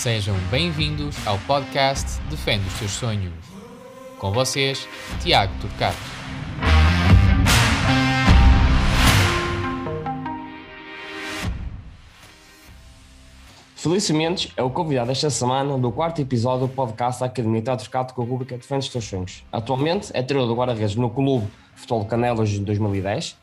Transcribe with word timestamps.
Sejam 0.00 0.34
bem-vindos 0.50 1.14
ao 1.26 1.38
podcast 1.40 2.22
Defende 2.30 2.66
os 2.66 2.72
Seus 2.72 2.90
Sonhos. 2.92 3.34
Com 4.18 4.32
vocês, 4.32 4.88
Tiago 5.20 5.52
Turcato. 5.60 5.98
Felício 13.76 14.14
Mendes 14.14 14.50
é 14.56 14.62
o 14.62 14.70
convidado 14.70 15.10
esta 15.10 15.28
semana 15.28 15.76
do 15.76 15.92
quarto 15.92 16.22
episódio 16.22 16.66
do 16.66 16.72
podcast 16.72 17.20
da 17.20 17.26
Academia 17.26 17.60
Teatro 17.60 17.90
Cato 17.90 18.14
com 18.14 18.22
a 18.22 18.24
Rubrica 18.24 18.56
Defende 18.56 18.86
os 18.86 18.88
Teus 18.88 19.04
Sonhos. 19.04 19.44
Atualmente 19.52 20.10
é 20.14 20.22
treinador 20.22 20.54
do 20.54 20.58
guarda-redes 20.58 20.96
no 20.96 21.10
Clube 21.10 21.46
Futebol 21.74 22.06
Canelas 22.06 22.48
de 22.48 22.60
2010, 22.60 23.32
que 23.32 23.36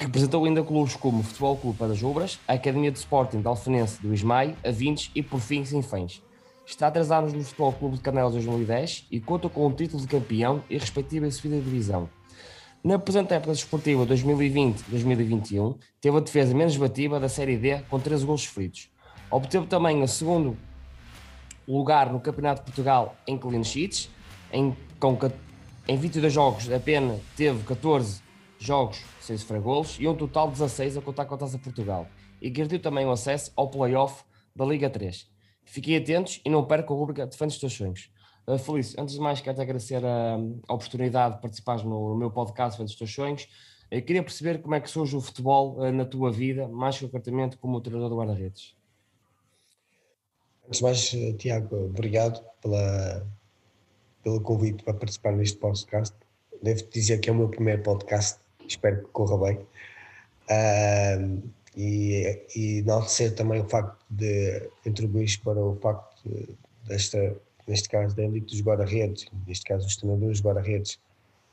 representou 0.00 0.46
ainda 0.46 0.62
clubes 0.64 0.96
como 0.96 1.20
o 1.20 1.22
Futebol 1.22 1.56
Clube 1.58 1.78
para 1.78 1.92
as 1.92 2.02
Obras, 2.02 2.40
a 2.48 2.54
Academia 2.54 2.90
de 2.90 2.98
Sporting 2.98 3.42
de 3.42 3.46
Alfenense 3.46 4.00
do 4.00 4.14
Ismael, 4.14 4.56
a 4.64 4.70
Vintes 4.70 5.10
e 5.14 5.22
por 5.22 5.40
fim 5.40 5.62
Sinfãs. 5.62 6.22
Está 6.66 6.86
há 6.86 6.90
três 6.90 7.10
anos 7.10 7.34
no 7.34 7.44
Futebol 7.44 7.72
Clube 7.74 7.96
de 7.96 8.02
Canelas 8.02 8.32
2010 8.32 9.06
e 9.10 9.20
conta 9.20 9.50
com 9.50 9.66
o 9.66 9.72
título 9.72 10.00
de 10.00 10.08
campeão 10.08 10.64
e 10.70 10.78
respectiva 10.78 11.30
subida 11.30 11.60
divisão. 11.60 12.08
Na 12.82 12.98
presente 12.98 13.34
época 13.34 13.52
desportiva 13.52 14.06
2020-2021, 14.06 15.76
teve 16.00 16.16
a 16.16 16.20
defesa 16.20 16.54
menos 16.54 16.78
bativa 16.78 17.20
da 17.20 17.28
Série 17.28 17.58
D 17.58 17.82
com 17.90 18.00
13 18.00 18.24
gols 18.24 18.42
sofridos. 18.42 18.88
Obteve 19.30 19.66
também 19.66 20.02
o 20.02 20.08
segundo 20.08 20.56
lugar 21.68 22.10
no 22.10 22.20
Campeonato 22.20 22.60
de 22.60 22.66
Portugal 22.66 23.16
em 23.26 23.36
clean 23.36 23.62
sheets, 23.62 24.08
em, 24.50 24.74
com, 24.98 25.18
em 25.86 25.96
22 25.98 26.32
jogos 26.32 26.72
apenas 26.72 27.20
teve 27.36 27.62
14 27.64 28.29
jogos 28.60 29.02
sem 29.20 29.36
sofrer 29.36 29.60
golos 29.60 29.96
e 29.98 30.06
um 30.06 30.14
total 30.14 30.46
de 30.46 30.52
16 30.52 30.98
a 30.98 31.00
contar 31.00 31.24
com 31.24 31.34
a 31.34 31.38
Taça 31.38 31.58
Portugal. 31.58 32.06
E 32.40 32.50
garantiu 32.50 32.80
também 32.80 33.06
o 33.06 33.10
acesso 33.10 33.50
ao 33.56 33.68
play-off 33.68 34.22
da 34.54 34.64
Liga 34.64 34.88
3. 34.88 35.28
Fiquem 35.64 35.96
atentos 35.96 36.40
e 36.44 36.50
não 36.50 36.64
percam 36.64 36.94
a 36.94 36.98
rubrica 36.98 37.26
Defende 37.26 37.54
os 37.54 37.60
teus 37.60 37.72
sonhos. 37.72 38.10
Uh, 38.46 38.58
Felício, 38.58 39.00
antes 39.00 39.14
de 39.14 39.20
mais 39.20 39.40
quero-te 39.40 39.62
agradecer 39.62 40.04
a, 40.04 40.36
a, 40.68 40.74
oportunidade 40.74 41.36
de 41.36 41.40
participares 41.40 41.82
no, 41.84 42.10
no, 42.10 42.16
meu 42.16 42.30
podcast 42.30 42.72
Defende 42.72 42.92
os 42.92 42.98
teus 42.98 43.12
sonhos. 43.12 43.48
Eu 43.90 44.02
queria 44.02 44.22
perceber 44.22 44.60
como 44.60 44.74
é 44.74 44.80
que 44.80 44.88
surge 44.88 45.16
o 45.16 45.20
futebol 45.20 45.78
uh, 45.78 45.92
na 45.92 46.04
tua 46.04 46.30
vida, 46.30 46.68
mais 46.68 46.98
concretamente 46.98 47.56
como 47.56 47.80
treinador 47.80 48.08
do 48.08 48.16
guarda-redes. 48.16 48.76
Antes 50.66 50.78
de 50.78 50.84
mais, 50.84 51.14
eh, 51.14 51.32
Tiago, 51.32 51.86
obrigado 51.86 52.44
pela, 52.62 53.26
pelo 54.22 54.40
convite 54.40 54.84
para 54.84 54.94
participar 54.94 55.32
neste 55.32 55.58
podcast. 55.58 56.14
Devo-te 56.62 56.90
dizer 56.92 57.18
que 57.18 57.28
é 57.28 57.32
o 57.32 57.36
meu 57.36 57.48
primeiro 57.48 57.82
podcast, 57.82 58.38
espero 58.70 59.04
que 59.04 59.10
corra 59.12 59.38
bem. 59.38 59.58
Uh, 60.50 61.50
e, 61.76 62.42
e 62.56 62.78
enaltecer 62.78 63.34
também 63.34 63.60
o 63.60 63.68
facto 63.68 64.04
de 64.10 64.68
contribuir 64.82 65.40
para 65.44 65.58
o 65.58 65.76
facto 65.76 66.28
de, 66.28 66.48
desta, 66.86 67.36
neste 67.66 67.88
caso, 67.88 68.14
da 68.16 68.24
elite 68.24 68.46
dos 68.54 68.60
guarda-redes, 68.62 69.26
neste 69.46 69.64
caso, 69.64 69.86
os 69.86 69.96
treinadores 69.96 70.40
guarda-redes, 70.40 70.94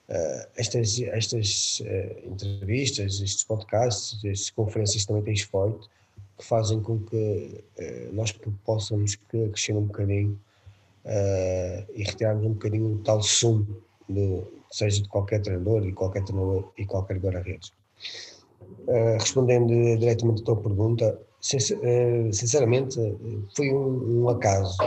uh, 0.10 0.48
estas, 0.56 1.00
estas 1.00 1.80
uh, 1.82 2.28
entrevistas, 2.28 3.22
estes 3.22 3.44
podcasts, 3.44 4.24
estas 4.26 4.50
conferências 4.50 5.06
também 5.06 5.24
tens 5.24 5.42
feito, 5.42 5.90
que 6.38 6.46
fazem 6.46 6.82
com 6.82 7.00
que 7.00 7.64
uh, 7.80 8.14
nós 8.14 8.32
possamos 8.64 9.16
crescer 9.16 9.74
um 9.74 9.86
bocadinho 9.86 10.40
e 11.96 12.04
retirarmos 12.04 12.46
um 12.46 12.52
bocadinho 12.52 12.96
o 12.96 12.98
tal 12.98 13.24
sumo, 13.24 13.82
de, 14.10 14.42
seja 14.72 15.02
de 15.02 15.10
qualquer 15.10 15.42
treinador 15.42 15.86
e 15.86 15.94
qualquer 15.94 16.24
treinador 16.24 16.72
e 16.78 16.86
qualquer 16.86 17.18
guarda-redes. 17.18 17.72
Uh, 18.88 19.18
respondendo 19.20 19.68
diretamente 19.98 20.42
à 20.42 20.46
tua 20.46 20.56
pergunta, 20.56 21.20
eh, 21.54 22.30
sinceramente 22.32 22.98
foi 23.56 23.72
um, 23.74 24.24
um 24.24 24.30
acaso. 24.30 24.78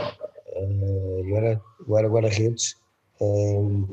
Uh, 0.55 1.23
eu 1.25 1.37
era, 1.37 1.61
era 1.97 2.07
guarda-redes 2.07 2.75
uh, 3.21 3.87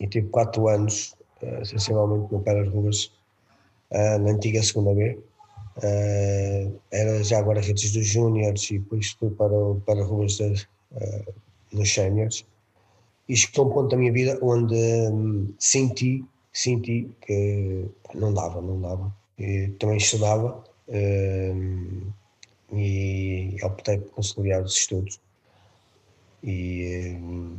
e 0.00 0.06
tive 0.06 0.28
quatro 0.28 0.68
anos, 0.68 1.14
sensivelmente, 1.64 2.32
no 2.32 2.40
Pé 2.40 2.54
das 2.54 2.68
Ruas, 2.72 3.12
na 3.90 4.30
antiga 4.30 4.62
segunda 4.62 4.92
B. 4.92 5.18
era 6.90 7.22
já 7.22 7.40
guarda-redes 7.40 7.92
dos 7.92 8.06
Júniores 8.06 8.70
e 8.70 8.78
depois 8.78 9.10
fui 9.12 9.30
para, 9.30 9.54
para 9.86 10.04
Ruas 10.04 10.36
de, 10.36 10.66
nos 11.72 11.92
Séniores. 11.92 12.44
E 13.28 13.36
chegou 13.36 13.66
um 13.66 13.70
ponto 13.70 13.88
da 13.90 13.96
minha 13.96 14.12
vida 14.12 14.38
onde 14.42 14.74
um, 14.74 15.52
senti 15.58 16.24
senti 16.58 17.08
que 17.20 17.86
não 18.14 18.34
dava, 18.34 18.60
não 18.60 18.80
dava. 18.80 19.14
E 19.38 19.68
também 19.78 19.98
estudava 19.98 20.64
um, 20.88 22.02
e 22.72 23.56
optei 23.62 23.98
por 23.98 24.10
conciliar 24.10 24.62
os 24.62 24.74
estudos. 24.74 25.20
E, 26.42 27.16
um, 27.20 27.56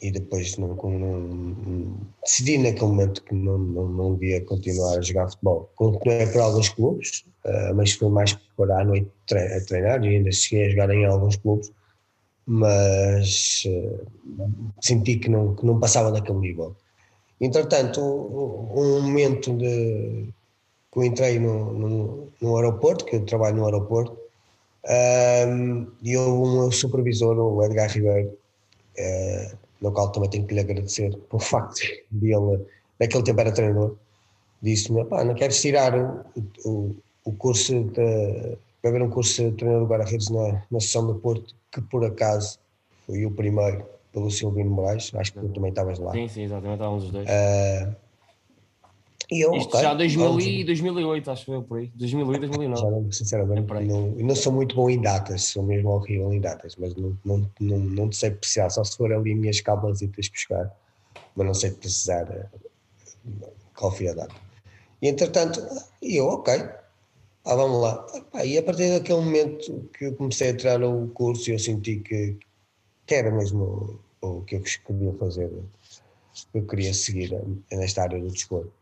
e 0.00 0.10
depois 0.10 0.56
não, 0.56 0.74
não, 0.74 1.96
decidi 2.22 2.58
naquele 2.58 2.86
momento 2.86 3.22
que 3.22 3.34
não, 3.34 3.58
não, 3.58 3.88
não 3.88 4.18
continuar 4.46 4.98
a 4.98 5.02
jogar 5.02 5.28
futebol. 5.28 5.70
Continuei 5.76 6.26
por 6.26 6.40
alguns 6.40 6.68
clubes, 6.70 7.24
uh, 7.44 7.74
mas 7.74 7.92
foi 7.92 8.08
mais 8.08 8.32
por 8.56 8.70
à 8.70 8.84
noite 8.84 9.10
a 9.32 9.64
treinar 9.66 10.02
e 10.04 10.16
ainda 10.16 10.32
cheguei 10.32 10.66
a 10.66 10.70
jogar 10.70 10.90
em 10.90 11.04
alguns 11.04 11.36
clubes, 11.36 11.70
mas 12.46 13.64
uh, 13.66 14.06
senti 14.80 15.16
que 15.16 15.28
não, 15.28 15.54
que 15.56 15.66
não 15.66 15.80
passava 15.80 16.12
daquele 16.12 16.38
nível. 16.38 16.76
Entretanto, 17.40 18.00
um 18.00 19.02
momento 19.02 19.56
de, 19.56 20.28
que 20.92 20.98
eu 20.98 21.04
entrei 21.04 21.38
no, 21.38 21.72
no, 21.72 22.28
no 22.40 22.56
aeroporto, 22.56 23.04
que 23.04 23.16
eu 23.16 23.24
trabalho 23.26 23.56
no 23.56 23.64
aeroporto, 23.66 24.16
um, 24.88 25.86
e 26.02 26.16
houve 26.16 26.58
um 26.58 26.70
supervisor, 26.70 27.36
o 27.36 27.62
Edgar 27.64 27.90
Ribeiro, 27.90 28.28
uh, 28.98 29.56
no 29.80 29.92
qual 29.92 30.12
também 30.12 30.30
tenho 30.30 30.46
que 30.46 30.54
lhe 30.54 30.60
agradecer 30.60 31.14
pelo 31.28 31.42
facto 31.42 31.80
de 32.10 32.32
ele, 32.32 32.64
naquele 33.00 33.24
tempo 33.24 33.40
era 33.40 33.52
treinador, 33.52 33.96
disse-me, 34.62 35.04
pá, 35.04 35.24
não 35.24 35.34
queres 35.34 35.60
tirar 35.60 35.94
o, 35.94 36.24
o, 36.64 36.96
o 37.24 37.32
curso, 37.32 37.84
de, 37.84 38.56
para 38.80 38.92
ver 38.92 39.02
um 39.02 39.10
curso 39.10 39.50
de 39.50 39.56
treinador 39.56 39.86
de 39.86 39.92
guarda-redes 39.92 40.30
na, 40.30 40.62
na 40.70 40.80
sessão 40.80 41.06
do 41.06 41.16
Porto, 41.16 41.54
que 41.76 41.82
por 41.82 42.04
acaso 42.04 42.58
foi 43.06 43.26
o 43.26 43.30
primeiro 43.30 43.84
pelo 44.12 44.30
Silvino 44.30 44.70
Moraes, 44.70 45.14
acho 45.14 45.32
que 45.34 45.40
tu 45.40 45.48
também 45.50 45.68
estavas 45.68 45.98
lá. 45.98 46.12
Sim, 46.12 46.26
sim, 46.26 46.42
exatamente, 46.44 46.76
estávamos 46.76 47.04
os 47.04 47.10
dois. 47.10 47.28
Uh, 47.28 47.94
e 49.30 49.44
eu, 49.44 49.54
Isto 49.54 49.68
okay, 49.68 49.82
já 49.82 49.92
2000 49.92 50.40
e 50.40 50.64
2008, 50.64 51.30
acho 51.30 51.44
que 51.44 51.50
foi 51.50 51.62
por 51.62 51.78
aí. 51.78 51.92
2008, 51.94 52.40
2009. 52.40 52.80
Já 52.80 52.90
não, 52.90 53.12
sinceramente, 53.12 53.72
é 53.72 53.84
não, 53.84 54.10
não 54.12 54.34
sou 54.34 54.52
muito 54.52 54.74
bom 54.74 54.88
em 54.88 55.00
datas, 55.00 55.42
sou 55.44 55.62
mesmo 55.64 55.90
horrível 55.90 56.32
em 56.32 56.40
datas, 56.40 56.76
mas 56.76 56.94
não, 56.94 57.18
não, 57.24 57.50
não, 57.60 57.78
não 57.78 58.08
te 58.08 58.16
sei 58.16 58.30
precisar, 58.30 58.70
só 58.70 58.82
se 58.82 58.96
for 58.96 59.12
ali 59.12 59.34
minhas 59.34 59.60
cábulas 59.60 60.00
e 60.00 60.08
tens 60.08 60.28
buscar, 60.28 60.72
mas 61.34 61.46
não 61.46 61.54
sei 61.54 61.72
precisar 61.72 62.24
uh, 62.24 63.48
qual 63.74 63.90
foi 63.90 64.08
a 64.08 64.14
data. 64.14 64.40
E 65.02 65.08
entretanto, 65.08 65.60
eu, 66.00 66.26
ok, 66.26 66.54
ah, 67.46 67.54
vamos 67.54 67.80
lá. 67.80 68.06
E 68.44 68.58
a 68.58 68.62
partir 68.62 68.90
daquele 68.90 69.20
momento 69.20 69.88
que 69.96 70.06
eu 70.06 70.14
comecei 70.14 70.50
a 70.50 70.56
tirar 70.56 70.82
o 70.82 71.08
curso, 71.08 71.50
eu 71.50 71.58
senti 71.58 72.00
que, 72.00 72.36
que 73.06 73.14
era 73.14 73.30
mesmo 73.30 74.00
o 74.20 74.42
que 74.42 74.56
eu 74.56 74.62
queria 74.62 75.12
fazer, 75.14 75.50
eu 76.52 76.66
queria 76.66 76.92
seguir 76.92 77.32
nesta 77.70 78.02
área 78.02 78.20
do 78.20 78.30
desporto. 78.30 78.72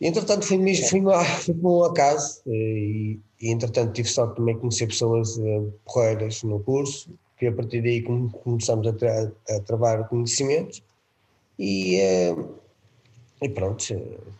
E, 0.00 0.06
entretanto, 0.06 0.46
fui, 0.46 0.58
fui, 0.76 1.02
fui 1.42 1.54
por 1.54 1.80
um 1.80 1.84
acaso 1.84 2.40
e, 2.46 3.18
e, 3.40 3.50
entretanto, 3.50 3.92
tive 3.92 4.08
sorte 4.08 4.36
também 4.36 4.54
de 4.54 4.60
conhecer 4.60 4.86
pessoas 4.86 5.36
uh, 5.36 5.72
porreiras 5.84 6.42
no 6.44 6.60
curso, 6.60 7.10
que 7.36 7.46
a 7.46 7.52
partir 7.52 7.82
daí 7.82 8.02
começamos 8.02 8.86
a, 8.86 8.92
tra 8.92 9.32
a 9.50 9.60
travar 9.60 10.08
conhecimentos 10.08 10.82
e, 11.58 12.00
uh, 12.30 12.48
e 13.40 13.48
pronto, 13.48 13.84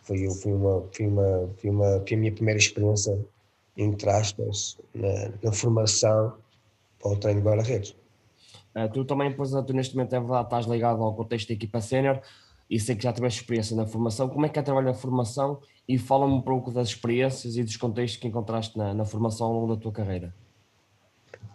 foi, 0.03 0.29
foi, 0.29 0.53
uma, 0.53 0.83
foi, 0.91 1.07
uma, 1.07 1.49
foi, 1.57 1.69
uma, 1.69 2.03
foi 2.05 2.17
a 2.17 2.19
minha 2.19 2.31
primeira 2.33 2.59
experiência, 2.59 3.17
entre 3.77 4.09
aspas, 4.09 4.77
na, 4.93 5.31
na 5.41 5.51
formação 5.51 6.33
para 6.99 7.11
o 7.11 7.17
treino 7.17 7.41
de 7.41 7.47
guarda-redes. 7.47 7.95
Uh, 8.75 8.91
tu 8.93 9.05
também, 9.05 9.31
pois, 9.33 9.51
tu 9.51 9.73
neste 9.73 9.95
momento 9.95 10.15
é 10.15 10.19
verdade, 10.19 10.43
estás 10.45 10.65
ligado 10.65 11.01
ao 11.01 11.15
contexto 11.15 11.47
da 11.47 11.53
equipa 11.53 11.81
sénior 11.81 12.21
e 12.69 12.79
sei 12.79 12.95
que 12.95 13.03
já 13.03 13.11
tiveste 13.11 13.41
experiência 13.41 13.75
na 13.75 13.85
formação. 13.85 14.29
Como 14.29 14.45
é 14.45 14.49
que 14.49 14.59
é 14.59 14.61
trabalhar 14.61 14.91
a 14.91 14.93
formação 14.93 15.59
e 15.87 15.97
fala-me 15.97 16.33
um 16.33 16.41
pouco 16.41 16.71
das 16.71 16.89
experiências 16.89 17.57
e 17.57 17.63
dos 17.63 17.77
contextos 17.77 18.19
que 18.19 18.27
encontraste 18.27 18.77
na, 18.77 18.93
na 18.93 19.05
formação 19.05 19.47
ao 19.47 19.53
longo 19.53 19.75
da 19.75 19.81
tua 19.81 19.91
carreira? 19.91 20.33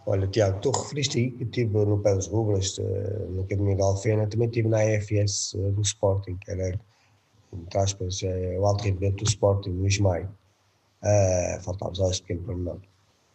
Olha, 0.07 0.27
Tiago, 0.27 0.59
tu 0.59 0.71
referiste 0.71 1.17
aí 1.17 1.31
que 1.31 1.43
estive 1.43 1.85
no 1.85 1.97
Pé 1.99 2.13
dos 2.13 2.27
Rubras, 2.27 2.77
uh, 2.77 3.31
na 3.31 3.43
Academia 3.43 3.75
da 3.75 3.85
Alfena, 3.85 4.27
também 4.27 4.47
estive 4.47 4.67
na 4.67 4.79
AFS 4.79 5.55
do 5.73 5.81
Sporting, 5.81 6.37
que 6.37 6.51
era, 6.51 6.79
entre 7.61 7.79
aspas, 7.79 8.21
é 8.23 8.57
o 8.59 8.65
alto 8.65 8.83
rendimento 8.83 9.23
do 9.23 9.29
Sporting, 9.29 9.69
no 9.69 9.87
Ismael. 9.87 10.29
Uh, 11.01 11.61
faltava 11.61 11.93
só 11.95 12.09
esse 12.09 12.21
pequeno 12.21 12.41
pormenor. 12.43 12.79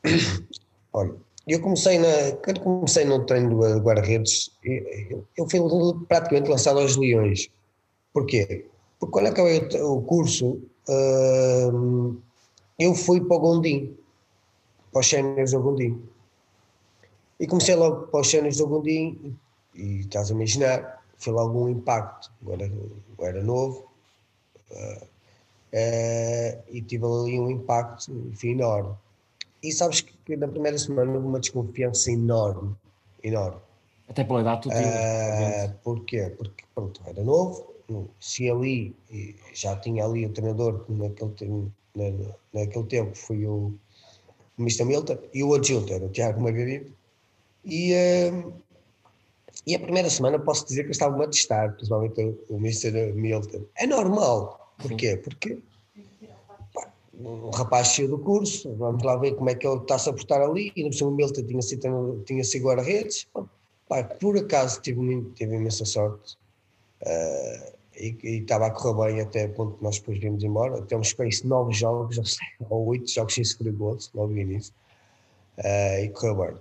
Olha, 0.92 1.14
eu 1.46 1.60
comecei 1.60 1.98
na, 1.98 2.36
quando 2.44 2.60
comecei 2.60 3.04
no 3.04 3.24
treino 3.24 3.60
de 3.60 3.80
guarda-redes, 3.80 4.50
eu, 4.62 5.26
eu 5.36 5.48
fui 5.48 5.60
praticamente 6.08 6.48
lançado 6.48 6.80
aos 6.80 6.96
leões. 6.96 7.48
Porquê? 8.12 8.66
Porque 8.98 9.12
quando 9.12 9.26
acabei 9.28 9.66
o 9.80 10.02
curso, 10.02 10.60
uh, 10.88 12.16
eu 12.78 12.94
fui 12.94 13.20
para 13.20 13.36
o 13.36 13.40
Gondim, 13.40 13.96
para 14.92 15.00
os 15.00 15.08
séniores 15.08 15.52
do 15.52 15.60
Gondim. 15.60 16.02
E 17.38 17.46
comecei 17.46 17.74
logo 17.74 18.08
para 18.08 18.20
os 18.20 18.30
cenas 18.30 18.56
do 18.58 18.66
Gondim 18.66 19.36
e 19.74 20.00
estás 20.00 20.30
a 20.30 20.34
imaginar, 20.34 21.02
foi 21.16 21.32
logo 21.32 21.64
um 21.64 21.68
impacto. 21.68 22.30
Agora 22.42 22.66
eu 22.66 23.26
era 23.26 23.42
novo 23.42 23.89
uh, 24.72 25.06
e 26.68 26.82
tive 26.82 27.04
ali 27.04 27.40
um 27.40 27.50
impacto 27.50 28.10
enfim, 28.32 28.50
enorme. 28.50 28.94
E 29.62 29.72
sabes 29.72 30.00
que 30.00 30.36
na 30.36 30.48
primeira 30.48 30.78
semana 30.78 31.12
houve 31.12 31.26
uma 31.26 31.40
desconfiança 31.40 32.10
enorme, 32.10 32.74
enorme. 33.22 33.60
Até 34.08 34.24
pela 34.24 34.40
idade 34.40 34.62
tu 34.62 34.68
tinhas. 34.70 35.70
Uh, 35.70 35.74
porquê? 35.84 36.34
Porque 36.36 36.64
pronto, 36.74 37.00
era 37.06 37.22
novo, 37.22 37.70
se 38.18 38.50
ali 38.50 38.96
já 39.52 39.76
tinha 39.76 40.04
ali 40.04 40.26
o 40.26 40.30
treinador 40.30 40.84
naquele, 40.88 41.70
na, 41.94 42.34
naquele 42.52 42.84
tempo 42.86 43.16
foi 43.16 43.46
o, 43.46 43.72
Mr. 44.58 44.84
Milton 44.84 45.18
e 45.32 45.42
o 45.42 45.54
adjunto 45.54 45.92
era 45.92 46.04
o 46.04 46.10
Tiago 46.10 46.40
Margarida 46.40 46.86
e, 47.64 47.92
uh, 47.94 48.52
e 49.66 49.74
a 49.74 49.78
primeira 49.78 50.08
semana 50.08 50.38
posso 50.38 50.66
dizer 50.66 50.82
que 50.84 50.88
eu 50.88 50.92
estava 50.92 51.22
a 51.22 51.26
testar, 51.26 51.72
principalmente 51.72 52.20
o 52.48 52.56
Mr. 52.56 53.12
Milton. 53.12 53.64
É 53.76 53.86
normal. 53.86 54.59
Porquê? 54.80 55.16
Porque 55.16 55.58
um 57.22 57.50
rapaz 57.50 57.88
saiu 57.88 58.08
do 58.08 58.18
curso, 58.18 58.74
vamos 58.76 59.02
lá 59.02 59.16
ver 59.16 59.34
como 59.34 59.50
é 59.50 59.54
que 59.54 59.66
ele 59.66 59.80
está-se 59.80 60.08
a 60.08 60.12
portar 60.12 60.40
ali, 60.40 60.72
e 60.74 60.82
no 60.82 61.08
o 61.08 61.10
Milton 61.10 61.42
tinha 61.42 61.62
sido, 61.62 62.22
tinha 62.24 62.44
sido 62.44 62.64
guarda-redes. 62.64 63.28
Por 64.20 64.38
acaso 64.38 64.80
tive, 64.80 65.22
tive 65.34 65.56
imensa 65.56 65.84
sorte. 65.84 66.38
Uh, 67.02 67.80
e, 67.96 68.16
estava 68.38 68.66
a 68.66 68.70
correr 68.70 69.12
bem 69.12 69.20
até 69.20 69.46
o 69.46 69.52
ponto 69.52 69.76
que 69.76 69.82
nós 69.82 69.98
depois 69.98 70.18
vimos 70.18 70.42
embora. 70.42 70.80
Temos 70.82 71.08
space 71.08 71.46
nove 71.46 71.72
jogos, 71.74 72.38
ou 72.70 72.86
oito 72.86 73.10
jogos 73.10 73.34
sem 73.34 73.44
sofrer 73.44 73.72
gols, 73.72 74.10
logo 74.14 74.32
no 74.32 74.38
início, 74.38 74.72
uh, 75.58 76.04
e 76.04 76.08
correu 76.10 76.34
bem. 76.36 76.56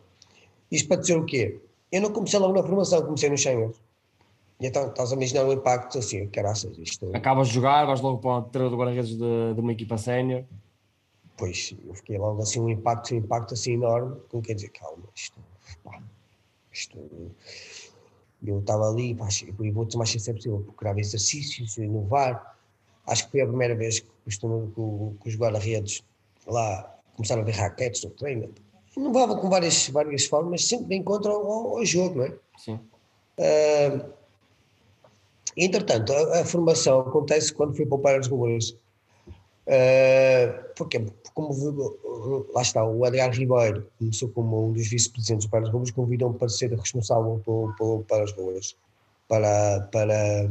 Isto 0.72 0.88
para 0.88 1.02
dizer 1.02 1.18
o 1.18 1.26
quê? 1.26 1.60
Eu 1.92 2.02
não 2.02 2.12
comecei 2.12 2.40
logo 2.40 2.54
na 2.54 2.64
formação, 2.64 3.02
comecei 3.04 3.30
no 3.30 3.38
Schengen. 3.38 3.72
E 4.60 4.68
então 4.68 4.90
estás 4.90 5.12
a 5.12 5.16
imaginar 5.16 5.46
um 5.46 5.54
impacto 5.54 5.98
assim, 5.98 6.28
caraças, 6.28 6.78
isto... 6.78 7.16
Acabas 7.16 7.48
de 7.48 7.54
jogar, 7.54 7.86
vais 7.86 8.02
logo 8.02 8.18
para 8.18 8.40
o 8.40 8.42
treino 8.42 8.70
de 8.70 8.76
guarda-redes 8.76 9.12
de, 9.12 9.54
de, 9.54 9.62
uma 9.62 9.72
equipa 9.72 9.98
sénior. 9.98 10.44
Pois, 11.38 11.74
eu 11.88 11.94
fiquei 11.94 12.18
logo 12.18 12.42
assim, 12.42 12.60
um 12.60 12.70
impacto, 12.70 13.14
um 13.14 13.18
impacto 13.20 13.54
assim 13.54 13.74
enorme, 13.74 14.20
como 14.28 14.44
quer 14.44 14.56
dizer, 14.56 14.70
calma, 14.70 15.06
isto, 15.16 15.40
pá, 15.82 16.02
isto 16.70 17.00
eu 18.46 18.60
estava 18.60 18.90
ali, 18.90 19.16
pá, 19.16 19.28
e 19.62 19.72
vou-te 19.72 19.98
mais 19.98 20.12
ser 20.12 20.34
possível, 20.34 20.60
procurar 20.60 20.98
exercícios, 20.98 21.78
inovar. 21.78 22.58
Acho 23.06 23.26
que 23.26 23.32
foi 23.32 23.42
a 23.42 23.48
primeira 23.48 23.76
vez 23.76 24.00
que, 24.00 24.10
costumo, 24.26 25.18
que, 25.22 25.30
os 25.30 25.36
guarda-redes 25.36 26.04
lá 26.48 26.98
começaram 27.16 27.42
a 27.42 27.46
ver 27.46 27.56
raquetes 27.56 28.04
no 28.04 28.12
treino. 28.12 28.54
Inovava 28.96 29.38
com 29.38 29.50
várias, 29.50 29.88
várias 29.90 30.26
formas, 30.26 30.66
sempre 30.66 30.88
de 30.88 30.96
encontro 30.96 31.32
ao, 31.32 31.78
ao 31.78 31.86
jogo, 31.86 32.20
não 32.20 32.26
é? 32.26 32.38
Sim. 32.58 32.80
Uh, 33.38 34.19
entretanto, 35.58 36.14
a, 36.14 36.42
a, 36.42 36.46
formação 36.46 37.02
acontece 37.02 37.54
quando 37.54 37.76
fui 37.76 37.86
poupar 37.86 38.20
as 38.20 38.28
ruas. 38.28 38.76
Uh, 39.70 40.74
porque, 40.76 41.06
como 41.36 41.54
lá 42.54 42.62
está, 42.62 42.84
o 42.84 43.06
Edgar 43.06 43.32
Ribeiro 43.32 43.88
começou 44.00 44.30
como 44.30 44.68
um 44.68 44.74
dos 44.74 44.88
vice-presidentes 44.88 45.46
do 45.46 45.52
Paras 45.52 45.70
Ruas, 45.70 45.92
convidou-me 45.92 46.38
para 46.38 46.50
ser 46.50 46.72
responsável 46.74 47.40
pelo, 47.46 47.74
pelo 47.78 48.04
Paras 48.06 48.32
Ruas, 48.32 48.76
para, 49.28 49.82
para, 49.92 50.50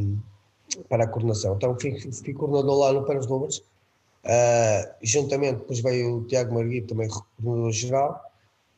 para 0.88 1.04
a 1.04 1.08
coordenação. 1.08 1.56
Então 1.56 1.76
fui, 1.80 1.98
fui 2.12 2.32
coordenador 2.32 2.78
lá 2.78 2.92
no 2.92 3.04
Paras 3.04 3.26
Ruas, 3.26 3.58
uh, 3.58 4.94
juntamente 5.02 5.58
depois 5.58 5.80
veio 5.80 6.18
o 6.18 6.24
Tiago 6.24 6.54
Marguito, 6.54 6.94
também 6.94 7.08
coordenador-geral, 7.08 8.22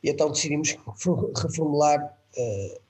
e 0.03 0.09
então 0.09 0.31
decidimos 0.31 0.75
reformular 1.37 2.17
uh, 2.35 2.81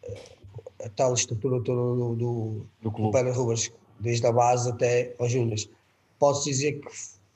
a 0.84 0.90
tal 0.90 1.14
estrutura 1.14 1.62
toda 1.64 1.82
do, 1.82 2.16
do, 2.16 2.66
do, 2.82 2.90
do 2.90 3.12
Paras 3.12 3.36
Ruas, 3.36 3.72
desde 4.00 4.26
a 4.26 4.32
base 4.32 4.70
até 4.70 5.16
aos 5.20 5.32
júniores. 5.32 5.70
Posso 6.20 6.46
dizer 6.46 6.82
que 6.82 6.90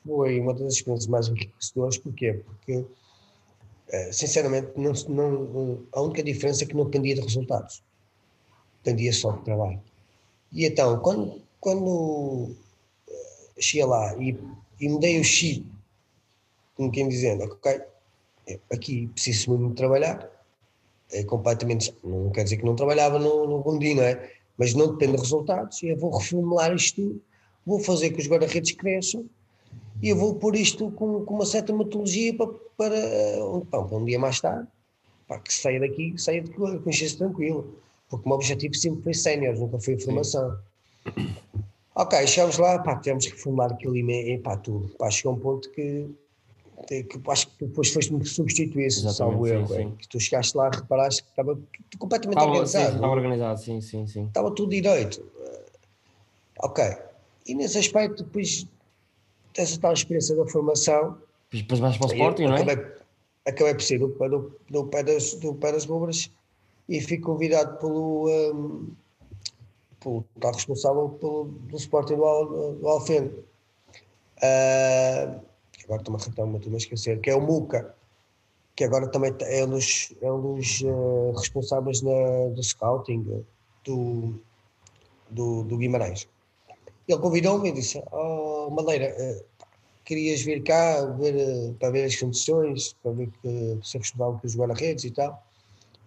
foi 0.06 0.40
uma 0.40 0.54
das 0.54 0.74
experiências 0.74 1.08
mais 1.08 1.28
enriquecedoras. 1.28 1.98
Porquê? 1.98 2.42
Porque, 2.46 2.86
eh, 3.90 4.12
sinceramente, 4.12 4.72
não, 4.76 4.92
não, 5.10 5.84
a 5.92 6.02
única 6.02 6.24
diferença 6.24 6.64
é 6.64 6.68
que 6.68 6.76
não 6.76 6.86
dependia 6.86 7.16
de 7.16 7.22
resultados, 7.22 7.84
dependia 8.84 9.14
só 9.14 9.32
de 9.32 9.44
trabalho. 9.44 9.82
E 10.52 10.66
então, 10.66 11.00
quando, 11.00 11.42
quando 11.60 12.56
eh, 13.08 13.62
cheguei 13.62 13.86
lá 13.86 14.16
e, 14.18 14.38
e 14.80 14.90
me 14.90 15.00
dei 15.00 15.20
o 15.20 15.24
chip, 15.24 15.66
como 16.76 16.92
quem 16.92 17.08
dizendo, 17.08 17.44
ok, 17.46 17.82
aqui 18.72 19.08
preciso 19.08 19.58
muito 19.58 19.76
trabalhar, 19.76 20.30
é 21.12 21.24
completamente, 21.24 21.94
não 22.04 22.30
quer 22.32 22.44
dizer 22.44 22.58
que 22.58 22.66
não 22.66 22.76
trabalhava 22.76 23.20
no, 23.20 23.48
no 23.48 23.64
não 23.64 24.04
é? 24.04 24.32
Mas 24.58 24.74
não 24.74 24.92
depende 24.92 25.14
de 25.14 25.22
resultados, 25.22 25.84
eu 25.84 25.98
vou 25.98 26.18
reformular 26.18 26.74
isto 26.74 27.02
tudo, 27.02 27.22
vou 27.66 27.80
fazer 27.80 28.12
que 28.12 28.22
os 28.22 28.28
guarda-redes 28.28 28.72
cresçam 28.72 29.26
e 30.02 30.10
eu 30.10 30.16
vou 30.16 30.36
pôr 30.36 30.56
isto 30.56 30.92
com, 30.92 31.26
com 31.26 31.34
uma 31.36 31.46
certa 31.46 31.74
metodologia 31.74 32.34
para, 32.36 32.48
para, 32.78 32.96
para, 33.70 33.98
um 33.98 34.06
dia 34.06 34.20
mais 34.20 34.40
tarde, 34.40 34.68
para 35.28 35.40
que 35.40 35.54
saia 35.54 35.80
daqui, 35.80 36.14
saia 36.18 36.42
de 36.42 36.52
consciência 36.52 37.18
tranquilo. 37.18 37.76
Porque 38.10 38.26
o 38.26 38.30
meu 38.30 38.36
objetivo 38.36 38.76
sempre 38.76 39.04
foi 39.04 39.14
sénior, 39.14 39.56
nunca 39.56 39.80
foi 39.80 40.00
formação. 40.00 40.58
Ok, 41.96 42.28
chegamos 42.28 42.58
lá, 42.58 42.78
pá, 42.80 42.98
tivemos 42.98 43.26
que 43.26 43.40
formar 43.40 43.72
aquilo 43.72 43.98
e 43.98 44.38
pá, 44.40 44.58
tudo. 44.58 44.90
Pá, 44.98 45.10
chegou 45.10 45.34
um 45.34 45.40
ponto 45.40 45.72
que, 45.72 46.08
que 46.88 47.20
acho 47.28 47.48
que 47.48 47.66
depois 47.66 47.90
foste-me 47.92 48.26
substituir, 48.26 48.92
salvo 48.92 49.48
eu, 49.48 49.66
que 49.98 50.08
tu 50.08 50.20
chegaste 50.20 50.56
lá, 50.58 50.70
reparaste 50.70 51.24
que 51.24 51.30
estava 51.30 51.58
completamente 51.98 52.38
estava, 52.38 52.52
organizado. 52.52 52.86
Sim, 52.86 52.96
estava 52.96 53.14
organizado, 53.14 53.60
sim, 53.60 53.82
sim, 53.82 54.08
sim. 54.08 54.26
Estava 54.26 54.52
tudo 54.52 54.70
direito. 54.70 55.26
Ok. 56.60 56.84
E 57.48 57.56
nesse 57.56 57.78
aspecto, 57.78 58.24
depois 58.24 58.68
essa 59.58 59.80
tal 59.80 59.94
experiência 59.94 60.36
da 60.36 60.46
formação. 60.48 61.18
Depois 61.52 61.80
vais 61.80 61.98
para 61.98 62.08
o 62.08 62.12
Sporting, 62.12 62.44
não 62.44 62.56
é? 62.56 62.62
Acabei, 62.62 62.86
acabei 63.46 63.74
por 63.74 63.82
ser 63.82 64.00
do, 64.00 64.08
do, 64.08 64.60
do, 64.70 64.86
pé 64.88 65.04
das, 65.04 65.34
do 65.36 65.54
pé 65.56 65.72
das 65.72 65.86
Rubras 65.86 66.30
e 66.90 67.02
fui 67.02 67.18
convidado 67.20 67.78
pelo, 67.80 68.30
um, 68.30 68.90
pelo 70.00 70.26
tal 70.40 70.54
responsável 70.54 71.10
pelo, 71.10 71.46
do 71.46 71.78
Sporting 71.78 72.16
do, 72.16 72.26
Al, 72.26 72.74
do 72.74 72.88
Alfeno. 72.88 73.32
Uh, 74.38 75.40
agora 75.86 76.02
estou-me 76.02 76.22
a 76.22 76.26
retar 76.26 76.44
uma, 76.44 76.58
estou 76.58 76.74
a 76.74 76.78
esquecer, 76.78 77.20
que 77.22 77.30
é 77.30 77.36
o 77.36 77.42
Muca, 77.42 77.96
que 78.76 78.84
agora 78.84 79.08
também 79.08 79.34
é 79.42 79.64
um 79.64 79.70
dos, 79.70 80.14
é 80.22 80.32
um 80.32 80.56
dos 80.56 80.82
uh, 80.82 81.32
responsáveis 81.38 82.02
na, 82.02 82.50
do 82.54 82.62
scouting 82.62 83.46
do, 83.84 84.40
do, 85.30 85.64
do 85.64 85.78
Guimarães. 85.78 86.28
Ele 87.08 87.20
convidou-me 87.20 87.70
e 87.70 87.72
disse: 87.72 88.04
Oh, 88.12 88.70
Madeira, 88.72 89.16
uh, 89.18 89.46
querias 90.04 90.42
vir 90.42 90.62
cá 90.64 91.06
ver, 91.06 91.36
uh, 91.36 91.74
para 91.76 91.92
ver 91.92 92.06
as 92.06 92.16
condições, 92.16 92.94
para 93.02 93.12
ver 93.12 93.30
que 93.42 93.80
se 93.82 93.98
responsável 93.98 94.40
com 94.40 94.48
os 94.48 94.56
guarda-redes 94.56 95.06
e 95.06 95.12
tal. 95.12 95.42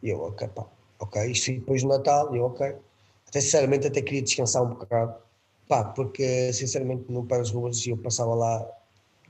E 0.03 0.11
eu, 0.11 0.21
ok, 0.21 0.47
pá, 0.49 0.67
ok. 0.99 1.31
Isto 1.31 1.53
depois 1.53 1.83
do 1.83 1.89
Natal, 1.89 2.35
e 2.35 2.39
eu, 2.39 2.45
ok. 2.45 2.75
Até 3.29 3.41
sinceramente, 3.41 3.87
até 3.87 4.03
queria 4.03 4.23
descansar 4.23 4.63
um 4.63 4.71
bocado, 4.71 5.15
pá, 5.69 5.85
porque 5.85 6.53
sinceramente 6.53 7.11
no 7.11 7.25
Paras 7.25 7.51
Ruas 7.51 7.87
eu 7.87 7.97
passava 7.97 8.35
lá, 8.35 8.78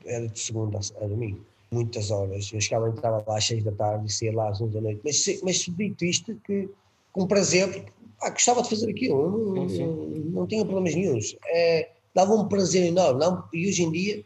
era 0.05 0.29
de 0.29 0.39
segunda 0.39 0.79
a 1.01 1.07
domingo, 1.07 1.41
muitas 1.71 2.11
horas. 2.11 2.51
Eu 2.53 2.61
chegava, 2.61 2.89
entrava 2.89 3.25
lá 3.27 3.39
às 3.39 3.45
seis 3.45 3.63
da 3.63 3.73
tarde 3.73 4.07
e 4.07 4.13
saía 4.13 4.35
lá 4.35 4.49
às 4.49 4.61
onze 4.61 4.75
da 4.75 4.81
noite. 4.81 5.01
Mas, 5.05 5.43
mas 5.43 5.57
dito 5.57 6.05
isto, 6.05 6.35
que 6.45 6.69
com 7.13 7.27
prazer, 7.27 7.69
porque 7.69 7.93
ah, 8.23 8.31
gostava 8.31 8.63
de 8.63 8.71
fazer 8.71 8.91
aquilo, 8.91 9.55
não, 9.55 9.69
sim. 9.69 10.31
não, 10.33 10.47
tinha 10.47 10.65
problemas 10.65 10.95
nenhums. 10.95 11.37
É, 11.47 11.91
dava 12.15 12.35
um 12.35 12.49
prazer 12.49 12.85
enorme. 12.85 13.21
Não, 13.21 13.45
e 13.53 13.69
hoje 13.69 13.85
em 13.85 13.91
dia, 13.91 14.25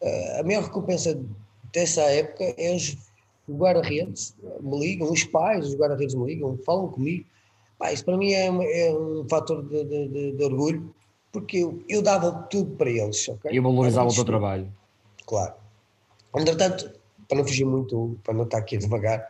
eh, 0.00 0.40
a 0.40 0.42
maior 0.42 0.64
recompensa 0.64 1.18
dessa 1.72 2.02
época 2.02 2.54
é 2.58 2.74
os 2.74 2.96
guarda-redes 3.50 4.34
me 4.60 4.78
ligam, 4.78 5.10
os 5.10 5.24
pais 5.24 5.66
os 5.66 5.74
guarda-redes 5.74 6.14
me 6.14 6.26
ligam, 6.26 6.58
falam 6.64 6.88
comigo. 6.88 7.24
Pá, 7.78 7.92
isso 7.92 8.04
para 8.04 8.16
mim 8.16 8.32
é, 8.32 8.46
é 8.46 8.94
um 8.94 9.26
fator 9.28 9.62
de, 9.62 9.84
de, 9.84 10.08
de, 10.08 10.32
de, 10.32 10.44
orgulho, 10.44 10.94
porque 11.32 11.58
eu, 11.58 11.82
eu 11.88 12.02
dava 12.02 12.30
tudo 12.50 12.76
para 12.76 12.90
eles. 12.90 13.26
Okay? 13.28 13.52
E 13.52 13.60
valorizava 13.60 14.08
o 14.08 14.14
teu 14.14 14.24
trabalho. 14.24 14.72
Claro. 15.26 15.54
Entretanto, 16.36 16.92
para 17.28 17.38
não 17.38 17.44
fugir 17.44 17.64
muito, 17.64 18.18
para 18.24 18.34
não 18.34 18.44
estar 18.44 18.58
aqui 18.58 18.76
devagar, 18.78 19.20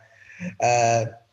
uh, 0.41 1.23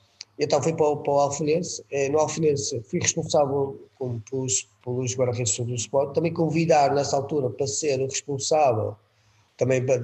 então 0.41 0.63
fui 0.63 0.73
para 0.73 0.87
o, 0.87 0.97
para 0.97 1.13
o 1.13 1.21
Alfenense. 1.21 1.85
Eh, 1.91 2.09
no 2.09 2.19
Alfenense 2.19 2.81
fui 2.85 2.99
responsável 2.99 3.79
como, 3.99 4.21
pelos, 4.23 4.67
pelos 4.83 5.15
guarda-redes 5.15 5.59
do 5.59 5.75
Sport. 5.75 6.15
Também 6.15 6.33
convidar 6.33 6.95
nessa 6.95 7.17
altura 7.17 7.51
para 7.51 7.67
ser 7.67 8.01
responsável 8.01 8.97
também 9.59 9.85
da, 9.85 9.99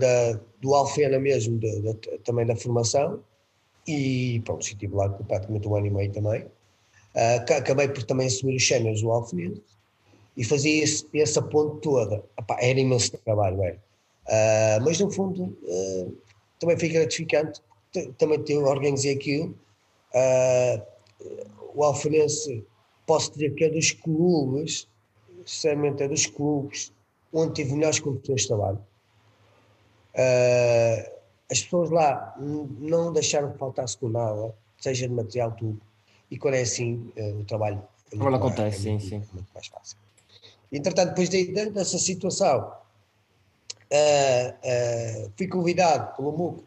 do 0.60 0.74
Alfena 0.74 1.18
mesmo, 1.18 1.58
de, 1.58 1.80
de, 1.80 1.94
também 2.18 2.44
da 2.44 2.54
formação. 2.54 3.20
E 3.88 4.42
pronto, 4.44 4.60
estive 4.60 4.94
lá 4.94 5.08
praticamente 5.08 5.66
um 5.66 5.74
ano 5.74 5.86
e 5.86 5.90
meio 5.90 6.12
também. 6.12 6.42
Uh, 6.42 7.54
acabei 7.56 7.88
por 7.88 8.02
também 8.02 8.26
assumir 8.26 8.56
os 8.56 8.68
cenas 8.68 9.00
do 9.00 9.10
Alfenense 9.10 9.62
e 10.36 10.44
fazia 10.44 10.84
esse, 10.84 11.06
essa 11.14 11.40
ponte 11.40 11.80
toda. 11.80 12.22
Epá, 12.38 12.58
era 12.60 12.78
imenso 12.78 13.16
trabalho, 13.24 13.62
era. 13.62 13.78
Uh, 14.26 14.84
mas 14.84 14.98
no 14.98 15.10
fundo 15.10 15.44
uh, 15.44 16.16
também 16.58 16.78
foi 16.78 16.88
gratificante, 16.88 17.60
também 18.18 18.42
eu 18.48 18.64
organizei 18.64 19.14
aquilo 19.14 19.56
Uh, 20.16 20.82
o 21.74 21.84
Alfenense, 21.84 22.64
posso 23.06 23.32
dizer 23.32 23.54
que 23.54 23.64
é 23.64 23.68
dos 23.68 23.92
clubes, 23.92 24.88
sinceramente 25.44 26.02
é 26.02 26.08
dos 26.08 26.26
clubes 26.26 26.90
onde 27.32 27.52
tive 27.52 27.74
melhores 27.74 28.00
condições 28.00 28.42
de 28.42 28.48
trabalho. 28.48 28.78
As 31.50 31.60
pessoas 31.62 31.90
lá 31.90 32.34
não 32.38 33.12
deixaram 33.12 33.52
de 33.52 33.58
faltar-se 33.58 33.98
com 33.98 34.08
nada, 34.08 34.54
seja 34.78 35.06
de 35.06 35.14
material, 35.14 35.52
tudo. 35.52 35.80
E 36.30 36.38
quando 36.38 36.54
é 36.54 36.62
assim, 36.62 37.12
uh, 37.16 37.40
o 37.40 37.44
trabalho 37.44 37.82
é 38.10 38.16
muito, 38.16 38.34
acontece, 38.34 38.60
mais, 38.60 38.74
é 38.74 38.78
sim, 38.78 38.90
muito, 38.90 39.26
sim. 39.26 39.34
muito 39.34 39.48
mais 39.54 39.66
fácil. 39.66 39.98
Entretanto, 40.72 41.10
depois 41.10 41.28
de, 41.28 41.70
dessa 41.70 41.98
situação, 41.98 42.72
uh, 43.92 45.32
fui 45.36 45.48
convidado 45.48 46.16
pelo 46.16 46.32
MUC 46.32 46.64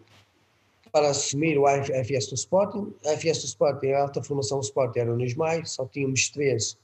para 0.92 1.10
assumir 1.10 1.58
o 1.58 1.66
AFS 1.68 2.28
do 2.28 2.36
Sporting. 2.36 2.94
A 3.06 3.12
AFS 3.12 3.40
do 3.40 3.46
Sporting, 3.46 3.92
a 3.92 4.02
alta 4.04 4.24
formação 4.24 4.60
do 4.60 4.64
Sporting 4.64 5.00
era 5.00 5.14
o 5.14 5.16
Nismai, 5.16 5.64
só 5.66 5.86
tínhamos 5.86 6.30
três, 6.30 6.78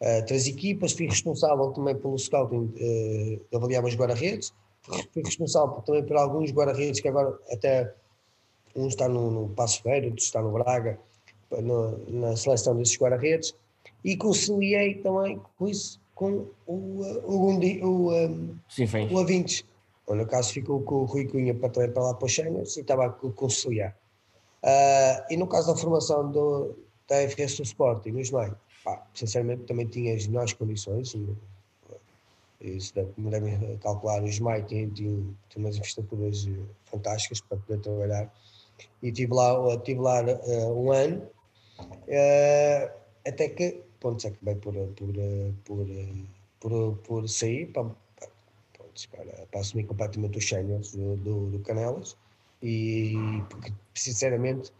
uh, 0.00 0.24
três 0.26 0.46
equipas. 0.46 0.92
Fui 0.92 1.06
responsável 1.06 1.72
também 1.72 1.96
pelo 1.96 2.18
scouting 2.18 2.72
uh, 3.52 3.84
os 3.86 3.94
guarda-redes. 3.96 4.52
Fui 5.12 5.22
responsável 5.24 5.80
também 5.82 6.04
por 6.04 6.16
alguns 6.16 6.50
guarda-redes 6.50 7.00
que 7.00 7.08
agora 7.08 7.38
até 7.50 7.94
um 8.74 8.88
está 8.88 9.08
no, 9.08 9.30
no 9.30 9.48
Passo 9.50 9.82
Feiro, 9.82 10.06
outro 10.06 10.24
está 10.24 10.40
no 10.40 10.50
Braga, 10.50 10.98
no, 11.50 11.98
na 12.10 12.36
seleção 12.36 12.76
desses 12.76 12.96
guarda-redes. 12.96 13.54
E 14.04 14.16
conciliei 14.16 14.96
também 14.96 15.40
com 15.56 15.68
isso 15.68 16.01
com 16.14 16.46
o, 16.66 16.74
o, 16.74 17.02
o, 17.24 17.60
o, 17.82 18.14
um, 18.14 18.58
Sim, 18.68 18.86
o 19.10 19.18
Avintes 19.18 19.64
ou 20.06 20.16
no 20.16 20.26
caso 20.26 20.52
ficou 20.52 20.82
com 20.82 20.96
o 20.96 21.04
Rui 21.04 21.26
Cunha 21.26 21.54
para, 21.54 21.88
para 21.88 22.02
lá 22.02 22.14
para 22.14 22.26
os 22.26 22.32
Xangas 22.32 22.76
e 22.76 22.80
estava 22.80 23.06
a 23.06 23.10
conciliar. 23.10 23.96
Uh, 24.62 25.24
e 25.30 25.36
no 25.36 25.46
caso 25.46 25.72
da 25.72 25.76
formação 25.78 26.30
do, 26.30 26.76
da 27.08 27.16
FS 27.28 27.56
do 27.56 27.62
Sport 27.62 28.06
e 28.06 28.12
no 28.12 28.20
SMAI, 28.20 28.52
sinceramente 29.14 29.62
também 29.64 29.86
tinha 29.86 30.14
as 30.14 30.26
melhores 30.26 30.52
condições. 30.52 31.16
Isso, 32.60 32.92
como 33.14 33.30
devem 33.30 33.76
calcular, 33.78 34.22
o 34.22 34.28
SMAI 34.28 34.62
tem, 34.64 34.90
tem, 34.90 35.36
tem 35.48 35.64
umas 35.64 35.76
infraestruturas 35.76 36.46
eh, 36.46 36.52
fantásticas 36.84 37.40
para 37.40 37.58
poder 37.58 37.80
trabalhar. 37.80 38.32
E 39.02 39.10
tive 39.10 39.34
lá, 39.34 39.76
tive 39.78 40.00
lá 40.00 40.22
uh, 40.22 40.80
um 40.80 40.92
ano, 40.92 41.22
uh, 41.80 42.90
até 43.26 43.48
que, 43.48 43.82
pronto, 44.02 44.26
acabei 44.26 44.56
por, 44.56 44.74
por, 44.74 45.08
por, 45.64 45.86
por, 46.60 46.96
por 46.98 47.28
sair 47.28 47.66
para, 47.66 47.84
para, 49.10 49.46
para 49.46 49.60
assumir 49.60 49.84
completamente 49.84 50.38
os 50.38 50.48
séniores 50.48 50.92
do, 50.92 51.16
do, 51.16 51.50
do, 51.50 51.58
Canelas 51.60 52.16
e 52.60 53.14
porque 53.48 53.72
sinceramente 53.94 54.72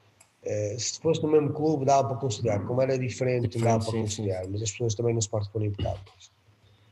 eh, 0.44 0.76
se 0.76 1.00
fosse 1.00 1.22
no 1.22 1.30
mesmo 1.30 1.52
clube 1.52 1.84
dava 1.84 2.08
para 2.08 2.16
conciliar, 2.16 2.64
como 2.66 2.82
era 2.82 2.98
diferente, 2.98 3.48
diferente 3.48 3.64
dava 3.64 3.84
para 3.84 4.00
conciliar, 4.00 4.48
mas 4.48 4.60
as 4.60 4.72
pessoas 4.72 4.94
também 4.96 5.14
não 5.14 5.20
se 5.20 5.28
podem 5.28 5.48
pôr 5.50 5.64
impecáveis. 5.64 6.32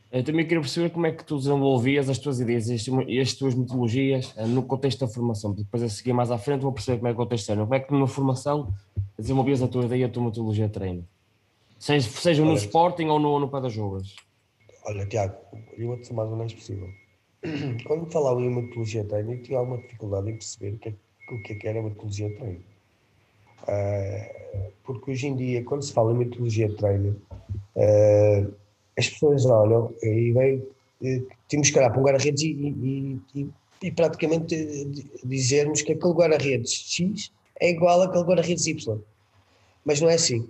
Eu 0.09 0.23
também 0.25 0.45
queria 0.45 0.59
perceber 0.59 0.89
como 0.89 1.07
é 1.07 1.11
que 1.11 1.23
tu 1.23 1.37
desenvolvias 1.37 2.09
as 2.09 2.17
tuas 2.17 2.39
ideias 2.41 2.67
e 2.67 3.19
as 3.19 3.33
tuas 3.33 3.55
metodologias 3.55 4.33
eh, 4.37 4.45
no 4.45 4.63
contexto 4.63 4.99
da 5.01 5.07
formação, 5.07 5.51
porque 5.51 5.63
depois 5.63 5.83
a 5.83 5.89
seguir 5.89 6.13
mais 6.13 6.31
à 6.31 6.37
frente 6.37 6.61
vou 6.61 6.71
perceber 6.71 6.97
como 6.97 7.07
é 7.07 7.11
que 7.11 7.15
o 7.15 7.23
contexto 7.23 7.51
era. 7.51 7.61
Como 7.61 7.75
é 7.75 7.79
que 7.79 7.91
numa 7.91 8.07
formação 8.07 8.73
desenvolvias 9.17 9.61
a 9.61 9.67
tua 9.67 9.85
ideia 9.85 10.01
e 10.01 10.03
a 10.05 10.09
tua 10.09 10.23
metodologia 10.23 10.67
de 10.67 10.73
treino? 10.73 11.07
Seja, 11.81 12.07
seja 12.11 12.45
no 12.45 12.53
Sporting 12.53 13.07
ou 13.07 13.19
no, 13.19 13.39
no 13.39 13.49
Pé 13.49 13.59
das 13.59 13.73
Jogras? 13.73 14.15
Olha, 14.85 15.03
Tiago, 15.07 15.35
eu 15.75 15.87
vou-te 15.87 16.13
mais 16.13 16.29
menos 16.29 16.53
possível. 16.53 16.87
quando 17.87 18.05
falava 18.11 18.39
em 18.39 18.53
metodologia 18.53 19.03
treino, 19.03 19.33
eu 19.33 19.41
tinha 19.41 19.57
alguma 19.57 19.79
dificuldade 19.79 20.29
em 20.29 20.33
perceber 20.33 20.75
o 20.75 20.77
que, 20.77 20.89
é, 20.89 20.93
o 21.33 21.41
que, 21.41 21.53
é 21.53 21.55
que 21.55 21.67
era 21.67 21.81
metodologia 21.81 22.29
treino. 22.37 22.61
Uh, 23.63 24.71
porque 24.83 25.09
hoje 25.09 25.25
em 25.25 25.35
dia, 25.35 25.63
quando 25.63 25.81
se 25.81 25.91
fala 25.91 26.13
em 26.13 26.17
metodologia 26.17 26.69
de 26.69 26.75
treino, 26.75 27.19
uh, 27.75 28.53
as 28.95 29.09
pessoas 29.09 29.47
olham 29.47 29.91
e 30.03 30.31
vem, 30.33 30.57
uh, 30.57 31.27
temos 31.49 31.71
que 31.71 31.79
olhar 31.79 31.89
para 31.89 31.99
um 31.99 32.03
guarda-redes 32.03 32.43
e, 32.43 32.51
e, 32.51 33.19
e, 33.33 33.49
e, 33.81 33.91
praticamente 33.91 34.85
dizermos 35.23 35.81
que 35.81 35.93
aquele 35.93 36.13
guarda-redes 36.13 36.73
X 36.73 37.31
é 37.59 37.71
igual 37.71 38.03
àquele 38.03 38.23
guarda-redes 38.23 38.67
Y. 38.67 38.99
Mas 39.83 39.99
não 39.99 40.11
é 40.11 40.13
assim. 40.13 40.47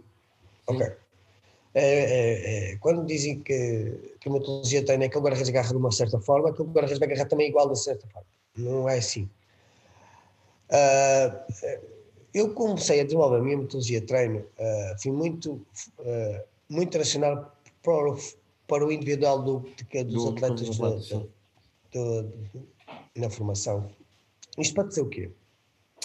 Ok. 0.67 1.00
É, 1.74 1.84
é, 1.84 2.72
é, 2.74 2.78
quando 2.78 3.06
dizem 3.06 3.40
que, 3.40 4.16
que 4.20 4.28
a 4.28 4.32
metodologia 4.32 4.84
tem 4.84 4.96
aquele 4.98 5.24
guarda-redes 5.24 5.50
agarra 5.50 5.70
de 5.70 5.78
uma 5.78 5.92
certa 5.92 6.20
forma, 6.20 6.50
aquele 6.50 6.68
guarda-redes 6.68 7.00
vai 7.00 7.08
agarrar 7.08 7.30
também 7.30 7.48
igual 7.48 7.70
de 7.72 7.80
certa 7.80 8.06
forma. 8.08 8.28
Não 8.58 8.90
é 8.90 8.98
assim. 8.98 9.30
Uh, 10.70 11.82
eu 12.34 12.54
comecei 12.54 13.00
a 13.00 13.04
desenvolver 13.04 13.38
a 13.38 13.42
minha 13.42 13.58
metodologia 13.58 14.01
de 14.01 14.08
treino, 14.08 14.40
uh, 14.40 15.01
fui 15.01 15.12
muito, 15.12 15.66
uh, 16.00 16.44
muito 16.68 16.92
direcionado 16.92 17.50
para 17.82 18.12
o, 18.12 18.18
para 18.68 18.86
o 18.86 18.92
individual 18.92 19.42
do, 19.42 19.60
de, 19.75 20.04
dos 20.04 20.24
do, 20.25 20.30
atletas 20.30 20.78
do, 20.78 21.24
do, 21.92 22.34
na 23.16 23.30
formação. 23.30 23.90
Isto 24.58 24.75
para 24.75 24.88
dizer 24.90 25.01
o 25.01 25.10
quê? 25.10 25.32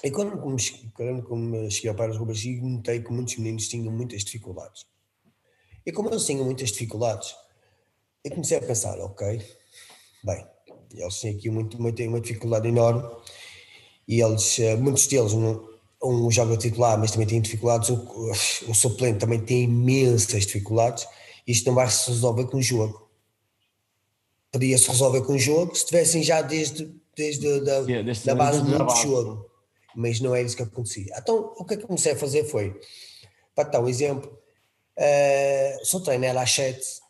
E 0.04 0.10
quando, 0.12 0.36
quando, 0.38 1.70
cheguei 1.70 1.90
ao 1.90 1.96
Paras 1.96 2.16
Rubens, 2.16 2.44
notei 2.62 3.00
que 3.00 3.12
muitos 3.12 3.36
meninos 3.38 3.66
tinham 3.66 3.92
muitas 3.92 4.22
dificuldades 4.22 4.86
e 5.86 5.92
como 5.92 6.10
eles 6.10 6.26
tinham 6.26 6.44
muitas 6.44 6.72
dificuldades, 6.72 7.36
eu 8.24 8.32
comecei 8.32 8.58
a 8.58 8.60
pensar, 8.60 8.98
ok, 8.98 9.40
bem, 10.24 10.44
eles 10.92 11.20
têm 11.20 11.36
aqui 11.36 11.48
muito, 11.48 11.80
muito, 11.80 12.02
uma 12.02 12.20
dificuldade 12.20 12.66
enorme 12.66 13.08
e 14.08 14.20
eles, 14.20 14.58
eh, 14.58 14.74
muitos 14.74 15.06
deles, 15.06 15.32
um, 15.32 15.64
um 16.02 16.28
joga 16.30 16.56
titular, 16.56 16.98
mas 16.98 17.12
também 17.12 17.26
têm 17.26 17.40
dificuldades, 17.40 17.88
o, 17.90 18.32
o 18.68 18.74
suplente 18.74 19.20
também 19.20 19.40
tem 19.40 19.62
imensas 19.62 20.44
dificuldades, 20.44 21.06
isto 21.46 21.66
não 21.66 21.74
vai 21.74 21.88
se 21.88 22.10
resolver 22.10 22.46
com 22.46 22.58
o 22.58 22.62
jogo. 22.62 23.08
Podia-se 24.50 24.88
resolver 24.88 25.22
com 25.22 25.34
o 25.34 25.38
jogo 25.38 25.74
se 25.74 25.86
tivessem 25.86 26.22
já 26.22 26.42
desde, 26.42 26.92
desde 27.16 27.60
da, 27.60 27.82
da 28.24 28.34
base 28.34 28.62
muito 28.62 28.96
jogo, 28.96 29.48
mas 29.94 30.18
não 30.18 30.34
é 30.34 30.42
isso 30.42 30.56
que 30.56 30.62
acontecia. 30.62 31.14
Então, 31.16 31.52
o 31.56 31.64
que 31.64 31.74
é 31.74 31.76
que 31.76 31.86
comecei 31.86 32.12
a 32.12 32.16
fazer 32.16 32.44
foi, 32.44 32.80
para 33.54 33.68
dar 33.68 33.80
um 33.80 33.88
exemplo, 33.88 34.36
Uh, 34.96 35.96
o 35.96 36.00
treino 36.00 36.24
era 36.24 36.40
às 36.40 36.50
7, 36.52 37.00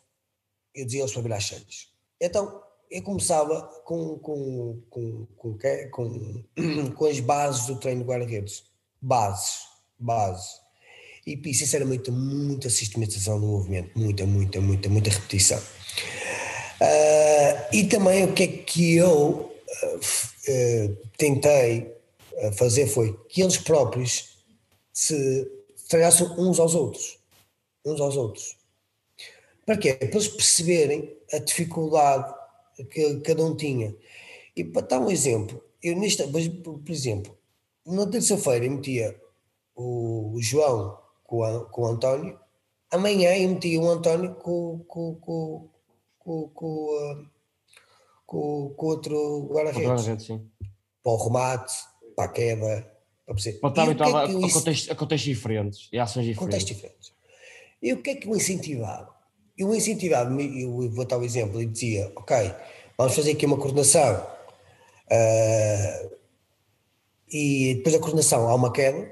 eu 0.75 0.85
dizia-lhes 0.85 1.13
para 1.13 1.21
vir 1.21 1.33
às 1.33 1.45
7. 1.45 1.89
Então, 2.19 2.61
eu 2.91 3.01
começava 3.01 3.61
com, 3.85 4.19
com, 4.19 4.81
com, 4.89 5.25
com, 5.37 5.57
com, 5.91 6.43
com 6.95 7.05
as 7.05 7.19
bases 7.19 7.67
do 7.67 7.77
treino 7.77 8.01
de 8.01 8.07
guarda-redes. 8.07 8.63
Bases, 9.01 9.61
bases. 9.97 10.59
E, 11.25 11.53
sinceramente, 11.53 12.11
muita 12.11 12.69
sistematização 12.69 13.39
do 13.39 13.47
movimento, 13.47 13.97
muita, 13.97 14.25
muita, 14.25 14.61
muita, 14.61 14.89
muita 14.89 15.09
repetição. 15.09 15.59
Uh, 15.59 17.73
e 17.73 17.85
também 17.85 18.25
o 18.25 18.33
que 18.33 18.43
é 18.43 18.47
que 18.47 18.95
eu 18.95 19.49
uh, 19.49 21.07
tentei 21.17 21.95
fazer 22.55 22.87
foi 22.87 23.19
que 23.29 23.41
eles 23.41 23.57
próprios 23.57 24.37
se 24.93 25.51
treinassem 25.89 26.27
uns 26.37 26.59
aos 26.59 26.75
outros 26.75 27.17
uns 27.87 28.01
aos 28.01 28.17
outros. 28.17 28.57
Para 29.65 29.77
quê? 29.77 29.93
Para 29.93 30.07
eles 30.07 30.27
perceberem 30.27 31.17
a 31.33 31.39
dificuldade 31.39 32.33
que 32.89 33.19
cada 33.21 33.43
um 33.43 33.55
tinha. 33.55 33.95
E 34.55 34.63
para 34.63 34.87
dar 34.87 34.99
um 34.99 35.09
exemplo, 35.09 35.61
eu 35.83 35.95
nesta, 35.97 36.27
por 36.27 36.91
exemplo, 36.91 37.37
na 37.85 38.07
terça-feira 38.07 38.69
metia 38.69 39.19
o 39.75 40.37
João 40.39 40.97
com, 41.23 41.43
a, 41.43 41.65
com 41.65 41.81
o 41.83 41.87
António, 41.87 42.39
amanhã 42.91 43.35
eu 43.35 43.49
metia 43.49 43.79
o 43.79 43.89
António 43.89 44.35
com, 44.35 44.83
com, 44.87 45.15
com, 45.15 45.69
com, 46.17 46.47
com, 46.49 47.25
com, 48.25 48.73
com 48.75 48.85
outro 48.85 49.47
guarda-redes. 49.51 50.27
Para 51.03 51.11
o 51.11 51.23
remate, 51.23 51.73
para 52.15 52.25
a 52.25 52.29
queda, 52.29 52.91
para 53.25 53.35
perceber. 53.35 53.59
Pode 53.59 53.73
estar 53.73 53.83
habituado 53.83 54.31
é 54.31 54.91
a 54.91 54.95
contextos 54.95 55.21
diferentes 55.21 55.89
e 55.91 55.99
ações 55.99 56.25
diferentes. 56.25 56.39
Contextos 56.39 56.75
diferentes. 56.75 57.16
E 57.87 57.93
o 57.93 58.01
que 58.01 58.09
é 58.09 58.15
que 58.15 58.27
o 58.27 58.35
incentivava? 58.35 59.15
Eu 59.57 59.73
incentivava, 59.73 60.29
eu 60.41 60.91
vou 60.91 61.05
dar 61.05 61.15
o 61.15 61.21
um 61.21 61.23
exemplo, 61.23 61.61
e 61.61 61.65
dizia, 61.65 62.11
ok, 62.17 62.53
vamos 62.97 63.15
fazer 63.15 63.31
aqui 63.31 63.45
uma 63.45 63.55
coordenação, 63.55 64.27
uh, 65.09 66.17
e 67.31 67.75
depois 67.75 67.95
da 67.95 68.01
coordenação 68.01 68.49
há 68.49 68.55
uma 68.55 68.73
queda, 68.73 69.09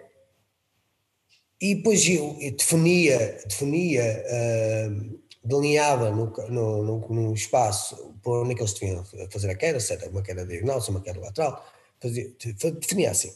e 1.61 1.75
depois 1.75 2.05
eu, 2.05 2.35
eu 2.41 2.51
definia, 2.51 3.39
definia 3.47 4.25
uh, 4.27 5.19
delineava 5.41 6.11
no, 6.11 6.33
no, 6.49 6.83
no, 6.83 7.09
no, 7.09 7.33
espaço 7.33 8.13
por 8.21 8.43
onde 8.43 8.51
é 8.51 8.55
que 8.55 8.61
eles 8.61 8.73
deviam 8.73 9.05
fazer 9.31 9.51
a 9.51 9.55
queda, 9.55 9.79
se 9.79 9.95
uma 10.09 10.21
queda 10.21 10.45
diagonal, 10.45 10.81
se 10.81 10.89
uma 10.89 11.01
queda 11.01 11.21
lateral, 11.21 11.65
fazia, 12.01 12.29
definia 12.77 13.11
assim. 13.11 13.33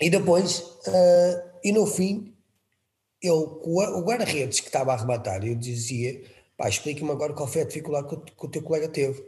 E 0.00 0.10
depois, 0.10 0.58
uh, 0.58 1.58
e 1.62 1.70
no 1.70 1.86
fim, 1.86 2.35
eu, 3.22 3.60
o 3.62 4.02
guarda-redes 4.02 4.60
que 4.60 4.66
estava 4.66 4.92
a 4.92 4.94
arrematar, 4.94 5.44
eu 5.44 5.54
dizia, 5.54 6.22
pá, 6.56 6.68
explica-me 6.68 7.10
agora 7.10 7.32
qual 7.32 7.48
foi 7.48 7.62
a 7.62 7.66
dificuldade 7.66 8.08
que 8.08 8.14
o, 8.14 8.20
que 8.20 8.46
o 8.46 8.48
teu 8.48 8.62
colega 8.62 8.88
teve. 8.88 9.24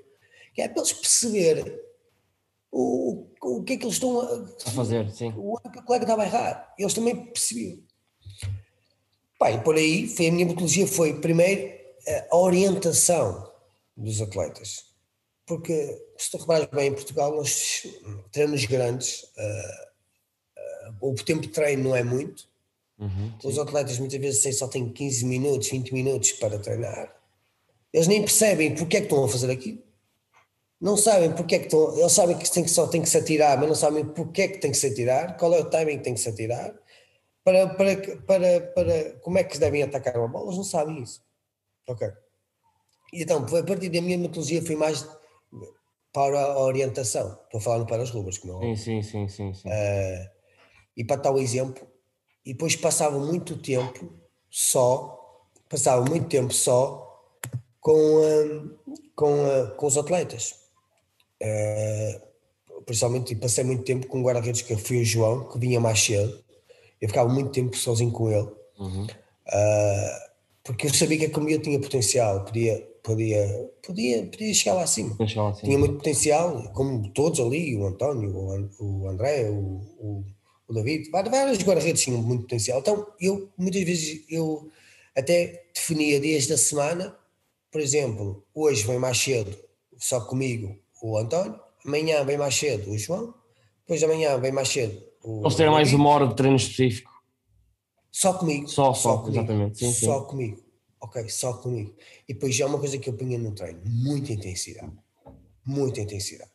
Que 0.54 0.62
é 0.62 0.68
para 0.68 0.82
eles 0.82 0.92
perceberem 0.92 1.78
o, 2.70 3.26
o, 3.40 3.62
que 3.62 3.74
é 3.74 3.76
que 3.76 3.84
eles 3.84 3.94
estão 3.94 4.20
a, 4.20 4.46
A 4.66 4.70
fazer, 4.70 5.10
sim. 5.10 5.32
o 5.36 5.58
que 5.58 5.78
o 5.78 5.84
colega 5.84 6.04
estava 6.04 6.22
a 6.22 6.26
errar. 6.26 6.74
Eles 6.78 6.94
também 6.94 7.16
percebiam. 7.26 7.78
Pá, 9.38 9.52
e 9.52 9.60
por 9.60 9.76
aí 9.76 10.08
foi 10.08 10.28
a 10.28 10.32
minha 10.32 10.46
metodologia 10.46 10.86
foi 10.86 11.20
primeiro 11.20 11.78
a 12.30 12.36
orientação 12.36 13.50
dos 13.96 14.20
atletas. 14.20 14.86
Porque 15.46 15.98
se 16.16 16.30
tu 16.30 16.38
reparares 16.38 16.68
bem, 16.70 16.88
em 16.88 16.94
Portugal 16.94 17.34
nós 17.34 17.86
treinos 18.30 18.64
grandes, 18.64 19.24
ah, 19.36 19.88
ah, 20.56 20.94
o 21.00 21.14
tempo 21.14 21.42
de 21.42 21.48
treino 21.48 21.84
não 21.84 21.96
é 21.96 22.02
muito. 22.02 22.47
Uhum, 22.98 23.32
Os 23.44 23.58
atletas 23.58 23.98
muitas 23.98 24.20
vezes 24.20 24.42
têm- 24.42 24.52
só 24.52 24.66
têm 24.66 24.92
15 24.92 25.24
minutos, 25.24 25.68
20 25.68 25.92
minutos 25.94 26.32
para 26.32 26.58
treinar. 26.58 27.14
Eles 27.92 28.08
nem 28.08 28.20
percebem 28.20 28.74
porque 28.74 28.96
é 28.96 29.00
que 29.00 29.06
estão 29.06 29.24
a 29.24 29.28
fazer 29.28 29.50
aquilo. 29.50 29.82
Não 30.80 30.96
sabem 30.96 31.32
porque 31.32 31.54
é 31.54 31.58
que 31.58 31.64
estão. 31.66 31.96
Eles 31.98 32.12
sabem 32.12 32.36
que, 32.36 32.50
tem 32.50 32.62
que 32.64 32.70
só 32.70 32.86
tem 32.86 33.02
que 33.02 33.08
se 33.08 33.16
atirar, 33.18 33.58
mas 33.58 33.68
não 33.68 33.74
sabem 33.74 34.04
porque 34.04 34.42
é 34.42 34.48
que 34.48 34.58
tem 34.58 34.70
que 34.70 34.76
se 34.76 34.86
atirar, 34.88 35.36
qual 35.36 35.54
é 35.54 35.60
o 35.60 35.64
timing 35.70 35.98
que 35.98 36.04
tem 36.04 36.14
que 36.14 36.20
se 36.20 36.28
atirar, 36.28 36.74
para, 37.44 37.68
para, 37.74 37.96
para, 38.26 38.60
para 38.74 39.12
como 39.20 39.38
é 39.38 39.44
que 39.44 39.58
devem 39.58 39.82
atacar 39.82 40.16
uma 40.16 40.28
bola. 40.28 40.46
Eles 40.46 40.56
não 40.56 40.64
sabem 40.64 41.02
isso. 41.02 41.22
Ok. 41.88 42.06
E 43.12 43.22
então, 43.22 43.38
a 43.44 43.62
partir 43.64 43.88
da 43.88 44.00
minha 44.02 44.18
metodologia, 44.18 44.62
fui 44.62 44.76
mais 44.76 45.06
para 46.12 46.40
a 46.40 46.58
orientação. 46.60 47.38
Estou 47.44 47.58
a 47.58 47.60
falar 47.60 47.78
no 47.78 47.86
para 47.86 48.02
as 48.02 48.10
ruas, 48.10 48.38
como 48.38 48.62
é 48.62 48.76
Sim, 48.76 49.02
sim, 49.02 49.02
sim, 49.02 49.28
sim. 49.28 49.54
sim. 49.54 49.68
e 50.96 51.04
para 51.04 51.20
tal 51.20 51.38
exemplo, 51.38 51.86
e 52.48 52.54
depois 52.54 52.74
passava 52.74 53.18
muito 53.18 53.58
tempo 53.58 54.10
só, 54.50 55.44
passava 55.68 56.02
muito 56.02 56.28
tempo 56.28 56.50
só 56.50 57.22
com, 57.78 57.92
hum, 57.92 58.74
com, 59.14 59.44
ah, 59.44 59.66
com 59.76 59.86
os 59.86 59.98
atletas. 59.98 60.54
Eh, 61.38 62.22
principalmente, 62.86 63.36
passei 63.36 63.64
muito 63.64 63.84
tempo 63.84 64.06
com 64.06 64.20
um 64.20 64.22
guarda-redes 64.22 64.62
que 64.62 64.74
foi 64.78 65.02
o 65.02 65.04
João, 65.04 65.46
que 65.46 65.58
vinha 65.58 65.78
mais 65.78 66.02
cedo. 66.02 66.42
Eu 66.98 67.08
ficava 67.08 67.28
muito 67.28 67.50
tempo 67.50 67.76
sozinho 67.76 68.10
com 68.12 68.30
ele, 68.30 68.48
Uhum. 68.78 69.06
ah, 69.52 70.28
porque 70.64 70.86
eu 70.86 70.94
sabia 70.94 71.18
que 71.18 71.26
a 71.26 71.30
comigo 71.30 71.62
tinha 71.62 71.78
potencial, 71.78 72.46
podia, 72.46 72.80
podia, 73.02 73.70
podia, 73.86 74.24
podia 74.24 74.54
chegar 74.54 74.74
lá 74.76 74.84
acima 74.84 75.14
tinha 75.66 75.78
muito 75.78 75.96
potencial, 75.96 76.62
como 76.72 77.10
todos 77.10 77.40
ali, 77.40 77.76
o 77.76 77.86
António, 77.86 78.34
o, 78.34 79.02
o 79.02 79.08
André, 79.08 79.50
o, 79.50 79.82
o, 79.98 80.24
o 80.68 80.74
David, 80.74 81.10
vários 81.10 81.32
vários 81.32 81.58
guarda-redes 81.62 82.02
tinham 82.02 82.20
muito 82.22 82.42
potencial. 82.42 82.80
Então, 82.80 83.06
eu, 83.18 83.50
muitas 83.56 83.82
vezes, 83.82 84.24
eu 84.28 84.70
até 85.16 85.64
definia 85.74 86.20
dias 86.20 86.46
da 86.46 86.56
semana, 86.58 87.16
por 87.72 87.80
exemplo, 87.80 88.44
hoje 88.54 88.86
vem 88.86 88.98
mais 88.98 89.18
cedo, 89.18 89.56
só 89.96 90.20
comigo, 90.20 90.78
o 91.02 91.16
António, 91.16 91.58
amanhã 91.84 92.22
vem 92.24 92.36
mais 92.36 92.54
cedo 92.54 92.90
o 92.90 92.98
João, 92.98 93.34
depois 93.80 94.02
amanhã 94.02 94.38
vem 94.38 94.52
mais 94.52 94.68
cedo 94.68 95.02
o 95.22 95.42
Eles 95.42 95.54
terem 95.56 95.72
mais 95.72 95.92
uma 95.92 96.08
hora 96.10 96.26
de 96.28 96.36
treino 96.36 96.56
específico. 96.56 97.10
só 98.12 98.34
comigo. 98.34 98.68
Só, 98.68 98.92
só, 98.94 99.18
comigo. 99.18 99.38
exatamente, 99.38 99.78
sim, 99.78 99.92
sim. 99.92 100.06
Só 100.06 100.20
comigo. 100.22 100.62
Ok, 101.00 101.28
só 101.28 101.52
comigo. 101.54 101.94
E 102.28 102.34
depois 102.34 102.54
já 102.54 102.64
é 102.64 102.68
uma 102.68 102.78
coisa 102.78 102.98
que 102.98 103.08
eu 103.08 103.14
punha 103.14 103.38
no 103.38 103.52
treino, 103.52 103.80
muita 103.84 104.32
intensidade. 104.32 104.92
Muita 105.64 106.00
intensidade. 106.00 106.50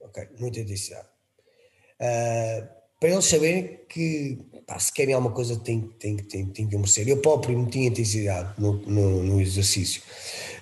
Ok, 0.00 0.28
muita 0.38 0.60
intensidade. 0.60 1.08
Ah, 2.00 2.68
para 3.00 3.10
eles 3.10 3.24
saberem 3.24 3.78
que 3.88 4.38
pá, 4.66 4.78
se 4.78 4.92
querem 4.92 5.14
alguma 5.14 5.32
coisa 5.34 5.56
tem, 5.56 5.80
tem, 5.98 6.16
tem, 6.16 6.46
tem 6.46 6.66
que 6.68 6.76
merecer. 6.76 7.08
Eu 7.08 7.18
próprio 7.18 7.58
metia 7.58 7.86
intensidade 7.86 8.52
no, 8.58 8.72
no, 8.74 9.22
no 9.22 9.40
exercício. 9.40 10.02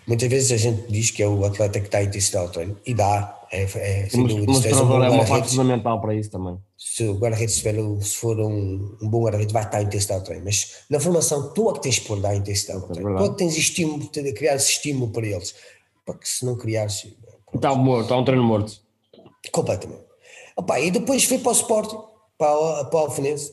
Muitas 0.07 0.29
vezes 0.29 0.53
a 0.53 0.57
gente 0.57 0.91
diz 0.91 1.11
que 1.11 1.23
é 1.23 1.27
o 1.27 1.45
atleta 1.45 1.81
que 1.81 1.89
dá 1.91 2.03
intensidade 2.03 2.47
ao 2.47 2.53
treino, 2.53 2.77
e 2.87 2.95
dá, 2.95 3.41
é, 3.51 3.63
é, 3.63 4.09
sem 4.09 4.23
Mas 4.23 4.35
dúvida. 4.35 4.53
o 4.53 4.55
Se 4.55 4.63
tens 4.63 4.77
um 4.77 4.87
bom 4.87 5.03
é 5.03 5.11
uma 5.11 5.25
parte 5.25 5.49
fundamental 5.51 6.01
para 6.01 6.15
isso 6.15 6.31
também. 6.31 6.57
se 6.79 7.03
o 7.05 7.15
guarda-redes 7.19 7.55
se 7.57 8.17
for 8.17 8.39
um, 8.39 8.97
um 9.03 9.09
bom 9.09 9.23
guarda-redes, 9.25 9.53
vai 9.53 9.65
estar 9.65 9.79
a 9.79 9.83
intensidade 9.83 10.21
ao 10.21 10.25
treino. 10.27 10.45
Mas 10.45 10.85
na 10.89 11.01
formação, 11.01 11.53
tu 11.53 11.71
é 11.71 11.73
que 11.73 11.83
tens 11.83 11.97
de 11.97 12.01
pôr 12.03 12.21
dar 12.21 12.37
intensidade 12.37 12.81
ao 12.85 12.91
É 12.91 12.93
treino. 12.93 13.17
Tu 13.17 13.25
é 13.25 13.29
que 13.31 13.37
tens 13.37 13.57
estímulo, 13.57 14.09
de 14.13 14.33
criar 14.33 14.55
esse 14.55 14.71
estímulo 14.71 15.11
para 15.11 15.27
eles. 15.27 15.55
Porque 16.05 16.27
se 16.27 16.45
não 16.45 16.57
criares, 16.57 17.05
Está 17.53 17.75
morto, 17.75 18.03
está 18.05 18.17
um 18.17 18.25
treino 18.25 18.45
morto. 18.45 18.81
completamente. 19.51 20.03
Opa, 20.57 20.79
e 20.79 20.91
depois 20.93 21.25
fui 21.25 21.39
para 21.39 21.51
o 21.51 21.53
Sporting, 21.55 21.99
para 22.39 22.59
o, 22.59 22.85
para 22.87 22.97
o 22.97 23.03
Alfenense. 23.03 23.53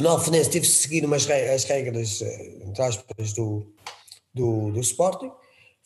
No 0.00 0.08
Alfenense 0.10 0.50
tive 0.50 0.66
de 0.66 0.72
seguir 0.72 1.04
umas 1.04 1.28
as 1.28 1.64
regras, 1.64 2.20
eh, 2.22 2.58
entre 2.62 2.82
aspas, 2.82 3.32
do, 3.32 3.72
do, 4.32 4.70
do 4.72 4.80
Sporting. 4.80 5.30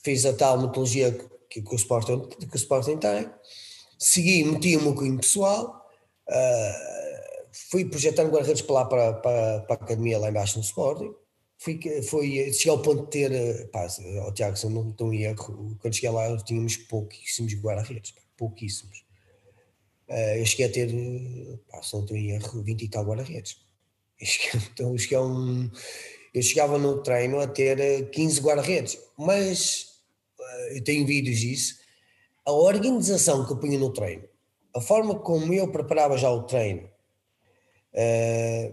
Fiz 0.03 0.25
a 0.25 0.33
tal 0.33 0.59
metodologia 0.59 1.13
que, 1.51 1.61
que, 1.61 1.75
o, 1.75 1.77
Sporting, 1.77 2.29
que 2.29 2.47
o 2.47 2.57
Sporting 2.57 2.97
tem. 2.97 3.29
Segui, 3.99 4.45
meti 4.45 4.77
o 4.77 4.83
meu 4.83 4.95
cunho 4.95 5.19
pessoal. 5.19 5.85
ah, 6.29 6.99
fui 7.71 7.85
projetando 7.85 8.31
guarda-redes 8.31 8.63
para 8.63 8.75
lá, 8.75 8.85
para, 8.85 9.13
para, 9.15 9.61
para 9.61 9.77
a 9.77 9.85
academia 9.85 10.19
lá 10.19 10.29
embaixo 10.31 10.59
no 10.59 10.65
Sporting. 10.65 11.13
Fui, 11.59 11.81
foi, 12.03 12.53
cheguei 12.53 12.71
ao 12.71 12.81
ponto 12.81 13.05
de 13.05 13.11
ter, 13.11 13.33
eh, 13.33 13.65
pá, 13.67 13.89
ao 14.23 14.33
Tiago, 14.33 14.57
se 14.57 14.65
eu 14.65 14.71
não 14.71 14.91
estou 14.91 15.11
quando 15.81 15.95
cheguei 15.95 16.11
lá 16.11 16.37
tínhamos 16.45 16.77
pouquíssimos 16.77 17.53
guarda-redes, 17.55 18.15
pouquíssimos. 18.37 19.08
Eh, 20.09 20.41
eu 20.41 20.47
cheguei 20.47 20.67
a 20.67 20.71
ter, 20.71 20.89
eh, 20.89 21.59
pá, 21.71 21.83
se 21.83 21.95
não 21.95 22.03
estou 22.03 22.17
em 22.17 22.31
erro, 22.31 22.63
20 22.63 22.83
e 22.83 22.89
tal 22.89 23.05
guarda-redes. 23.05 23.59
Então 24.73 24.93
eu, 24.93 24.99
cheguei 24.99 25.19
um, 25.19 25.71
eu 26.35 26.43
chegava 26.43 26.79
no 26.79 27.03
treino 27.03 27.41
a 27.41 27.47
ter 27.47 27.79
eh, 27.79 28.03
15 28.03 28.41
guarda-redes, 28.41 28.99
mas 29.17 30.01
eh, 30.41 30.79
eu 30.79 30.85
tenho 30.85 31.07
vídeos 31.07 31.39
disso. 31.39 31.79
A 32.45 32.53
organização 32.53 33.45
que 33.45 33.53
eu 33.53 33.59
punha 33.59 33.79
no 33.79 33.93
treino, 33.93 34.25
a 34.75 34.81
forma 34.81 35.19
como 35.19 35.53
eu 35.53 35.71
preparava 35.71 36.17
já 36.17 36.31
o 36.31 36.45
treino, 36.45 36.89
eh, 37.93 38.73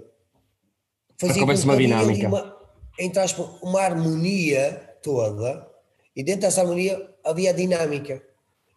fazia 1.18 1.46
com 1.46 1.52
uma 1.52 1.78
dinâmica. 1.78 2.28
Uma, 2.28 2.58
entre 2.98 3.20
aspas, 3.20 3.48
uma 3.62 3.82
harmonia 3.82 4.98
toda, 5.04 5.70
e 6.16 6.24
dentro 6.24 6.42
dessa 6.42 6.62
harmonia 6.62 7.14
havia 7.24 7.50
a 7.50 7.54
dinâmica. 7.54 8.24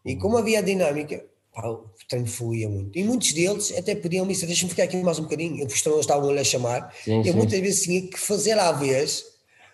E 0.05 0.17
como 0.17 0.37
havia 0.37 0.59
a 0.59 0.63
dinâmica, 0.63 1.25
o 1.67 1.91
treino 2.09 2.27
fluía 2.27 2.69
muito. 2.69 2.97
E 2.97 3.03
muitos 3.03 3.33
deles 3.33 3.73
até 3.77 3.95
pediam 3.95 4.25
me 4.25 4.35
deixa-me 4.35 4.71
ficar 4.71 4.85
aqui 4.85 4.97
mais 4.99 5.19
um 5.19 5.25
bocadinho. 5.25 5.67
Treinadores 5.67 6.01
estavam-lhe 6.01 6.39
a 6.39 6.45
chamar. 6.45 6.95
Sim, 7.05 7.19
eu 7.19 7.25
sim. 7.25 7.33
muitas 7.33 7.61
vezes 7.61 7.83
tinha 7.83 8.03
que 8.03 8.19
fazer 8.19 8.59
à 8.59 8.71
vez, 8.73 9.25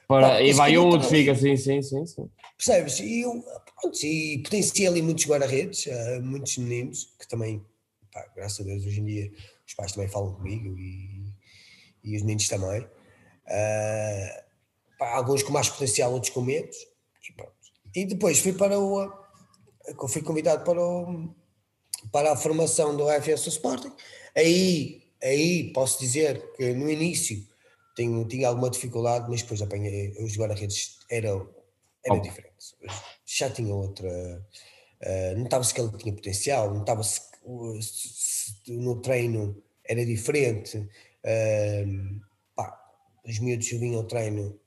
Para, 0.06 0.28
Pá, 0.28 0.42
e 0.42 0.52
vai 0.52 0.76
outro 0.76 1.08
fica, 1.08 1.34
sim, 1.34 1.56
sim, 1.56 1.82
sim, 1.82 2.06
sim. 2.06 2.28
percebes? 2.56 3.00
E 3.00 3.22
eu, 3.22 3.42
pronto, 3.80 3.98
e 4.02 4.38
potenciei 4.42 4.86
ali 4.86 5.02
muitos 5.02 5.26
guarda-redes, 5.26 5.86
eh, 5.86 6.20
muitos 6.20 6.56
meninos, 6.58 7.14
que 7.18 7.26
também, 7.26 7.64
pá, 8.12 8.26
graças 8.36 8.60
a 8.60 8.64
Deus, 8.64 8.84
hoje 8.84 9.00
em 9.00 9.04
dia 9.04 9.32
os 9.66 9.74
pais 9.74 9.92
também 9.92 10.08
falam 10.08 10.34
comigo 10.34 10.76
e, 10.78 11.32
e 12.04 12.16
os 12.16 12.22
meninos 12.22 12.48
também. 12.48 12.86
Eh, 13.46 14.44
pá, 14.98 15.16
alguns 15.16 15.42
com 15.42 15.52
mais 15.52 15.68
potencial, 15.68 16.12
outros 16.12 16.32
com 16.32 16.40
menos. 16.40 16.76
E, 17.28 17.32
pronto. 17.32 17.52
e 17.94 18.04
depois 18.04 18.38
fui 18.38 18.52
para 18.52 18.78
o. 18.78 19.24
Fui 20.08 20.22
convidado 20.22 20.64
para, 20.64 20.80
o, 20.80 21.34
para 22.12 22.32
a 22.32 22.36
formação 22.36 22.96
do 22.96 23.10
FS 23.10 23.48
Sporting. 23.48 23.92
Aí, 24.36 25.02
aí 25.22 25.72
posso 25.72 25.98
dizer 26.00 26.52
que 26.56 26.72
no 26.74 26.90
início 26.90 27.36
tenho, 27.96 28.26
tinha 28.26 28.48
alguma 28.48 28.70
dificuldade, 28.70 29.26
mas 29.30 29.42
depois 29.42 29.62
apanhei. 29.62 30.12
Os 30.22 30.36
guarda-redes 30.36 30.98
eram, 31.10 31.48
eram 32.04 32.18
Oh. 32.18 32.22
diferentes. 32.22 32.74
Já 33.26 33.50
tinha 33.50 33.74
outra. 33.74 34.08
eh, 35.00 35.34
Notava-se 35.36 35.74
que 35.74 35.80
ele 35.80 35.96
tinha 35.98 36.14
potencial, 36.14 36.72
notava-se 36.74 37.20
se 37.82 38.54
no 38.72 39.00
treino 39.02 39.62
era 39.84 40.04
diferente. 40.06 40.88
eh, 41.24 41.84
pá, 42.56 42.78
os 43.26 43.38
miúdos 43.40 43.68
vinham 43.70 43.98
ao 44.00 44.06
treino 44.06 44.60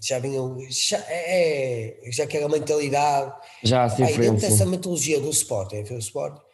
já 0.00 0.18
vinham, 0.18 0.58
já, 0.70 0.98
é, 1.08 1.98
é- 2.06 2.12
já 2.12 2.26
que 2.26 2.36
era 2.36 2.46
a 2.46 2.48
mentalidade. 2.48 3.34
Já 3.62 3.88
Pá, 3.88 3.94
e 3.94 4.06
diferente. 4.06 4.20
dentro 4.20 4.48
dessa 4.48 4.66
metodologia 4.66 5.20
do 5.20 5.30
Sporting, 5.30 5.82
do 5.82 5.98
Sporting 5.98 6.48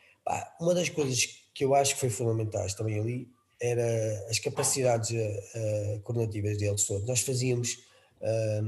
uma 0.61 0.74
das 0.74 0.88
coisas 0.88 1.26
que 1.54 1.64
eu 1.64 1.74
acho 1.74 1.94
que 1.94 2.00
foi 2.00 2.11
fundamentais 2.11 2.74
também 2.74 2.98
ali 2.98 3.28
era 3.61 4.26
as 4.28 4.38
capacidades 4.38 5.11
eh, 5.12 5.50
eh, 5.54 6.00
coordenativas 6.02 6.59
deles 6.59 6.85
todos. 6.85 7.07
Nós 7.07 7.20
fazíamos, 7.20 7.78
eh, 8.20 8.62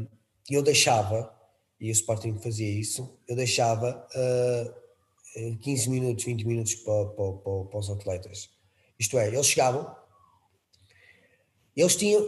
eu 0.50 0.62
deixava, 0.62 1.34
e 1.80 1.88
o 1.90 1.92
Sporting 1.92 2.38
fazia 2.38 2.68
isso, 2.68 3.18
eu 3.26 3.34
deixava 3.36 4.06
eh, 4.14 4.74
eh, 5.36 5.56
15 5.60 5.90
minutos, 5.90 6.24
20 6.24 6.46
minutos 6.46 6.74
para, 6.76 7.06
para, 7.06 7.32
para, 7.32 7.64
para 7.64 7.78
os 7.78 7.90
atletas. 7.90 8.48
Isto 8.98 9.18
é, 9.18 9.28
eles 9.28 9.46
chegavam, 9.46 9.94
eles 11.76 11.96
tinham, 11.96 12.26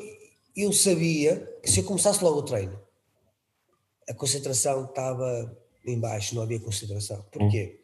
eu 0.62 0.72
sabia 0.72 1.58
que 1.62 1.70
se 1.70 1.80
eu 1.80 1.84
começasse 1.84 2.22
logo 2.22 2.38
o 2.38 2.42
treino, 2.42 2.78
a 4.08 4.14
concentração 4.14 4.84
estava 4.84 5.56
em 5.86 5.98
baixo, 5.98 6.34
não 6.34 6.42
havia 6.42 6.60
concentração. 6.60 7.24
Porquê? 7.30 7.80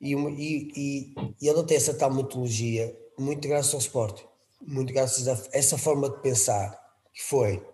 E, 0.00 0.14
e, 0.14 0.72
e, 0.76 1.14
e 1.40 1.64
tem 1.64 1.76
essa 1.76 1.94
tal 1.94 2.12
metodologia, 2.12 2.96
muito 3.18 3.46
graças 3.46 3.72
ao 3.72 3.80
esporte, 3.80 4.26
muito 4.60 4.92
graças 4.92 5.28
a 5.28 5.40
essa 5.52 5.78
forma 5.78 6.10
de 6.10 6.20
pensar, 6.22 6.80
que 7.12 7.22
foi, 7.22 7.64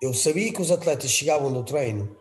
eu 0.00 0.14
sabia 0.14 0.52
que 0.52 0.62
os 0.62 0.70
atletas 0.70 1.10
chegavam 1.10 1.50
no 1.50 1.64
treino, 1.64 2.16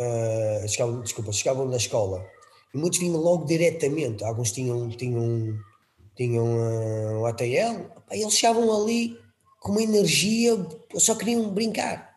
ah, 0.00 0.66
chegavam, 0.66 1.02
desculpa, 1.02 1.32
chegavam 1.32 1.68
da 1.68 1.76
escola 1.76 2.26
E 2.72 2.78
muitos 2.78 2.98
vinham 2.98 3.20
logo 3.20 3.44
diretamente. 3.44 4.24
Alguns 4.24 4.52
tinham, 4.52 4.88
tinham, 4.88 5.58
tinham 6.20 6.44
uh, 6.44 7.22
um 7.22 7.24
ATL, 7.24 7.90
eles 8.10 8.34
chegavam 8.34 8.82
ali 8.82 9.18
com 9.58 9.72
uma 9.72 9.82
energia, 9.82 10.52
só 10.96 11.14
queriam 11.14 11.48
brincar. 11.48 12.10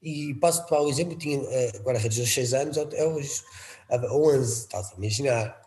E 0.00 0.32
passo 0.34 0.64
para 0.66 0.80
o 0.80 0.88
exemplo, 0.88 1.18
tinha 1.18 1.40
uh, 1.40 1.76
agora 1.76 1.98
redes 1.98 2.18
dos 2.18 2.32
6 2.32 2.54
anos 2.54 2.78
até 2.78 3.04
os 3.04 3.42
11, 3.90 4.60
estás 4.60 4.92
a 4.92 4.96
imaginar. 4.96 5.60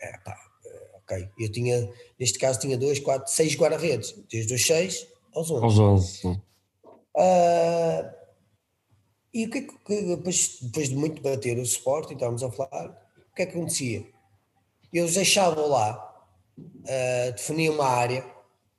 É, 0.00 0.18
pá, 0.18 0.36
uh, 0.64 0.98
ok, 0.98 1.28
eu 1.38 1.52
tinha, 1.52 1.88
neste 2.18 2.40
caso, 2.40 2.58
tinha 2.58 2.76
2, 2.76 2.98
4, 2.98 3.32
6 3.32 3.54
guarda-redes, 3.54 4.16
desde 4.28 4.54
os 4.54 4.66
6 4.66 5.06
aos 5.32 5.48
11. 5.48 5.64
Aos 5.64 5.78
11, 5.78 6.08
sim. 6.08 6.40
Uh, 7.14 8.10
e 9.32 9.46
o 9.46 9.50
que 9.50 9.58
é 9.58 9.62
que, 9.62 10.16
depois, 10.16 10.58
depois 10.60 10.88
de 10.88 10.96
muito 10.96 11.22
bater 11.22 11.56
o 11.56 11.64
suporte, 11.64 12.10
e 12.10 12.14
estávamos 12.14 12.42
a 12.42 12.50
falar, 12.50 12.88
o 13.30 13.34
que 13.36 13.42
é 13.42 13.46
que 13.46 13.56
acontecia? 13.56 14.04
Eles 14.92 15.14
deixavam 15.14 15.68
lá, 15.68 16.11
uh, 16.58 17.32
definiam 17.32 17.74
uma 17.74 17.86
área 17.86 18.24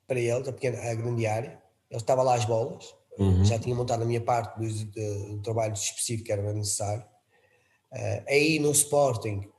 para 0.07 0.19
eles, 0.19 0.47
a, 0.47 0.53
pequena, 0.53 0.79
a 0.79 0.95
grande 0.95 1.25
área, 1.25 1.62
ele 1.89 1.99
estava 1.99 2.23
lá 2.23 2.36
as 2.36 2.45
bolas, 2.45 2.93
uhum. 3.17 3.43
já 3.45 3.57
tinha 3.59 3.75
montado 3.75 4.03
a 4.03 4.05
minha 4.05 4.21
parte 4.21 4.59
do, 4.59 4.86
do, 4.86 5.36
do 5.36 5.41
trabalho 5.41 5.73
específico 5.73 6.25
que 6.25 6.31
era 6.31 6.53
necessário. 6.53 7.03
Uh, 7.91 8.23
aí 8.27 8.59
no 8.59 8.71
Sporting, 8.71 9.49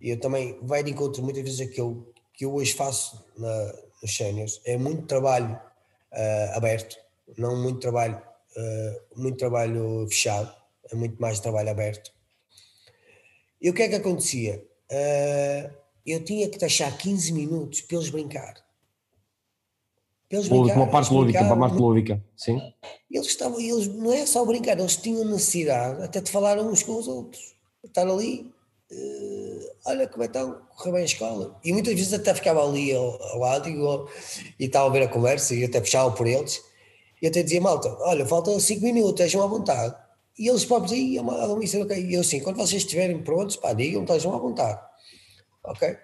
eu 0.00 0.18
também 0.18 0.58
vai 0.62 0.82
de 0.82 0.90
encontro 0.90 1.22
muitas 1.22 1.42
vezes 1.42 1.60
aquilo 1.60 2.12
que 2.32 2.44
eu 2.44 2.54
hoje 2.54 2.72
faço 2.72 3.24
na, 3.36 3.74
nos 4.02 4.14
séniores, 4.14 4.60
é 4.64 4.76
muito 4.76 5.06
trabalho 5.06 5.54
uh, 6.12 6.56
aberto, 6.56 6.96
não 7.36 7.56
muito 7.60 7.80
trabalho 7.80 8.20
uh, 8.56 9.20
muito 9.20 9.38
trabalho 9.38 10.06
fechado, 10.08 10.54
é 10.90 10.94
muito 10.94 11.20
mais 11.20 11.40
trabalho 11.40 11.70
aberto. 11.70 12.12
E 13.60 13.70
o 13.70 13.74
que 13.74 13.82
é 13.82 13.88
que 13.88 13.94
acontecia? 13.94 14.64
Uh, 14.90 15.70
eu 16.06 16.24
tinha 16.24 16.48
que 16.48 16.58
deixar 16.58 16.96
15 16.96 17.32
minutos 17.32 17.80
para 17.80 17.96
eles 17.96 18.10
brincar. 18.10 18.54
Para 20.28 20.38
eles 20.38 20.48
brincar, 20.48 20.76
uma 20.76 20.86
parte 20.86 21.12
lúdica, 21.12 21.40
uma 21.42 21.58
parte 21.58 21.76
lúdica, 21.76 22.24
sim. 22.36 22.60
Eles 23.10 23.26
estavam, 23.28 23.60
eles 23.60 23.86
não 23.88 24.12
é 24.12 24.26
só 24.26 24.44
brincar, 24.44 24.78
eles 24.78 24.96
tinham 24.96 25.24
necessidade 25.24 26.02
até 26.02 26.20
de 26.20 26.30
falar 26.30 26.58
uns 26.58 26.82
com 26.82 26.96
os 26.96 27.08
outros. 27.08 27.54
Estar 27.84 28.06
ali, 28.06 28.52
uh, 28.90 29.70
olha 29.86 30.08
como 30.08 30.24
é 30.24 30.28
que 30.28 30.36
estão, 30.36 30.60
correr 30.76 30.92
bem 30.92 31.02
a 31.02 31.04
escola. 31.04 31.60
E 31.64 31.72
muitas 31.72 31.94
vezes 31.94 32.12
até 32.12 32.34
ficava 32.34 32.66
ali 32.66 32.94
ao, 32.94 33.22
ao 33.22 33.38
lado 33.38 33.68
e, 33.68 34.62
e 34.62 34.66
estava 34.66 34.88
a 34.88 34.92
ver 34.92 35.02
a 35.02 35.08
conversa 35.08 35.54
e 35.54 35.64
até 35.64 35.80
puxava 35.80 36.10
por 36.12 36.26
eles 36.26 36.62
e 37.20 37.26
até 37.26 37.42
dizia, 37.42 37.60
malta, 37.60 37.96
olha, 38.00 38.26
faltam 38.26 38.58
5 38.58 38.82
minutos, 38.82 39.12
estejam 39.12 39.42
à 39.42 39.46
vontade. 39.46 39.94
E 40.38 40.48
eles 40.48 40.64
próprios 40.64 40.92
ok. 40.92 41.98
E 41.98 42.14
eu 42.14 42.20
assim, 42.20 42.40
quando 42.40 42.56
vocês 42.56 42.82
estiverem 42.82 43.22
prontos, 43.22 43.56
pá, 43.56 43.72
digam, 43.72 44.02
estejam 44.02 44.34
à 44.34 44.38
vontade. 44.38 44.80
Ok? 45.66 45.96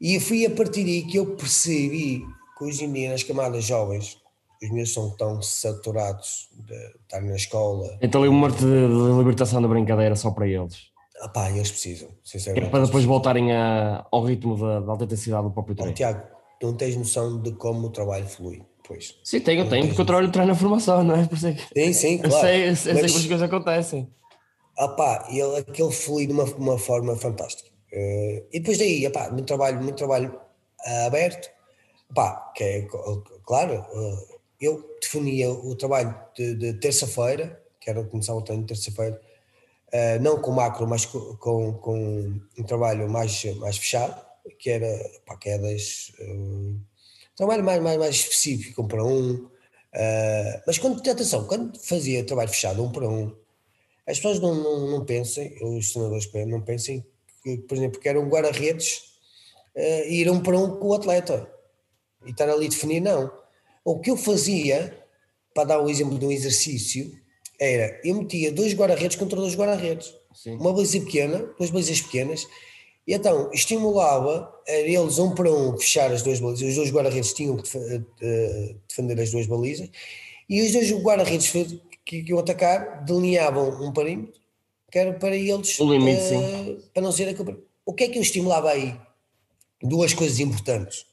E 0.00 0.18
fui 0.18 0.46
a 0.46 0.50
partir 0.50 0.84
daí 0.84 1.02
que 1.02 1.18
eu 1.18 1.36
percebi 1.36 2.24
que 2.56 2.64
hoje 2.64 2.84
em 2.84 2.92
dia 2.92 3.10
nas 3.10 3.22
camadas 3.22 3.64
jovens, 3.64 4.18
os 4.62 4.70
meus 4.70 4.92
são 4.92 5.10
tão 5.16 5.40
saturados 5.42 6.48
de 6.52 6.74
estar 7.02 7.20
na 7.22 7.36
escola. 7.36 7.98
Então 8.00 8.22
ali 8.22 8.30
um 8.30 8.34
morte 8.34 8.58
de, 8.58 8.86
libertação 9.18 9.60
da 9.60 9.68
brincadeira 9.68 10.14
só 10.16 10.30
para 10.30 10.46
eles. 10.46 10.90
Ah 11.20 11.28
pá, 11.28 11.50
eles 11.50 11.70
precisam, 11.70 12.08
sinceramente. 12.24 12.66
É 12.66 12.70
para 12.70 12.84
depois 12.84 13.04
voltarem 13.04 13.52
a, 13.52 14.06
ao 14.10 14.24
ritmo 14.24 14.56
da, 14.56 14.80
da 14.80 14.92
alta 14.92 15.04
intensidade 15.04 15.44
do 15.44 15.50
próprio 15.50 15.74
treino. 15.74 15.92
Oh, 15.92 15.94
Tiago, 15.94 16.22
não 16.62 16.74
tens 16.74 16.96
noção 16.96 17.40
de 17.40 17.52
como 17.52 17.88
o 17.88 17.90
trabalho 17.90 18.26
flui. 18.26 18.62
Pois. 18.86 19.14
Sim, 19.22 19.40
tenho, 19.40 19.68
tenho, 19.68 19.86
porque 19.86 20.00
eu 20.00 20.06
trabalho 20.06 20.32
treino 20.32 20.52
na 20.52 20.58
formação, 20.58 21.04
não 21.04 21.14
é? 21.14 21.26
Por 21.26 21.36
isso 21.36 21.46
é 21.46 21.52
que... 21.52 21.62
Sim, 21.62 21.92
sim, 21.92 22.18
claro. 22.18 22.34
Eu 22.34 22.40
sei, 22.40 22.68
eu 22.70 22.76
sei, 22.76 22.92
Mas, 22.94 23.04
as 23.04 23.12
coisas 23.12 23.42
acontecem. 23.42 24.10
Ah 24.76 24.88
pá, 24.88 25.28
ele, 25.30 25.58
aquele 25.58 25.92
flui 25.92 26.26
de 26.26 26.32
uma, 26.32 26.44
uma 26.44 26.78
forma 26.78 27.14
fantástica. 27.14 27.69
Uh, 27.92 28.46
e 28.52 28.60
depois 28.60 28.78
daí, 28.78 29.04
ah 29.06 29.10
pá, 29.10 29.30
muito 29.30 29.46
trabalho, 29.46 29.82
muito 29.82 29.96
trabalho 29.96 30.40
uh, 30.86 31.06
aberto, 31.06 31.50
pá, 32.14 32.52
que 32.54 32.62
é, 32.62 32.88
claro, 33.44 33.80
uh, 33.92 34.40
eu 34.60 34.96
definia 35.00 35.50
o 35.50 35.74
trabalho 35.74 36.14
de, 36.36 36.54
de 36.54 36.74
terça-feira, 36.74 37.60
que 37.80 37.90
era 37.90 38.04
começar 38.04 38.34
o 38.34 38.42
treino 38.42 38.62
de 38.62 38.68
terça-feira, 38.68 39.20
não 40.20 40.40
com 40.40 40.52
macro, 40.52 40.86
mas 40.86 41.04
com, 41.04 41.72
com, 41.72 42.40
um 42.58 42.62
trabalho 42.62 43.08
mais, 43.10 43.44
mais 43.56 43.76
fechado, 43.78 44.24
que 44.58 44.70
era, 44.70 44.86
pá, 45.26 45.36
que 45.36 45.48
é 45.48 45.58
das 45.58 46.12
trabalho 47.34 47.64
mais, 47.64 47.82
mais, 47.82 47.98
mais 47.98 48.14
específico, 48.16 48.82
um 48.82 48.86
para 48.86 49.02
um. 49.02 49.48
Mas 50.66 50.78
quando, 50.78 50.98
atenção, 51.10 51.46
quando 51.46 51.76
fazia 51.80 52.24
trabalho 52.24 52.50
fechado, 52.50 52.84
um 52.84 52.92
para 52.92 53.08
um, 53.08 53.34
as 54.06 54.18
pessoas 54.18 54.40
não, 54.40 54.54
não, 54.54 54.90
não 54.90 55.04
pensem, 55.04 55.56
os 55.62 55.92
treinadores 55.92 56.30
não 56.46 56.60
pensem, 56.60 57.04
que, 57.42 57.58
por 57.58 57.76
exemplo, 57.76 58.00
que 58.00 58.08
era 58.08 58.20
um 58.20 58.28
guarda-redes 58.28 59.02
uh, 59.76 60.08
ir 60.08 60.30
um 60.30 60.40
para 60.40 60.58
um 60.58 60.78
com 60.78 60.88
o 60.88 60.94
atleta 60.94 61.50
e 62.24 62.30
estar 62.30 62.48
ali 62.48 62.66
a 62.66 62.68
definir, 62.68 63.00
não. 63.00 63.30
O 63.84 63.98
que 63.98 64.10
eu 64.10 64.16
fazia, 64.16 64.96
para 65.54 65.64
dar 65.64 65.80
o 65.80 65.88
exemplo 65.88 66.18
de 66.18 66.26
um 66.26 66.30
exercício, 66.30 67.18
era 67.58 68.00
eu 68.04 68.14
metia 68.14 68.50
dois 68.50 68.74
guarda-redes 68.74 69.16
contra 69.16 69.38
dois 69.38 69.54
guarda-redes. 69.54 70.14
Uma 70.46 70.72
baliza 70.72 71.00
pequena, 71.00 71.38
duas 71.58 71.70
balizas 71.70 72.00
pequenas, 72.00 72.46
e 73.06 73.14
então 73.14 73.50
estimulava 73.52 74.52
eles 74.66 75.18
um 75.18 75.34
para 75.34 75.50
um 75.50 75.76
fechar 75.76 76.12
as 76.12 76.22
duas 76.22 76.40
balizas, 76.40 76.68
os 76.68 76.76
dois 76.76 76.90
guarda-redes 76.90 77.32
tinham 77.32 77.56
que 77.56 77.76
eh, 77.76 78.74
defender 78.88 79.20
as 79.20 79.30
duas 79.30 79.46
balizas, 79.46 79.90
e 80.48 80.62
os 80.62 80.72
dois 80.72 80.90
guarda-redes 80.92 81.50
que, 82.04 82.24
iam 82.28 82.38
atacar 82.38 83.04
delineavam 83.04 83.82
um 83.82 83.92
perímetro, 83.92 84.39
que 84.90 84.98
era 84.98 85.12
para 85.18 85.36
eles, 85.36 85.78
o 85.78 85.92
limite, 85.92 86.34
uh, 86.34 86.82
para 86.92 87.02
não 87.02 87.12
ser 87.12 87.28
aquele. 87.28 87.64
O 87.84 87.94
que 87.94 88.04
é 88.04 88.08
que 88.08 88.18
eu 88.18 88.22
estimulava 88.22 88.70
aí? 88.70 88.98
Duas 89.82 90.12
coisas 90.12 90.38
importantes. 90.40 91.06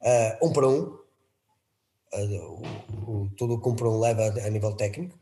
Uh, 0.00 0.46
um 0.46 0.52
para 0.52 0.68
um, 0.68 0.98
uh, 2.14 2.62
o, 3.06 3.22
o, 3.24 3.30
tudo 3.36 3.54
o 3.54 3.60
que 3.60 3.68
um 3.68 3.74
para 3.74 3.88
um 3.88 3.98
leva 3.98 4.22
a, 4.22 4.46
a 4.46 4.50
nível 4.50 4.72
técnico, 4.74 5.18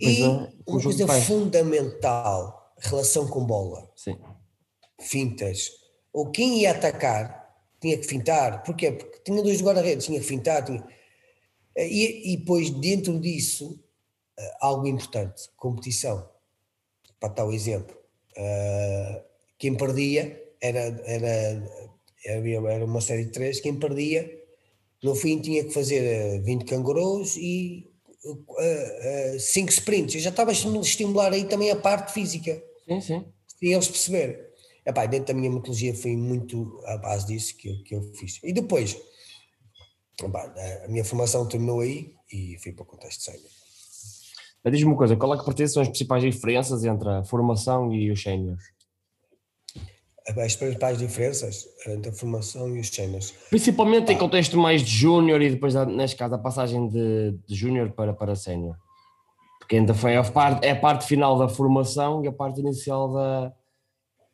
e, 0.00 0.20
e 0.20 0.22
uma 0.22 0.52
coisa 0.64 1.06
fundamental, 1.22 2.74
relação 2.78 3.28
com 3.28 3.44
bola. 3.44 3.88
Sim 3.94 4.16
fintas, 5.00 5.70
ou 6.12 6.30
quem 6.30 6.60
ia 6.60 6.70
atacar 6.70 7.44
tinha 7.80 7.98
que 7.98 8.06
fintar, 8.06 8.62
porquê? 8.62 8.92
Porque 8.92 9.18
tinha 9.24 9.42
dois 9.42 9.60
guarda-redes, 9.60 10.06
tinha 10.06 10.18
que 10.18 10.26
fintar, 10.26 10.64
tinha... 10.64 10.82
E, 11.76 12.32
e 12.32 12.36
depois 12.38 12.70
dentro 12.70 13.20
disso, 13.20 13.78
eh, 14.38 14.56
algo 14.60 14.86
importante, 14.86 15.50
competição, 15.56 16.26
para 17.24 17.32
tal 17.32 17.50
exemplo, 17.50 17.96
uh, 18.36 19.24
quem 19.58 19.74
perdia 19.74 20.44
era, 20.60 20.80
era, 21.06 21.62
era 22.26 22.84
uma 22.84 23.00
série 23.00 23.24
de 23.24 23.30
três, 23.30 23.60
quem 23.60 23.74
perdia 23.78 24.30
no 25.02 25.14
fim 25.14 25.40
tinha 25.40 25.64
que 25.64 25.70
fazer 25.70 26.42
20 26.42 26.62
eh, 26.62 26.64
cangurus 26.66 27.36
e 27.36 27.90
5 28.22 28.52
uh, 28.52 29.70
uh, 29.70 29.70
sprints. 29.70 30.14
Eu 30.14 30.20
já 30.20 30.30
estava 30.30 30.50
a 30.50 30.54
estimular 30.54 31.32
aí 31.32 31.44
também 31.44 31.70
a 31.70 31.76
parte 31.76 32.12
física. 32.12 32.62
Sim, 32.86 33.00
sim. 33.00 33.24
E 33.60 33.72
eles 33.72 33.88
perceberem. 33.88 34.38
Epá, 34.84 35.06
dentro 35.06 35.34
da 35.34 35.38
minha 35.38 35.50
metodologia 35.50 35.94
foi 35.94 36.16
muito 36.16 36.78
à 36.84 36.98
base 36.98 37.26
disso 37.26 37.56
que 37.56 37.68
eu, 37.68 37.82
que 37.82 37.94
eu 37.94 38.02
fiz. 38.14 38.38
E 38.42 38.52
depois, 38.52 38.98
epá, 40.22 40.54
a 40.84 40.88
minha 40.88 41.04
formação 41.04 41.48
terminou 41.48 41.80
aí 41.80 42.14
e 42.30 42.58
fui 42.62 42.72
para 42.72 42.82
o 42.82 42.86
contexto 42.86 43.18
de 43.18 43.24
sénior. 44.64 44.72
Diz-me 44.72 44.90
uma 44.90 44.96
coisa, 44.96 45.16
qual 45.16 45.34
é 45.34 45.38
que 45.38 45.44
parece 45.44 45.74
são 45.74 45.82
as 45.82 45.88
principais 45.88 46.22
diferenças 46.22 46.84
entre 46.84 47.08
a 47.08 47.24
formação 47.24 47.92
e 47.92 48.10
os 48.10 48.22
séniores? 48.22 48.62
As 50.26 50.56
principais 50.56 50.98
diferenças 50.98 51.66
entre 51.86 52.10
a 52.10 52.12
formação 52.12 52.74
e 52.74 52.80
os 52.80 52.88
séniores? 52.88 53.32
Principalmente 53.50 54.10
em 54.10 54.16
contexto 54.16 54.56
mais 54.56 54.82
de 54.82 54.90
júnior 54.90 55.42
e 55.42 55.50
depois, 55.50 55.74
neste 55.86 56.16
caso, 56.16 56.34
a 56.34 56.38
passagem 56.38 56.88
de, 56.88 57.32
de 57.46 57.54
júnior 57.54 57.90
para, 57.90 58.14
para 58.14 58.34
sénior. 58.34 58.74
Porque 59.58 59.76
ainda 59.76 59.92
foi 59.92 60.16
a 60.16 60.24
parte, 60.24 60.66
é 60.66 60.70
a 60.70 60.76
parte 60.76 61.06
final 61.06 61.38
da 61.38 61.48
formação 61.48 62.24
e 62.24 62.28
a 62.28 62.32
parte 62.32 62.60
inicial 62.60 63.12
da, 63.12 63.52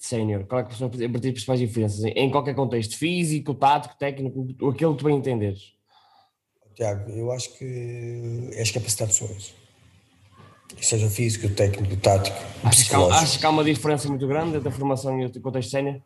sénior? 0.00 0.46
Qual 0.46 0.60
é 0.60 0.64
que 0.64 0.74
são 0.74 0.88
as 0.88 0.96
principais 0.96 1.60
diferenças? 1.60 2.02
Em 2.04 2.30
qualquer 2.30 2.54
contexto, 2.54 2.96
físico, 2.96 3.54
tático, 3.54 3.96
técnico, 3.98 4.48
aquilo 4.70 4.94
que 4.94 4.98
tu 4.98 5.04
bem 5.04 5.16
entenderes. 5.16 5.74
Tiago, 6.74 7.10
eu 7.10 7.30
acho 7.30 7.56
que 7.58 8.50
é 8.54 8.62
as 8.62 8.70
capacidades 8.70 9.18
pessoas. 9.18 9.54
Seja 10.80 11.10
físico, 11.10 11.48
técnico, 11.50 11.96
tático, 11.96 12.36
há, 12.62 12.68
achas 12.68 13.36
que 13.36 13.46
há 13.46 13.50
uma 13.50 13.64
diferença 13.64 14.08
muito 14.08 14.26
grande 14.26 14.56
entre 14.56 14.68
a 14.68 14.72
formação 14.72 15.20
e 15.20 15.26
o 15.26 15.40
contexto 15.40 15.70
sénior? 15.70 16.00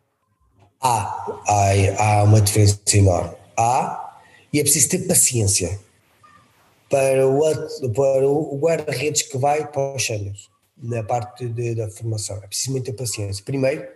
Há, 0.80 1.42
há, 1.46 2.20
há 2.20 2.22
uma 2.24 2.40
diferença 2.40 2.78
enorme. 2.92 3.36
Há, 3.56 4.20
e 4.52 4.60
é 4.60 4.62
preciso 4.62 4.88
ter 4.88 5.06
paciência 5.06 5.80
para 6.88 7.28
o, 7.28 7.92
para 7.92 8.28
o 8.28 8.58
guarda-redes 8.58 9.22
que 9.22 9.36
vai 9.36 9.66
para 9.66 9.96
os 9.96 10.04
séniores 10.04 10.48
na 10.76 11.02
parte 11.02 11.48
de, 11.48 11.74
da 11.74 11.90
formação. 11.90 12.36
É 12.36 12.46
preciso 12.46 12.72
muita 12.72 12.92
paciência. 12.92 13.44
Primeiro, 13.44 13.86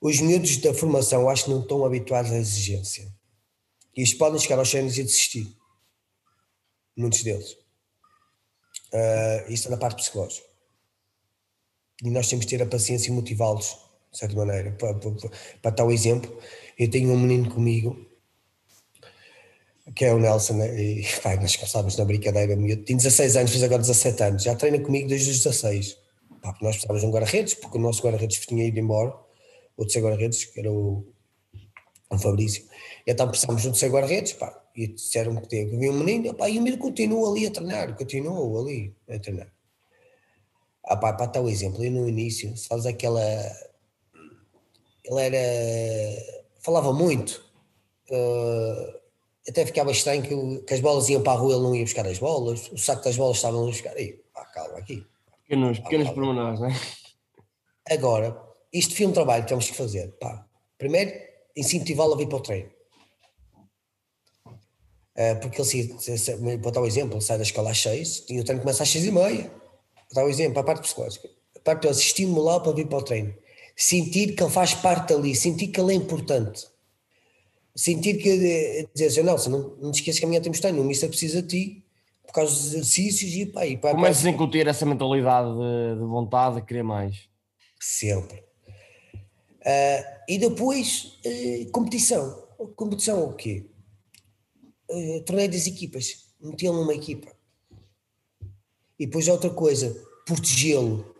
os 0.00 0.20
miúdos 0.20 0.56
da 0.58 0.74
formação 0.74 1.28
acho 1.28 1.44
que 1.44 1.50
não 1.50 1.60
estão 1.60 1.84
habituados 1.84 2.30
à 2.32 2.36
exigência. 2.36 3.10
E 3.96 4.00
eles 4.00 4.12
podem 4.12 4.38
chegar 4.38 4.58
aos 4.58 4.70
sénios 4.70 4.98
e 4.98 5.02
desistir. 5.02 5.56
Muitos 6.96 7.22
deles. 7.22 7.56
Uh, 8.94 9.52
isso 9.52 9.66
é 9.66 9.70
na 9.72 9.76
parte 9.76 9.96
psicológica. 9.96 10.46
E 12.02 12.10
nós 12.10 12.28
temos 12.28 12.44
que 12.44 12.56
ter 12.56 12.62
a 12.62 12.66
paciência 12.66 13.10
e 13.10 13.12
motivá-los 13.12 13.76
de 14.12 14.18
certa 14.18 14.36
maneira. 14.36 14.70
Para, 14.72 14.94
para, 14.94 15.10
para 15.60 15.72
tal 15.72 15.90
exemplo, 15.90 16.38
eu 16.78 16.88
tenho 16.88 17.10
um 17.10 17.18
menino 17.18 17.52
comigo, 17.52 18.06
que 19.96 20.04
é 20.04 20.14
o 20.14 20.18
Nelson, 20.18 20.54
né? 20.54 20.80
e 20.80 21.04
pá, 21.22 21.34
nós 21.36 21.56
começámos 21.56 21.96
na 21.96 22.04
brincadeira, 22.04 22.56
tem 22.84 22.96
16 22.96 23.36
anos, 23.36 23.50
fez 23.50 23.62
agora 23.64 23.82
17 23.82 24.22
anos, 24.22 24.42
já 24.44 24.54
treina 24.54 24.78
comigo 24.78 25.08
desde 25.08 25.30
os 25.30 25.42
16. 25.42 25.98
Pá, 26.40 26.56
nós 26.62 26.76
precisávamos 26.76 27.02
de 27.02 27.06
um 27.08 27.10
guarda-redes, 27.10 27.54
porque 27.54 27.76
o 27.76 27.80
nosso 27.80 28.02
guarda-redes 28.02 28.38
tinha 28.38 28.64
ido 28.64 28.78
embora, 28.78 29.12
o 29.76 29.82
terceiro 29.82 30.06
guarda-redes, 30.06 30.44
que 30.44 30.60
era 30.60 30.70
o, 30.70 31.04
o 32.10 32.18
Fabrício. 32.18 32.64
Então 33.04 33.26
precisávamos 33.28 33.62
de 33.62 33.68
um 33.68 33.72
terceiro 33.72 33.94
guarda-redes, 33.94 34.34
pá, 34.34 34.63
e 34.74 34.88
disseram 34.88 35.36
que 35.36 35.60
havia 35.60 35.90
um 35.90 35.98
menino, 35.98 36.34
pá, 36.34 36.48
e 36.48 36.58
o 36.58 36.62
menino 36.62 36.78
continua 36.78 37.30
ali 37.30 37.46
a 37.46 37.50
treinar, 37.50 37.96
continuou 37.96 38.60
ali 38.60 38.94
a 39.08 39.18
treinar. 39.18 39.52
Ah, 40.84 40.96
pá, 40.96 41.12
para 41.12 41.28
tal 41.28 41.48
exemplo, 41.48 41.84
eu 41.84 41.90
no 41.90 42.08
início, 42.08 42.56
sabes 42.56 42.84
aquela. 42.84 43.22
Ele 45.04 45.20
era. 45.20 46.22
falava 46.60 46.92
muito. 46.92 47.44
Uh, 48.10 49.00
até 49.48 49.64
ficava 49.64 49.90
estranho 49.92 50.22
que, 50.22 50.64
que, 50.66 50.74
as 50.74 50.80
bolas 50.80 51.08
iam 51.08 51.22
para 51.22 51.32
a 51.32 51.36
rua, 51.36 51.54
ele 51.54 51.62
não 51.62 51.74
ia 51.74 51.84
buscar 51.84 52.06
as 52.06 52.18
bolas, 52.18 52.70
o 52.70 52.76
saco 52.76 53.04
das 53.04 53.16
bolas 53.16 53.36
estavam 53.36 53.62
a 53.62 53.66
buscar. 53.66 53.96
Aí, 53.96 54.20
pá, 54.34 54.44
calma 54.46 54.78
aqui. 54.78 55.06
Pequenos, 55.42 55.78
pequenos 55.78 56.10
pormenores, 56.10 56.60
não 56.60 56.68
é? 56.68 56.74
Agora, 57.90 58.36
isto 58.72 58.96
foi 58.96 59.06
um 59.06 59.12
trabalho 59.12 59.44
que 59.44 59.48
temos 59.48 59.70
que 59.70 59.76
fazer. 59.76 60.12
Pá, 60.18 60.46
primeiro, 60.76 61.12
incentivá-lo 61.56 62.14
a 62.14 62.16
vir 62.16 62.28
para 62.28 62.38
o 62.38 62.42
treino. 62.42 62.73
Uh, 65.16 65.40
porque 65.40 65.60
ele, 65.60 65.98
se, 66.00 66.36
para 66.58 66.70
dar 66.72 66.80
um 66.80 66.86
exemplo, 66.86 67.20
sai 67.20 67.36
da 67.36 67.44
escola 67.44 67.70
às 67.70 67.80
seis 67.80 68.24
e 68.28 68.40
o 68.40 68.44
treino 68.44 68.60
começa 68.60 68.82
às 68.82 68.88
seis 68.88 69.04
e 69.04 69.12
meia 69.12 69.48
dar 70.12 70.24
um 70.24 70.28
exemplo, 70.28 70.58
a 70.58 70.64
parte 70.64 70.82
psicológica, 70.82 71.28
a 71.56 71.60
parte 71.60 71.88
de 71.88 71.96
estimular 71.96 72.60
para 72.60 72.72
vir 72.72 72.86
para 72.86 72.98
o 72.98 73.02
treino, 73.02 73.34
sentir 73.76 74.34
que 74.34 74.42
ele 74.42 74.50
faz 74.50 74.74
parte 74.74 75.12
ali, 75.12 75.34
sentir 75.34 75.68
que 75.68 75.80
ele 75.80 75.92
é 75.92 75.96
importante, 75.96 76.66
sentir 77.74 78.14
que, 78.18 78.28
eh, 78.28 78.86
dizer 78.94 79.06
assim, 79.06 79.22
Nelson, 79.22 79.50
não, 79.50 79.76
não 79.80 79.90
te 79.90 79.96
esqueças 79.96 80.20
que 80.20 80.24
amanhã 80.24 80.40
temos 80.40 80.60
treino, 80.60 80.80
o 80.80 80.84
Mister 80.84 81.08
precisa 81.08 81.42
de 81.42 81.48
ti, 81.48 81.84
por 82.26 82.32
causa 82.32 82.52
dos 82.52 82.66
exercícios 82.66 83.32
e 83.32 83.46
pá, 83.46 83.66
e 83.66 83.76
pá, 83.76 83.90
Começas 83.90 84.24
a 84.24 84.30
incutir 84.30 84.66
essa 84.66 84.86
mentalidade 84.86 85.48
de, 85.48 86.00
de, 86.00 86.06
vontade 86.06 86.56
de 86.56 86.62
querer 86.62 86.84
mais. 86.84 87.28
Sempre. 87.80 88.42
Uh, 89.60 90.04
e 90.28 90.38
depois, 90.38 91.18
uh, 91.24 91.70
competição. 91.70 92.42
Competição 92.76 93.24
o 93.24 93.32
quê? 93.34 93.66
Uh, 94.88 95.20
torneio 95.24 95.50
das 95.50 95.66
equipas. 95.66 96.26
Meti-lo 96.40 96.74
numa 96.74 96.94
equipa. 96.94 97.32
E 98.98 99.06
depois 99.06 99.28
outra 99.28 99.50
coisa, 99.50 99.96
protegê-lo. 100.26 101.14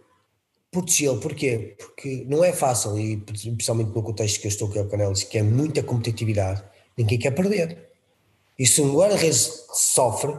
Protegê-lo, 0.71 1.21
porquê? 1.21 1.77
Porque 1.79 2.25
não 2.29 2.45
é 2.45 2.53
fácil, 2.53 2.99
e 2.99 3.17
principalmente 3.17 3.95
no 3.95 4.03
contexto 4.03 4.41
que 4.41 4.47
eu 4.47 4.51
estou 4.51 4.69
com 4.69 4.81
o 4.81 4.89
Canelis, 4.89 5.25
que 5.25 5.39
é 5.39 5.43
muita 5.43 5.83
competitividade, 5.83 6.65
ninguém 6.97 7.19
quer 7.19 7.31
perder. 7.31 7.91
E 8.59 8.67
se 8.67 8.81
um 8.81 8.95
guarda-redes 8.95 9.67
sofre, 9.73 10.37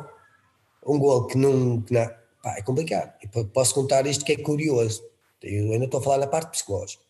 um 0.85 0.99
gol 0.99 1.27
que 1.27 1.37
não, 1.37 1.81
que 1.81 1.93
não 1.93 2.05
pá, 2.43 2.57
é 2.57 2.61
complicado. 2.61 3.13
Posso 3.53 3.73
contar 3.73 4.05
isto 4.05 4.23
que 4.23 4.33
é 4.33 4.37
curioso. 4.37 5.03
Eu 5.41 5.71
ainda 5.71 5.85
estou 5.85 5.99
a 5.99 6.03
falar 6.03 6.17
na 6.17 6.27
parte 6.27 6.51
psicológica. 6.51 7.03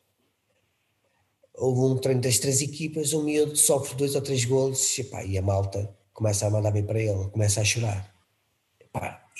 Houve 1.53 1.93
um 1.93 1.97
treino 1.97 2.21
das 2.21 2.37
três 2.39 2.61
equipas, 2.61 3.13
um 3.13 3.23
miúdo 3.23 3.55
sofre 3.55 3.95
dois 3.95 4.15
ou 4.15 4.21
três 4.21 4.43
gols 4.45 4.97
e, 4.97 5.09
e 5.27 5.37
a 5.37 5.41
malta 5.41 5.95
começa 6.15 6.47
a 6.47 6.49
mandar 6.49 6.71
bem 6.71 6.83
para 6.83 6.99
ele, 6.99 7.29
começa 7.29 7.61
a 7.61 7.63
chorar. 7.63 8.11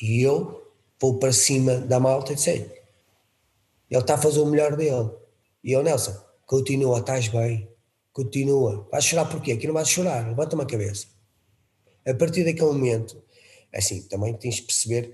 E 0.02 0.22
eu 0.22 0.72
vou 1.00 1.18
para 1.18 1.32
cima 1.32 1.78
da 1.78 2.00
malta 2.00 2.34
e 2.34 2.36
disse: 2.36 2.50
Ele 2.52 4.02
está 4.02 4.16
a 4.16 4.18
fazer 4.18 4.42
o 4.42 4.46
melhor 4.46 4.76
dele. 4.76 5.10
E 5.64 5.72
eu, 5.72 5.82
Nelson, 5.82 6.14
continua, 6.46 7.00
estás 7.00 7.30
bem, 7.30 7.68
continua. 8.12 8.88
Vais 8.92 9.06
chorar 9.06 9.26
porquê? 9.26 9.54
Aqui 9.54 9.66
não 9.66 9.74
vais 9.74 9.88
chorar, 9.88 10.28
levanta-me 10.28 10.62
a 10.62 10.66
cabeça. 10.66 11.08
A 12.06 12.14
partir 12.14 12.44
daquele 12.44 12.68
momento, 12.68 13.24
é 13.72 13.80
assim, 13.80 14.04
também 14.04 14.34
tens 14.36 14.56
de 14.56 14.64
perceber 14.64 15.14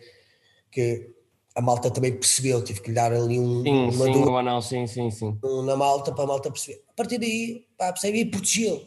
que 0.72 1.14
a 1.56 1.62
malta 1.62 1.92
também 1.92 2.14
percebeu, 2.14 2.64
tive 2.64 2.82
que 2.82 2.90
lhe 2.90 2.96
dar 2.96 3.14
ali 3.14 3.40
um. 3.40 3.62
Sim, 3.62 3.90
uma 3.96 4.06
sim, 4.06 4.12
dor, 4.12 4.44
não, 4.44 4.62
sim, 4.62 4.88
sim, 4.88 5.12
sim. 5.12 5.40
Na 5.66 5.78
malta, 5.78 6.12
para 6.12 6.24
a 6.24 6.28
malta 6.28 6.50
perceber. 6.50 6.84
A 6.90 6.94
partir 6.94 7.20
daí, 7.20 7.68
pá, 7.78 7.94
percebi 7.94 8.22
e 8.22 8.26
protegeu. 8.26 8.82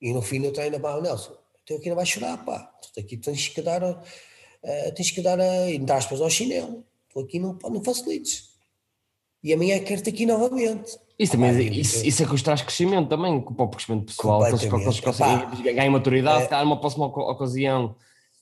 E 0.00 0.12
no 0.12 0.22
fim 0.22 0.42
eu 0.42 0.52
treino, 0.52 0.80
pá, 0.80 0.98
Nelson, 1.00 1.36
tu 1.66 1.74
aqui 1.74 1.88
não 1.88 1.96
vais 1.96 2.08
chorar, 2.08 2.44
pá, 2.44 2.60
tu 2.94 3.00
aqui 3.00 3.16
tens 3.16 3.48
que 3.48 3.60
dar 3.60 3.82
uh, 4.66 4.92
tens 4.94 5.10
que 5.10 5.20
dar, 5.20 5.38
a, 5.38 5.70
entre 5.70 5.92
aspas, 5.92 6.20
ao 6.20 6.30
chinelo. 6.30 6.84
Tu 7.10 7.20
aqui 7.20 7.38
não, 7.38 7.58
não 7.62 7.82
facilites. 7.82 8.56
E 9.42 9.52
amanhã 9.52 9.78
quero-te 9.80 10.10
aqui 10.10 10.26
novamente. 10.26 10.98
Isso 11.18 11.32
também, 11.32 11.50
ah, 11.50 11.62
isso, 11.62 12.04
isso 12.04 12.22
é 12.22 12.26
que 12.26 12.34
os 12.34 12.42
traz 12.42 12.60
crescimento 12.60 13.08
também, 13.08 13.40
para 13.40 13.64
o 13.64 13.68
crescimento 13.68 14.04
pessoal, 14.04 14.46
eles, 14.46 14.62
eles 14.62 15.00
conseguem 15.00 15.74
ganhar 15.74 15.90
maturidade, 15.90 16.44
é, 16.44 16.48
se 16.48 16.64
numa 16.64 16.78
próxima 16.78 17.06
ocasião 17.06 17.96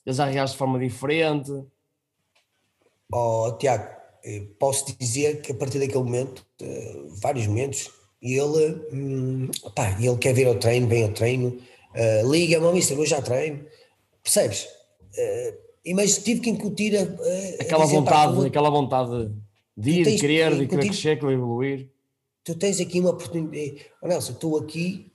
eles 0.05 0.17
já 0.17 0.25
reagem 0.25 0.51
de 0.51 0.57
forma 0.57 0.77
diferente. 0.77 1.51
Oh, 3.13 3.55
Tiago, 3.57 3.87
eh, 4.25 4.43
posso 4.59 4.93
dizer 4.97 5.41
que 5.41 5.53
a 5.53 5.55
partir 5.55 5.79
daquele 5.79 6.03
momento, 6.03 6.45
uh, 6.61 7.07
vários 7.21 7.47
momentos, 7.47 7.91
ele, 8.21 8.81
hum, 8.91 9.49
pá, 9.73 9.95
ele 9.99 10.17
quer 10.17 10.33
vir 10.33 10.47
ao 10.47 10.55
treino, 10.55 10.87
vem 10.87 11.03
ao 11.03 11.11
treino, 11.11 11.57
uh, 11.95 12.31
liga-me, 12.31 12.71
mister, 12.73 12.97
eu 12.97 13.05
já 13.05 13.21
treino, 13.21 13.65
percebes? 14.21 14.67
Uh, 15.17 15.65
mas 15.93 16.17
tive 16.17 16.41
que 16.41 16.49
incutir 16.49 16.95
a, 16.97 17.01
a 17.01 17.61
aquela 17.61 17.85
vontade, 17.85 18.37
pá, 18.37 18.45
aquela 18.47 18.69
vontade 18.69 19.31
de 19.77 19.91
ir, 19.91 20.03
de 20.03 20.17
querer, 20.17 20.55
de 20.57 20.67
querer 20.67 20.87
crescer, 20.87 21.19
de 21.19 21.25
evoluir. 21.27 21.89
Tu 22.43 22.55
tens 22.55 22.79
aqui 22.79 22.99
uma 22.99 23.11
oportunidade, 23.11 23.85
oh 24.01 24.07
Nelson, 24.07 24.31
estou 24.33 24.57
aqui, 24.57 25.11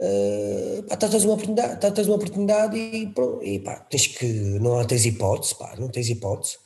uh, 0.00 0.82
pá, 0.84 0.96
tens 0.96 1.24
uma 1.24 1.34
oportunidade, 1.34 1.94
tens 1.94 2.06
uma 2.06 2.16
oportunidade 2.16 2.76
e, 2.76 3.06
pronto, 3.08 3.42
e 3.42 3.58
pá, 3.60 3.76
tens 3.76 4.06
que, 4.06 4.26
não 4.26 4.84
tens 4.86 5.06
hipótese, 5.06 5.54
pá, 5.54 5.74
não 5.78 5.88
tens 5.88 6.08
hipótese. 6.08 6.58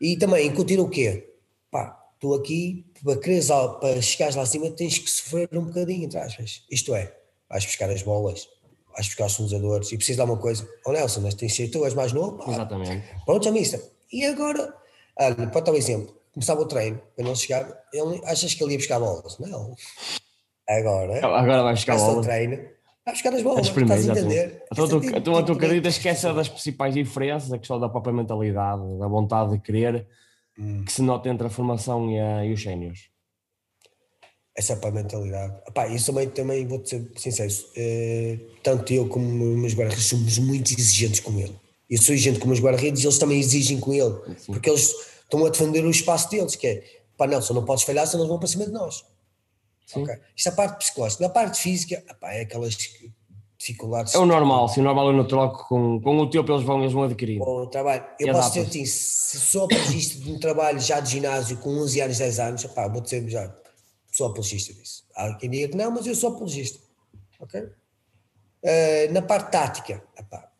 E 0.00 0.16
também 0.16 0.46
incutir 0.46 0.80
o 0.80 0.88
quê? 0.88 1.34
Pá, 1.70 1.98
tu 2.18 2.34
aqui, 2.34 2.86
para, 3.04 3.16
quereres, 3.18 3.48
para 3.48 4.00
chegares 4.00 4.36
lá 4.36 4.42
acima, 4.42 4.70
tens 4.70 4.98
que 4.98 5.10
sofrer 5.10 5.48
um 5.52 5.64
bocadinho, 5.64 6.06
atrás, 6.06 6.36
isto 6.70 6.94
é, 6.94 7.14
vais 7.48 7.64
buscar 7.64 7.90
as 7.90 8.02
bolas, 8.02 8.48
vais 8.92 9.06
buscar 9.06 9.26
os 9.26 9.32
sonizadores 9.32 9.92
e 9.92 9.96
precisas 9.96 10.16
de 10.16 10.20
alguma 10.22 10.40
coisa. 10.40 10.68
Ó 10.86 10.90
oh, 10.90 10.92
Nelson, 10.92 11.20
mas 11.20 11.34
tens 11.34 11.56
tu 11.70 11.84
és 11.84 11.94
mais 11.94 12.12
novo? 12.12 12.38
Pá. 12.38 12.50
Exatamente. 12.50 13.02
Pronto, 13.24 13.44
já 13.44 13.50
mista. 13.50 13.82
E 14.12 14.24
agora, 14.24 14.74
olha, 15.18 15.46
pode 15.48 15.66
dar 15.66 15.72
um 15.72 15.76
exemplo. 15.76 16.14
Começava 16.32 16.60
o 16.62 16.66
treino, 16.66 17.00
para 17.14 17.24
não 17.24 17.34
chegar, 17.34 17.66
ele, 17.92 18.20
achas 18.24 18.54
que 18.54 18.64
ele 18.64 18.72
ia 18.72 18.78
buscar 18.78 18.98
bolas? 18.98 19.38
Não. 19.38 19.74
Agora, 20.68 21.18
agora 21.18 21.62
vai 21.62 21.74
buscar 21.74 21.96
bolas. 21.96 22.16
o 22.16 22.20
treino, 22.22 22.56
vai 23.04 23.14
buscar 23.14 23.34
as 23.34 23.42
bolas, 23.42 23.66
estás 23.66 24.08
a 24.08 24.12
entender? 24.12 24.64
Então, 24.72 24.88
tu, 24.88 25.00
tipo, 25.00 25.16
então 25.18 25.36
a 25.36 25.42
tua 25.42 25.54
acredita 25.54 25.88
esquece 25.88 26.32
das 26.32 26.48
principais 26.48 26.94
diferenças, 26.94 27.52
a 27.52 27.58
questão 27.58 27.78
da 27.78 27.88
própria 27.88 28.14
mentalidade, 28.14 28.98
da 28.98 29.08
vontade 29.08 29.52
de 29.52 29.58
querer, 29.58 30.06
hum. 30.58 30.84
que 30.84 30.92
se 30.92 31.02
nota 31.02 31.28
entre 31.28 31.46
a 31.46 31.50
formação 31.50 32.10
e, 32.10 32.18
a, 32.18 32.46
e 32.46 32.52
os 32.54 32.62
séniores 32.62 33.11
essa 34.56 34.76
para 34.76 34.90
a 34.90 34.92
mentalidade. 34.92 35.54
Epá, 35.66 35.88
isso 35.88 36.06
também, 36.06 36.28
também 36.28 36.66
vou-te 36.66 36.90
ser 36.90 37.10
sincero, 37.16 37.52
eh, 37.76 38.38
tanto 38.62 38.92
eu 38.92 39.08
como 39.08 39.26
os 39.26 39.58
meus 39.58 39.74
guarda-redes 39.74 40.06
somos 40.06 40.38
muito 40.38 40.72
exigentes 40.72 41.20
com 41.20 41.38
ele. 41.38 41.54
Eu 41.88 42.00
sou 42.00 42.14
exigente 42.14 42.38
com 42.38 42.44
os 42.44 42.48
meus 42.48 42.60
guarda-redes 42.60 43.02
e 43.02 43.06
eles 43.06 43.18
também 43.18 43.38
exigem 43.38 43.80
com 43.80 43.92
ele, 43.92 44.14
Sim. 44.38 44.52
porque 44.52 44.68
eles 44.68 44.94
estão 45.22 45.44
a 45.44 45.48
defender 45.48 45.84
o 45.84 45.90
espaço 45.90 46.30
deles, 46.30 46.54
que 46.54 46.66
é, 46.66 46.84
pá 47.16 47.26
Nelson, 47.26 47.54
não 47.54 47.64
podes 47.64 47.84
falhar 47.84 48.06
senão 48.06 48.24
eles 48.24 48.30
vão 48.30 48.38
para 48.38 48.48
cima 48.48 48.66
de 48.66 48.72
nós. 48.72 49.04
Okay? 49.94 50.16
Isto 50.36 50.48
é 50.48 50.52
a 50.52 50.54
parte 50.54 50.78
psicológica. 50.78 51.22
Na 51.22 51.28
parte 51.28 51.60
física, 51.60 52.02
epá, 52.08 52.32
é 52.32 52.42
aquelas 52.42 52.76
dificuldades. 53.58 54.14
É 54.14 54.18
o 54.18 54.26
normal, 54.26 54.68
se 54.68 54.80
o 54.80 54.82
normal 54.82 55.10
é 55.10 55.16
natural 55.16 55.52
com, 55.52 56.00
com 56.00 56.18
o 56.18 56.30
tempo 56.30 56.52
eles 56.52 56.64
vão, 56.64 56.80
eles 56.80 56.92
vão 56.92 57.04
adquirindo. 57.04 57.44
Com 57.44 57.62
o 57.62 57.66
trabalho. 57.66 58.04
Eu 58.18 58.32
posso 58.32 58.52
dizer 58.52 58.68
assim, 58.68 58.84
se 58.84 59.40
sou 59.40 59.64
apologista 59.64 60.22
de 60.22 60.30
um 60.30 60.38
trabalho 60.38 60.80
já 60.80 61.00
de 61.00 61.10
ginásio 61.10 61.56
com 61.58 61.70
11 61.70 62.00
anos, 62.00 62.18
10 62.18 62.40
anos, 62.40 62.64
epá, 62.64 62.88
vou 62.88 63.00
dizer 63.00 63.28
já, 63.28 63.54
sou 64.12 64.28
apologista 64.28 64.72
disso. 64.72 65.04
Há 65.16 65.34
quem 65.34 65.50
diga 65.50 65.68
que 65.68 65.76
não, 65.76 65.90
mas 65.90 66.06
eu 66.06 66.14
sou 66.14 66.30
apologista. 66.30 66.78
Ok? 67.40 67.60
Uh, 67.60 69.12
na 69.12 69.22
parte 69.22 69.50
tática, 69.50 70.02
epá, 70.16 70.52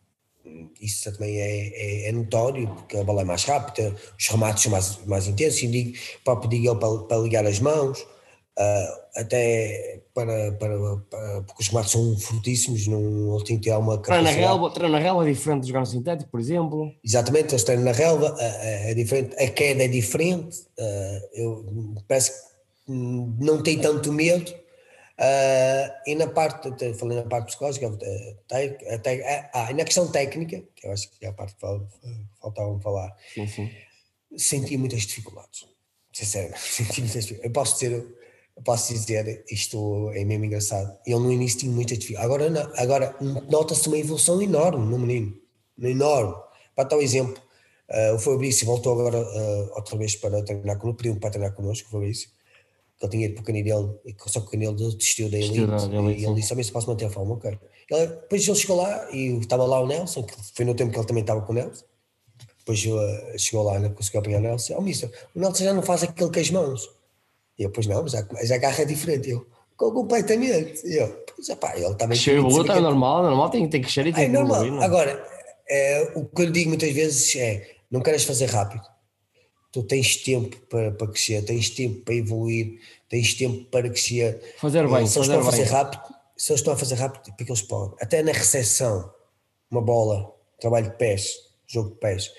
isso 0.81 1.09
também 1.09 1.39
é, 1.39 1.67
é, 1.67 2.09
é, 2.09 2.11
notório, 2.11 2.67
porque 2.67 2.97
a 2.97 3.03
bola 3.03 3.21
é 3.21 3.23
mais 3.23 3.45
rápida, 3.45 3.95
os 4.19 4.27
remates 4.27 4.63
são 4.63 4.71
mais, 4.71 5.05
mais 5.05 5.27
intensos, 5.27 5.59
digo, 5.59 5.97
próprio 6.25 6.49
digo 6.49 6.69
ele 6.69 6.79
para, 6.79 6.97
para 6.97 7.17
ligar 7.17 7.45
as 7.45 7.59
mãos, 7.59 8.01
uh, 8.01 9.03
até 9.15 10.01
para, 10.13 10.51
para, 10.53 10.97
para, 11.09 11.41
porque 11.43 11.61
os 11.61 11.67
remates 11.69 11.91
são 11.91 12.17
fortíssimos, 12.19 12.87
não, 12.87 13.35
ele 13.35 13.45
tem 13.45 13.57
que 13.57 13.69
ter 13.69 13.75
uma 13.77 13.97
capacidade. 13.97 14.23
Treino 14.23 14.41
na 14.41 14.47
relva, 14.47 14.73
treino 14.73 14.91
na 14.91 14.99
relva 14.99 15.23
é 15.23 15.31
diferente 15.31 15.61
de 15.61 15.67
jogar 15.67 15.79
no 15.79 15.85
sintético, 15.85 16.29
por 16.29 16.39
exemplo. 16.41 16.91
Exatamente, 17.03 17.53
eles 17.53 17.63
treinam 17.63 17.85
na 17.85 17.93
relva, 17.93 18.35
é, 18.39 18.91
é 18.91 18.93
diferente, 18.93 19.35
a 19.41 19.47
queda 19.49 19.83
é 19.85 19.87
diferente, 19.87 20.59
uh, 20.77 21.29
eu 21.33 22.03
parece 22.05 22.31
que 22.31 22.52
não 22.87 23.61
tem 23.61 23.79
tanto 23.79 24.11
medo. 24.11 24.51
Uh, 25.13 25.93
e 26.07 26.15
na 26.15 26.27
parte, 26.27 26.69
falei 26.95 27.17
na 27.17 27.23
parte 27.23 27.47
psicológica, 27.47 27.87
até, 28.49 29.49
ah, 29.53 29.71
e 29.71 29.73
na 29.75 29.85
questão 29.85 30.11
técnica, 30.11 30.63
que 30.75 30.87
eu 30.87 30.91
acho 30.91 31.09
que 31.11 31.25
é 31.25 31.29
a 31.29 31.33
parte 31.33 31.55
que 31.55 31.61
faltava 32.41 32.79
falar, 32.79 33.15
senti 34.35 34.75
muitas 34.77 35.01
dificuldades. 35.03 35.67
Sinceramente, 36.11 36.59
senti 36.61 37.01
muitas 37.01 37.25
dificuldades. 37.25 37.45
Eu 37.45 37.51
posso 37.51 37.73
dizer, 37.75 38.05
posso 38.63 38.93
dizer, 38.93 39.45
isto 39.49 40.11
é 40.13 40.25
mesmo 40.25 40.45
engraçado. 40.45 40.97
Ele 41.05 41.19
no 41.19 41.31
início 41.31 41.59
tinha 41.59 41.71
muita 41.71 41.95
dificuldade. 41.95 42.25
Agora, 42.25 42.49
não, 42.49 42.71
agora 42.75 43.15
nota-se 43.49 43.87
uma 43.87 43.97
evolução 43.97 44.41
enorme 44.41 44.85
no 44.85 44.97
menino. 44.97 45.37
Enorme. 45.79 46.35
Para 46.75 46.85
tal 46.85 47.01
exemplo, 47.01 47.41
uh, 47.89 48.15
o 48.15 48.19
Fabrício 48.19 48.65
voltou 48.65 48.99
agora 48.99 49.19
uh, 49.19 49.75
outra 49.75 49.97
vez 49.97 50.15
para 50.15 50.43
treinar 50.43 50.77
connosco, 50.77 50.97
pediu 50.97 51.19
para 51.19 51.29
treinar 51.29 51.53
connosco, 51.53 51.87
o 51.87 51.91
Fabrício, 51.91 52.29
que 53.03 53.05
ele 53.05 53.11
tinha 53.11 53.25
ido 53.25 53.35
para 53.35 53.41
o 53.41 53.45
Canidelo, 53.45 53.99
só 54.27 54.39
que 54.39 54.47
o 54.47 54.49
Canidelo 54.49 54.75
desistiu 54.75 55.29
da 55.29 55.37
Elite, 55.37 55.59
e 55.59 56.25
ele 56.25 56.35
disse, 56.35 56.49
também 56.49 56.63
se 56.63 56.71
posso 56.71 56.87
manter 56.87 57.05
a 57.05 57.09
forma, 57.09 57.33
ok. 57.33 57.57
Ele, 57.89 58.07
depois 58.07 58.47
ele 58.47 58.57
chegou 58.57 58.77
lá 58.77 59.11
e 59.11 59.37
estava 59.39 59.65
lá 59.65 59.79
o 59.79 59.87
Nelson, 59.87 60.23
que 60.23 60.33
foi 60.55 60.65
no 60.65 60.73
tempo 60.73 60.91
que 60.91 60.97
ele 60.97 61.07
também 61.07 61.21
estava 61.21 61.41
com 61.41 61.51
o 61.51 61.55
Nelson, 61.55 61.83
depois 62.59 62.85
uh, 62.85 63.37
chegou 63.37 63.63
lá, 63.63 63.79
não 63.79 63.93
conseguiu 63.93 64.21
apanhar 64.21 64.39
o 64.39 64.41
Nelson, 64.41 64.75
oh 64.77 64.81
mister, 64.81 65.11
o 65.35 65.39
Nelson 65.39 65.63
já 65.65 65.73
não 65.73 65.83
faz 65.83 66.03
aquele 66.03 66.31
com 66.31 66.39
as 66.39 66.49
mãos. 66.49 66.89
E 67.59 67.63
eu, 67.63 67.69
pois 67.69 67.85
não, 67.85 68.01
mas 68.01 68.15
a, 68.15 68.25
mas 68.31 68.51
a 68.51 68.57
garra 68.57 68.81
é 68.81 68.85
diferente. 68.85 69.29
Eu, 69.29 69.45
completamente. 69.75 70.87
E 70.87 70.95
eu, 70.95 71.23
pois, 71.35 71.49
epá, 71.49 71.75
ele 71.75 71.93
também... 71.95 72.17
Cresceu 72.17 72.35
e 72.35 72.37
evoluiu, 72.37 72.71
é 72.71 72.79
normal, 72.79 73.23
normal, 73.23 73.49
tem, 73.49 73.69
tem 73.69 73.81
que 73.81 73.87
crescer 73.87 74.07
e 74.07 74.13
tem 74.13 74.23
é 74.23 74.27
que 74.27 74.33
normal. 74.33 74.65
Evoluir, 74.65 74.83
Agora, 74.83 75.27
é, 75.69 76.13
o 76.15 76.25
que 76.25 76.41
eu 76.41 76.45
lhe 76.45 76.51
digo 76.51 76.69
muitas 76.69 76.91
vezes 76.91 77.35
é, 77.35 77.69
não 77.91 78.01
queres 78.01 78.23
fazer 78.23 78.45
rápido. 78.45 78.92
Tu 79.73 79.83
tens 79.83 80.15
tempo 80.17 80.55
para, 80.69 80.91
para 80.91 81.07
crescer, 81.07 81.43
tens 81.43 81.69
tempo 81.69 82.01
para 82.05 82.13
evoluir, 82.13 82.79
tens 83.09 83.33
tempo 83.33 83.65
para 83.65 83.89
crescer. 83.89 84.39
Fazer 84.57 84.87
bem, 84.87 85.05
se 85.05 85.17
eles 85.17 85.27
fazer 85.27 85.31
estão 85.33 85.39
a 85.39 85.43
fazer 85.43 85.63
bem. 85.63 85.71
rápido, 85.71 86.15
se 86.37 86.51
eles 86.51 86.59
estão 86.61 86.73
a 86.73 86.77
fazer 86.77 86.95
rápido, 86.95 87.35
porque 87.35 87.51
eles 87.51 87.61
podem. 87.63 87.97
Até 87.99 88.23
na 88.23 88.31
recepção, 88.31 89.11
uma 89.69 89.81
bola, 89.81 90.31
trabalho 90.61 90.91
de 90.91 90.97
pés, 90.97 91.33
jogo 91.67 91.89
de 91.89 91.95
pés 91.95 92.31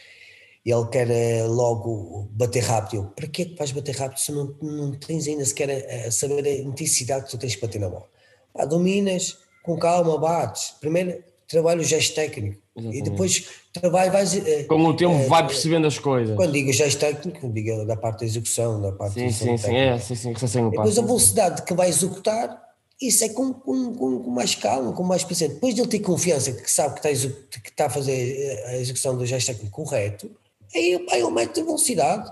e 0.65 0.71
ele 0.73 0.87
quer 0.87 1.11
eh, 1.11 1.47
logo 1.47 2.29
bater 2.33 2.63
rápido. 2.63 3.03
Eu, 3.03 3.05
para 3.11 3.27
que 3.27 3.43
é 3.43 3.45
que 3.45 3.55
vais 3.55 3.71
bater 3.71 3.95
rápido 3.95 4.19
se 4.19 4.33
não, 4.33 4.57
não 4.63 4.93
tens 4.93 5.29
ainda 5.29 5.45
sequer 5.45 5.71
a, 5.71 6.09
a 6.09 6.11
saber 6.11 6.45
a 6.47 6.51
intensidade 6.51 7.27
que 7.27 7.31
tu 7.31 7.39
tens 7.39 7.55
que 7.55 7.61
bater 7.61 7.81
na 7.81 7.89
bola? 7.89 8.09
Ah, 8.55 8.65
dominas, 8.65 9.37
com 9.63 9.79
calma, 9.79 10.17
bates. 10.19 10.75
Primeiro 10.81 11.23
trabalho 11.49 11.81
o 11.81 11.85
gesto 11.85 12.15
técnico 12.15 12.61
Exatamente. 12.77 12.99
e 12.99 13.11
depois 13.11 13.47
trabalho 13.73 14.13
vais... 14.13 14.35
Eh, 14.35 14.65
com 14.65 14.85
o 14.85 14.97
tempo 14.97 15.15
é, 15.15 15.27
vai 15.27 15.47
percebendo 15.47 15.87
as 15.87 15.99
coisas. 15.99 16.37
Quando 16.37 16.53
digo 16.53 16.73
gesto 16.73 16.99
técnico, 16.99 17.49
digo 17.51 17.85
da 17.87 17.97
parte 17.97 18.21
da 18.21 18.27
execução, 18.27 18.81
da 18.81 18.93
parte 18.93 19.15
sim, 19.15 19.31
sim, 19.31 19.57
sim, 19.57 19.77
é, 19.77 19.99
sim, 19.99 20.15
sim, 20.15 20.35
sim, 20.35 20.71
Depois 20.71 20.99
a 20.99 21.03
velocidade 21.03 21.63
que 21.63 21.75
vai 21.75 21.89
executar 21.89 22.63
isso 23.01 23.25
é 23.25 23.29
com, 23.29 23.53
com, 23.53 23.93
com, 23.93 24.19
com, 24.21 24.31
mais 24.31 24.55
calma, 24.55 24.93
com 24.93 25.03
mais 25.03 25.25
presente. 25.25 25.55
Depois 25.55 25.75
de 25.75 25.81
ele 25.81 25.89
ter 25.89 25.99
confiança 25.99 26.53
que 26.53 26.71
sabe 26.71 26.99
que 26.99 27.07
está, 27.07 27.29
que 27.61 27.69
está 27.69 27.87
a 27.87 27.91
fazer 27.91 28.63
a 28.67 28.77
execução 28.77 29.19
do 29.19 29.27
gesto 29.27 29.49
técnico 29.49 29.83
correto, 29.83 30.31
Aí 30.75 30.99
pá, 31.07 31.17
ele 31.17 31.31
mete 31.31 31.63
velocidade 31.63 32.31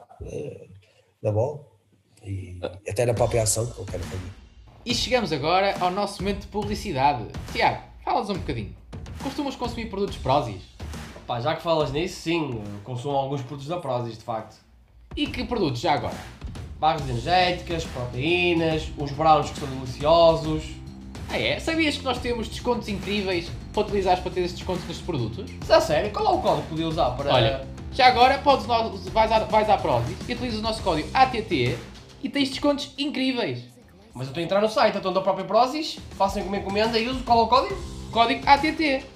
na 1.23 1.31
bola 1.31 1.65
e 2.25 2.59
até 2.89 3.07
na 3.07 3.15
própria 3.15 3.45
ação 3.45 3.67
que 3.67 3.79
eu 3.79 3.85
quero 3.85 4.03
fazer. 4.03 4.33
E 4.85 4.95
chegamos 4.95 5.33
agora 5.33 5.77
ao 5.79 5.91
nosso 5.91 6.21
momento 6.23 6.41
de 6.41 6.47
publicidade. 6.49 7.27
Tiago, 7.53 7.85
falas 8.05 8.29
um 8.31 8.35
bocadinho. 8.35 8.75
Costumas 9.23 9.55
consumir 9.55 9.87
produtos 9.87 10.17
Prozis? 10.17 10.63
Pá, 11.27 11.41
já 11.41 11.55
que 11.55 11.63
falas 11.63 11.93
nisso, 11.93 12.21
sim, 12.23 12.61
consumo 12.83 13.17
alguns 13.17 13.41
produtos 13.43 13.69
da 13.69 13.77
Prozis, 13.77 14.19
de 14.19 14.25
facto. 14.25 14.57
E 15.17 15.27
que 15.27 15.45
produtos 15.45 15.81
já 15.81 15.93
agora? 15.93 16.17
Barras 16.81 17.09
energéticas, 17.09 17.85
proteínas, 17.85 18.91
uns 18.99 19.13
browns 19.13 19.51
que 19.51 19.61
são 19.61 19.69
deliciosos. 19.69 20.65
Ah 21.31 21.39
é? 21.39 21.61
Sabias 21.61 21.97
que 21.97 22.05
nós 22.05 22.19
temos 22.19 22.49
descontos 22.49 22.89
incríveis 22.89 23.49
para 23.73 23.83
utilizar 23.83 24.21
para 24.21 24.33
ter 24.33 24.41
esses 24.41 24.59
descontos 24.59 24.85
nestes 24.87 25.07
produtos? 25.07 25.51
A 25.71 25.81
sério? 25.81 26.11
Qual 26.11 26.27
é 26.27 26.31
o 26.31 26.39
código 26.39 26.63
que 26.63 26.69
podia 26.71 26.89
usar 26.89 27.11
para... 27.13 27.33
Olha, 27.33 27.67
já 27.93 28.09
agora 28.09 28.39
podes, 28.39 28.67
vais, 28.67 29.31
à, 29.31 29.39
vais 29.41 29.71
à 29.71 29.77
Prozis 29.77 30.17
e 30.29 30.33
utilizas 30.33 30.59
o 30.59 30.63
nosso 30.63 30.83
código 30.83 31.09
ATT 31.15 31.79
e 32.23 32.29
tens 32.29 32.51
descontos 32.51 32.93
incríveis. 32.99 33.63
Mas 34.15 34.27
eu 34.27 34.31
estou 34.31 34.41
a 34.41 34.45
entrar 34.45 34.61
no 34.61 34.69
site, 34.69 34.99
então 34.99 35.13
da 35.13 35.21
própria 35.21 35.45
Prozis, 35.45 35.99
faço 36.19 36.41
uma 36.41 36.57
encomenda 36.57 36.99
e 36.99 37.09
uso 37.09 37.23
qual 37.23 37.39
é 37.39 37.43
o 37.43 37.47
código? 37.47 37.77
Código 38.11 38.43
ATT. 38.47 39.12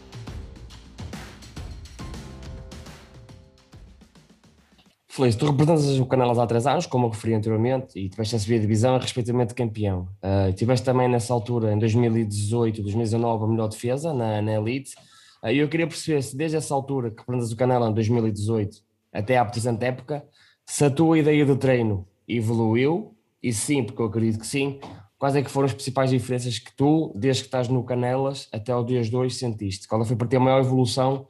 Feliz, 5.16 5.34
tu 5.34 5.46
representas 5.46 5.98
o 5.98 6.04
Canelas 6.04 6.38
há 6.38 6.46
3 6.46 6.66
anos, 6.66 6.84
como 6.84 7.06
eu 7.06 7.10
referi 7.10 7.32
anteriormente, 7.32 7.98
e 7.98 8.06
tiveste 8.06 8.36
a 8.36 8.38
subir 8.38 8.56
a 8.56 8.58
divisão 8.58 8.96
e 8.96 9.00
respectivamente 9.00 9.54
campeão. 9.54 10.10
Uh, 10.22 10.52
tiveste 10.52 10.84
também 10.84 11.08
nessa 11.08 11.32
altura, 11.32 11.72
em 11.72 11.78
2018 11.78 12.82
2019, 12.82 13.44
a 13.44 13.46
melhor 13.46 13.68
defesa 13.68 14.12
na, 14.12 14.42
na 14.42 14.52
Elite. 14.52 14.94
Uh, 15.42 15.48
e 15.48 15.56
eu 15.56 15.70
queria 15.70 15.86
perceber 15.86 16.20
se 16.20 16.36
desde 16.36 16.58
essa 16.58 16.74
altura 16.74 17.10
que 17.10 17.20
representas 17.20 17.50
o 17.50 17.56
Canela 17.56 17.88
em 17.88 17.94
2018 17.94 18.76
até 19.10 19.38
à 19.38 19.44
presente 19.46 19.86
época, 19.86 20.22
se 20.66 20.84
a 20.84 20.90
tua 20.90 21.18
ideia 21.18 21.46
de 21.46 21.56
treino 21.56 22.06
evoluiu, 22.28 23.16
e 23.42 23.54
sim, 23.54 23.84
porque 23.84 24.02
eu 24.02 24.06
acredito 24.06 24.38
que 24.38 24.46
sim, 24.46 24.78
quais 25.18 25.34
é 25.34 25.40
que 25.40 25.50
foram 25.50 25.64
as 25.64 25.72
principais 25.72 26.10
diferenças 26.10 26.58
que 26.58 26.76
tu, 26.76 27.10
desde 27.16 27.40
que 27.40 27.48
estás 27.48 27.68
no 27.68 27.82
Canelas 27.84 28.48
até 28.52 28.70
ao 28.70 28.84
dias 28.84 29.08
2, 29.08 29.34
sentiste? 29.34 29.88
Qual 29.88 30.04
foi 30.04 30.14
para 30.14 30.28
ti 30.28 30.36
a 30.36 30.40
maior 30.40 30.60
evolução 30.60 31.26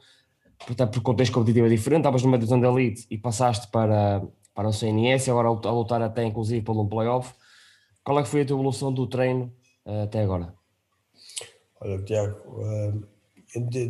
portanto, 0.65 0.97
o 0.97 1.01
contexto 1.01 1.33
competitivo 1.33 1.67
é 1.67 1.69
diferente, 1.69 1.99
estavas 1.99 2.23
numa 2.23 2.37
divisão 2.37 2.59
da 2.59 2.67
elite 2.69 3.05
e 3.09 3.17
passaste 3.17 3.67
para, 3.69 4.21
para 4.53 4.67
o 4.69 4.73
CNS, 4.73 5.29
agora 5.29 5.47
a 5.49 5.71
lutar 5.71 6.01
até 6.01 6.23
inclusive 6.23 6.61
pelo 6.61 6.83
um 6.83 6.87
playoff. 6.87 7.33
Qual 8.03 8.17
é 8.19 8.23
que 8.23 8.29
foi 8.29 8.41
a 8.41 8.45
tua 8.45 8.55
evolução 8.55 8.91
do 8.93 9.05
treino 9.05 9.53
uh, 9.85 10.03
até 10.03 10.21
agora? 10.21 10.53
Olha, 11.81 12.01
Tiago, 12.03 12.61
uh, 12.61 13.07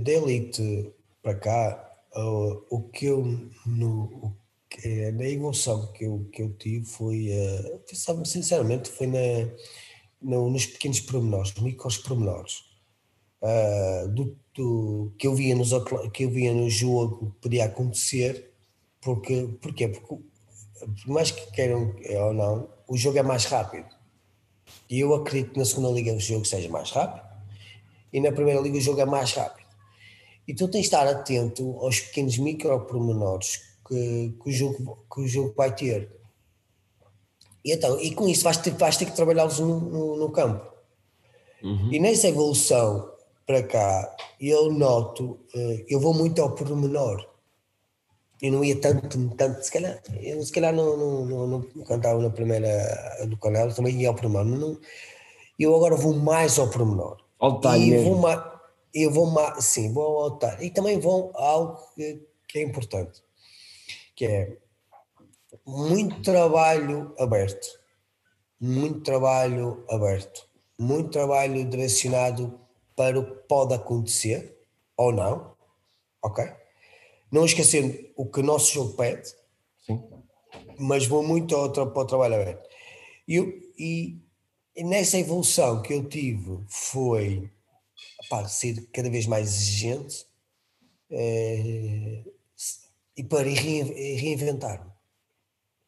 da 0.04 0.12
elite 0.12 0.92
para 1.22 1.36
cá, 1.36 1.94
uh, 2.16 2.66
o 2.70 2.90
que 2.90 3.06
eu, 3.06 3.24
no, 3.66 4.04
o 4.04 4.38
que, 4.70 5.12
na 5.12 5.26
evolução 5.26 5.92
que 5.94 6.06
eu, 6.06 6.28
que 6.32 6.42
eu 6.42 6.54
tive 6.54 6.86
foi, 6.86 7.30
uh, 7.30 8.26
sinceramente, 8.26 8.90
foi 8.90 9.08
na, 9.08 9.52
no, 10.22 10.50
nos 10.50 10.66
pequenos 10.66 11.00
pormenores, 11.02 11.54
micros 11.56 11.98
pormenores. 11.98 12.66
Uh, 13.42 14.08
do 14.10 14.38
do, 14.58 15.14
que, 15.18 15.28
eu 15.28 15.36
via 15.36 15.56
nos, 15.56 15.72
que 16.12 16.26
eu 16.26 16.30
via 16.30 16.54
no 16.54 16.70
jogo 16.70 17.36
podia 17.40 17.66
acontecer, 17.66 18.52
porque, 19.00 19.48
porquê? 19.62 19.88
Porque, 19.88 20.24
por 21.04 21.08
mais 21.08 21.32
que 21.32 21.52
queiram 21.52 21.96
ou 22.26 22.34
não, 22.34 22.70
o 22.88 22.98
jogo 22.98 23.18
é 23.18 23.24
mais 23.24 23.46
rápido. 23.46 23.88
E 24.90 25.00
eu 25.00 25.14
acredito 25.14 25.54
que 25.54 25.60
na 25.60 25.66
segunda 25.66 25.90
liga 25.90 26.14
o 26.14 26.20
jogo 26.20 26.46
seja 26.46 26.70
mais 26.70 26.92
rápido 26.92 27.26
e 28.12 28.20
na 28.20 28.32
primeira 28.32 28.60
liga 28.60 28.78
o 28.78 28.82
jogo 28.82 29.00
é 29.00 29.06
mais 29.06 29.34
rápido. 29.34 29.68
Então 30.48 30.68
tens 30.68 30.82
de 30.82 30.88
estar 30.88 31.08
atento 31.08 31.78
aos 31.80 32.00
pequenos 32.00 32.38
micro 32.38 32.80
pormenores 32.82 33.62
que, 33.88 34.34
que, 34.42 34.50
o, 34.50 34.52
jogo, 34.52 35.06
que 35.14 35.22
o 35.22 35.28
jogo 35.28 35.54
vai 35.56 35.74
ter. 35.76 36.10
E, 37.64 37.74
então, 37.74 38.00
e 38.00 38.14
com 38.14 38.28
isso 38.28 38.44
vais 38.44 38.58
ter, 38.58 38.72
vais 38.72 38.98
ter 38.98 39.06
que 39.06 39.16
trabalhá-los 39.16 39.60
no, 39.60 39.80
no, 39.80 40.18
no, 40.18 40.32
campo. 40.32 40.66
Uhum. 41.62 41.92
E 41.92 42.00
nessa 42.00 42.30
evolução 42.30 43.17
para 43.48 43.64
cá, 43.64 44.16
eu 44.42 44.70
noto, 44.74 45.40
eh, 45.56 45.86
eu 45.88 46.02
vou 46.02 46.14
muito 46.14 46.42
ao 46.42 46.54
pormenor. 46.54 47.26
Eu 48.42 48.52
não 48.52 48.64
ia 48.64 48.80
tanto, 48.80 49.30
tanto 49.36 49.64
se 49.64 49.72
calhar, 49.72 50.00
eu 50.22 50.44
se 50.44 50.52
calhar 50.52 50.74
não, 50.74 50.98
não, 50.98 51.26
não, 51.26 51.48
não 51.48 51.84
cantava 51.86 52.22
na 52.22 52.30
primeira 52.30 53.26
do 53.26 53.38
canal, 53.38 53.74
também 53.74 54.02
ia 54.02 54.10
ao 54.10 54.16
pormenor. 54.16 54.46
Não, 54.46 54.78
eu 55.58 55.74
agora 55.74 55.96
vou 55.96 56.14
mais 56.14 56.60
ao 56.60 56.70
pormenor. 56.70 57.18
Ao 57.40 57.54
detalhe 57.54 57.94
e 57.94 58.04
vou 58.04 58.18
mais, 58.18 58.44
eu 58.94 59.12
vou 59.12 59.28
mais, 59.28 59.64
sim, 59.64 59.94
vou 59.94 60.24
ao 60.24 60.32
detalhe. 60.32 60.66
E 60.66 60.70
também 60.70 61.00
vou 61.00 61.32
a 61.34 61.44
algo 61.44 61.80
que, 61.96 62.22
que 62.48 62.60
é 62.60 62.64
importante, 62.64 63.24
que 64.14 64.26
é 64.26 64.58
muito 65.66 66.22
trabalho 66.22 67.16
aberto. 67.18 67.80
Muito 68.60 69.02
trabalho 69.02 69.86
aberto. 69.90 70.48
Muito 70.78 71.12
trabalho 71.12 71.64
direcionado 71.64 72.67
para 72.98 73.20
o 73.20 73.24
que 73.24 73.48
pode 73.48 73.76
acontecer 73.76 74.58
ou 74.98 75.14
não, 75.14 75.56
ok? 76.22 76.44
Não 77.32 77.46
esquecendo 77.46 77.96
o 78.16 78.26
que 78.26 78.40
o 78.40 78.44
nosso 78.44 78.74
jogo 78.74 78.96
pede, 78.96 79.36
Sim. 79.86 80.04
mas 80.80 81.06
vou 81.06 81.22
muito 81.22 81.56
ao, 81.56 81.72
para 81.72 81.84
o 81.84 82.06
trabalho 82.06 82.34
aberto. 82.34 82.68
E, 83.28 83.38
e, 83.78 84.18
e, 84.76 84.84
nessa 84.84 85.20
evolução 85.20 85.84
que 85.84 85.94
eu 85.94 86.10
tive 86.10 86.60
foi 86.68 87.52
pá, 88.30 88.48
ser 88.48 88.88
cada 88.92 89.12
vez 89.12 89.28
mais 89.28 89.48
exigente 89.48 90.26
é, 91.12 92.24
e 93.16 93.24
para 93.24 93.48
reinventar-me. 93.48 94.92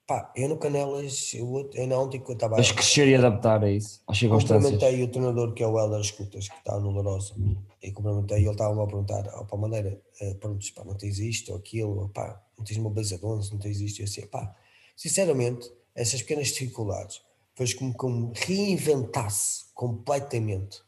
Pá, 0.10 0.34
eu 0.36 0.50
no 0.50 0.58
Canelas, 0.58 1.36
eu, 1.36 1.70
eu 1.72 1.86
não 1.86 2.06
ontem 2.06 2.20
que 2.20 2.32
eu 2.32 2.34
estava. 2.34 2.58
Mas 2.58 2.72
crescer 2.72 3.08
e 3.08 3.14
adaptar 3.14 3.64
a 3.64 3.70
isso, 3.70 4.02
às 4.08 4.18
circunstâncias. 4.18 4.72
Cumprimentei 4.72 5.04
o 5.04 5.08
treinador 5.08 5.54
que 5.54 5.62
é 5.62 5.68
o 5.68 5.80
Helder 5.80 6.00
Escutas, 6.00 6.50
que 6.50 6.58
está 6.58 6.80
no 6.80 6.90
Lourosa, 6.90 7.36
e 7.80 7.92
cumprimentei, 7.92 8.40
ele 8.40 8.50
estava-me 8.50 8.82
a 8.82 8.88
perguntar, 8.88 9.28
ó, 9.36 9.44
pá, 9.44 9.56
maneira, 9.56 10.02
uh, 10.20 10.36
pronto, 10.40 10.66
pá, 10.74 10.84
não 10.84 10.96
tens 10.96 11.20
isto 11.20 11.52
ou 11.52 11.60
aquilo, 11.60 12.10
pá, 12.10 12.42
não 12.58 12.66
tens 12.66 12.78
uma 12.80 12.90
baliza 12.90 13.20
de 13.20 13.24
11, 13.24 13.52
não 13.52 13.60
tens 13.60 13.80
isto, 13.82 14.00
e 14.00 14.04
assim, 14.06 14.26
pá, 14.26 14.56
sinceramente, 14.96 15.72
essas 15.94 16.24
pequenas 16.24 16.48
dificuldades 16.48 17.22
fez 17.54 17.76
como 17.76 17.96
que 17.96 18.08
me 18.08 18.32
reinventasse 18.34 19.66
completamente 19.76 20.82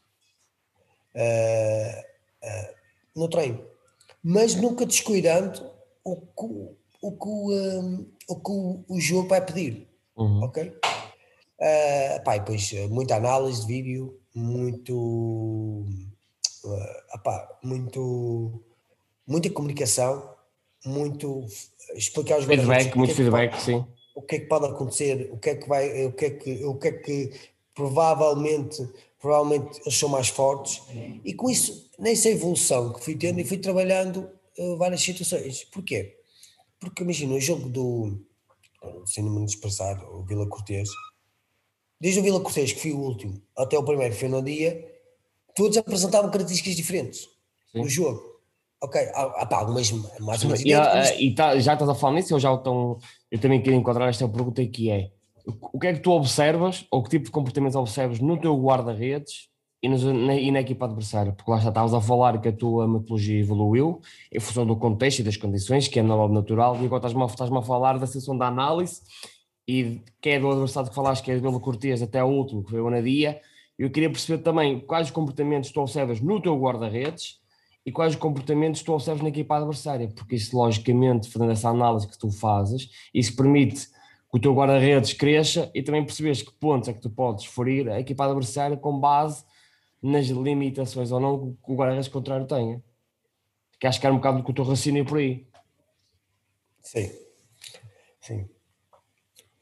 uh, 1.14 2.00
uh, 2.42 2.74
no 3.14 3.28
treino, 3.28 3.64
mas 4.20 4.56
nunca 4.56 4.84
descuidando 4.84 5.70
o 6.02 6.16
que 6.16 6.82
o 7.02 7.10
que, 7.10 7.28
um, 7.28 8.06
o, 8.28 8.36
que 8.36 8.50
o, 8.50 8.84
o 8.88 9.00
jogo 9.00 9.28
vai 9.28 9.44
pedir. 9.44 9.88
Uhum. 10.16 10.42
Ok? 10.42 10.68
Uh, 10.68 12.24
pá, 12.24 12.38
depois 12.38 12.72
muita 12.90 13.16
análise 13.16 13.60
de 13.60 13.66
vídeo, 13.66 14.18
muito, 14.34 14.94
uh, 16.64 17.02
apá, 17.12 17.58
muito, 17.62 18.62
muita 19.26 19.48
comunicação, 19.50 20.28
muito 20.84 21.46
explicar 21.94 22.38
os 22.38 22.46
feedback, 22.46 22.96
muito 22.96 23.14
feedback, 23.14 23.52
pode, 23.52 23.62
sim. 23.62 23.84
O 24.14 24.22
que 24.22 24.36
é 24.36 24.38
que 24.40 24.46
pode 24.46 24.66
acontecer, 24.66 25.30
o 25.32 25.38
que 25.38 25.50
é 25.50 25.54
que 25.54 25.68
vai, 25.68 26.06
o 26.06 26.12
que 26.12 26.24
é 26.24 26.30
que, 26.30 26.64
o 26.64 26.74
que 26.74 26.88
é 26.88 26.92
que 26.92 27.32
provavelmente, 27.74 28.86
provavelmente 29.20 29.80
eles 29.80 29.96
são 29.96 30.08
mais 30.08 30.28
fortes 30.28 30.82
e 31.24 31.32
com 31.32 31.48
isso, 31.48 31.90
nessa 31.98 32.28
evolução 32.28 32.92
que 32.92 33.04
fui 33.04 33.14
tendo 33.14 33.40
e 33.40 33.44
fui 33.44 33.58
trabalhando 33.58 34.28
uh, 34.58 34.76
várias 34.76 35.00
situações. 35.00 35.64
Porquê? 35.64 36.18
Porque 36.82 37.04
imagina 37.04 37.34
o 37.34 37.40
jogo 37.40 37.68
do, 37.68 38.18
sem 39.06 39.22
me 39.22 39.44
expressar, 39.44 40.02
o 40.04 40.24
Vila 40.24 40.48
Cortês, 40.48 40.88
desde 42.00 42.18
o 42.18 42.22
Vila 42.24 42.40
Cortês, 42.40 42.72
que 42.72 42.80
foi 42.80 42.92
o 42.92 42.98
último, 42.98 43.40
até 43.56 43.78
o 43.78 43.84
primeiro, 43.84 44.12
que 44.12 44.18
foi 44.18 44.28
no 44.28 44.42
dia, 44.42 44.84
todos 45.54 45.78
apresentavam 45.78 46.28
características 46.28 46.74
diferentes 46.74 47.28
no 47.72 47.88
jogo. 47.88 48.20
Ok, 48.82 49.00
há, 49.14 49.22
há 49.22 49.56
algumas 49.56 49.92
mais 49.92 50.42
ou 50.42 50.50
menos. 50.50 50.64
E, 50.64 50.74
uh, 50.74 51.20
e 51.20 51.32
tá, 51.36 51.56
já 51.60 51.74
estás 51.74 51.88
a 51.88 51.94
falar 51.94 52.14
nisso, 52.14 52.34
eu 52.34 52.40
já 52.40 52.52
estão, 52.52 52.98
eu 53.30 53.38
também 53.38 53.62
queria 53.62 53.78
enquadrar 53.78 54.08
esta 54.08 54.28
pergunta 54.28 54.66
que 54.66 54.90
é 54.90 55.12
o 55.46 55.78
que 55.78 55.86
é 55.86 55.92
que 55.92 56.00
tu 56.00 56.10
observas, 56.10 56.84
ou 56.90 57.00
que 57.00 57.10
tipo 57.10 57.26
de 57.26 57.30
comportamentos 57.30 57.76
observas 57.76 58.18
no 58.18 58.40
teu 58.40 58.56
guarda-redes 58.60 59.51
e, 59.82 59.88
na, 59.88 60.34
e 60.36 60.50
na 60.52 60.60
equipa 60.60 60.84
adversária? 60.84 61.32
Porque 61.32 61.50
lá 61.50 61.58
já 61.58 61.70
estavas 61.70 61.92
a 61.92 62.00
falar 62.00 62.40
que 62.40 62.48
a 62.48 62.52
tua 62.52 62.86
metodologia 62.86 63.40
evoluiu 63.40 64.00
em 64.30 64.38
função 64.38 64.64
do 64.64 64.76
contexto 64.76 65.18
e 65.18 65.22
das 65.24 65.36
condições, 65.36 65.88
que 65.88 65.98
é 65.98 66.02
natural, 66.02 66.80
e 66.80 66.86
agora 66.86 66.98
estás-me 66.98 67.22
a, 67.22 67.26
estás 67.26 67.52
a 67.52 67.62
falar 67.62 67.98
da 67.98 68.06
sessão 68.06 68.38
da 68.38 68.46
análise 68.46 69.02
e 69.66 70.00
que 70.20 70.30
é 70.30 70.40
do 70.40 70.50
adversário 70.50 70.88
que 70.88 70.94
falaste, 70.94 71.24
que 71.24 71.32
é 71.32 71.38
do 71.38 71.60
Cortês 71.60 72.00
até 72.00 72.22
o 72.22 72.28
último, 72.28 72.62
que 72.62 72.70
foi 72.70 72.80
o 72.80 72.86
Anadia. 72.86 73.40
Eu 73.78 73.90
queria 73.90 74.08
perceber 74.08 74.42
também 74.42 74.78
quais 74.78 75.10
comportamentos 75.10 75.72
tu 75.72 75.80
observas 75.80 76.20
no 76.20 76.40
teu 76.40 76.56
guarda-redes 76.56 77.40
e 77.84 77.90
quais 77.90 78.14
comportamentos 78.14 78.82
tu 78.82 78.92
observas 78.92 79.22
na 79.22 79.30
equipa 79.30 79.56
adversária, 79.56 80.08
porque 80.14 80.36
isso, 80.36 80.56
logicamente, 80.56 81.28
fazendo 81.28 81.50
essa 81.50 81.68
análise 81.68 82.06
que 82.06 82.16
tu 82.16 82.30
fazes, 82.30 82.88
isso 83.12 83.34
permite 83.34 83.88
que 83.88 84.38
o 84.38 84.40
teu 84.40 84.54
guarda-redes 84.54 85.12
cresça 85.12 85.68
e 85.74 85.82
também 85.82 86.04
percebes 86.04 86.42
que 86.42 86.52
pontos 86.52 86.88
é 86.88 86.92
que 86.92 87.00
tu 87.00 87.10
podes 87.10 87.44
ferir 87.44 87.88
a 87.88 87.98
equipa 87.98 88.24
adversária 88.24 88.76
com 88.76 88.98
base 88.98 89.44
nas 90.02 90.26
limitações 90.26 91.12
ou 91.12 91.20
não 91.20 91.54
que 91.54 91.72
o 91.72 91.76
guarda-redes 91.76 92.08
contrário 92.08 92.46
tenha. 92.46 92.82
Que 93.78 93.86
acho 93.86 94.00
que 94.00 94.06
era 94.06 94.14
um 94.14 94.18
bocado 94.18 94.38
do 94.38 94.44
que 94.44 94.50
o 94.50 94.54
teu 94.54 94.64
raciocínio 94.64 95.04
por 95.04 95.18
aí. 95.18 95.46
Sim, 96.80 97.10
sim. 98.20 98.48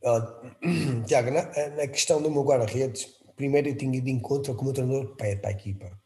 Uh, 0.03 1.05
Tiago, 1.07 1.31
na, 1.31 1.43
na, 1.77 1.87
questão 1.87 2.23
do 2.23 2.31
meu 2.31 2.43
guarda-redes, 2.43 3.07
primeiro 3.37 3.69
eu 3.69 3.77
tinha 3.77 4.01
de 4.01 4.11
encontro 4.11 4.55
como 4.55 4.71
o 4.71 4.73
treinador 4.73 5.15
pede 5.17 5.41
para 5.41 5.51
a 5.51 5.53
equipa. 5.53 6.01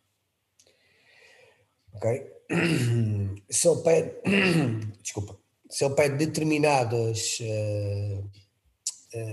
Ok? 1.95 2.33
Se 3.49 3.69
ele 3.69 3.83
pede, 3.83 4.15
desculpa, 5.01 5.39
se 5.71 5.85
ele 5.85 5.95
pede 5.95 6.17
determinadas, 6.27 7.39
uh, 7.41 8.31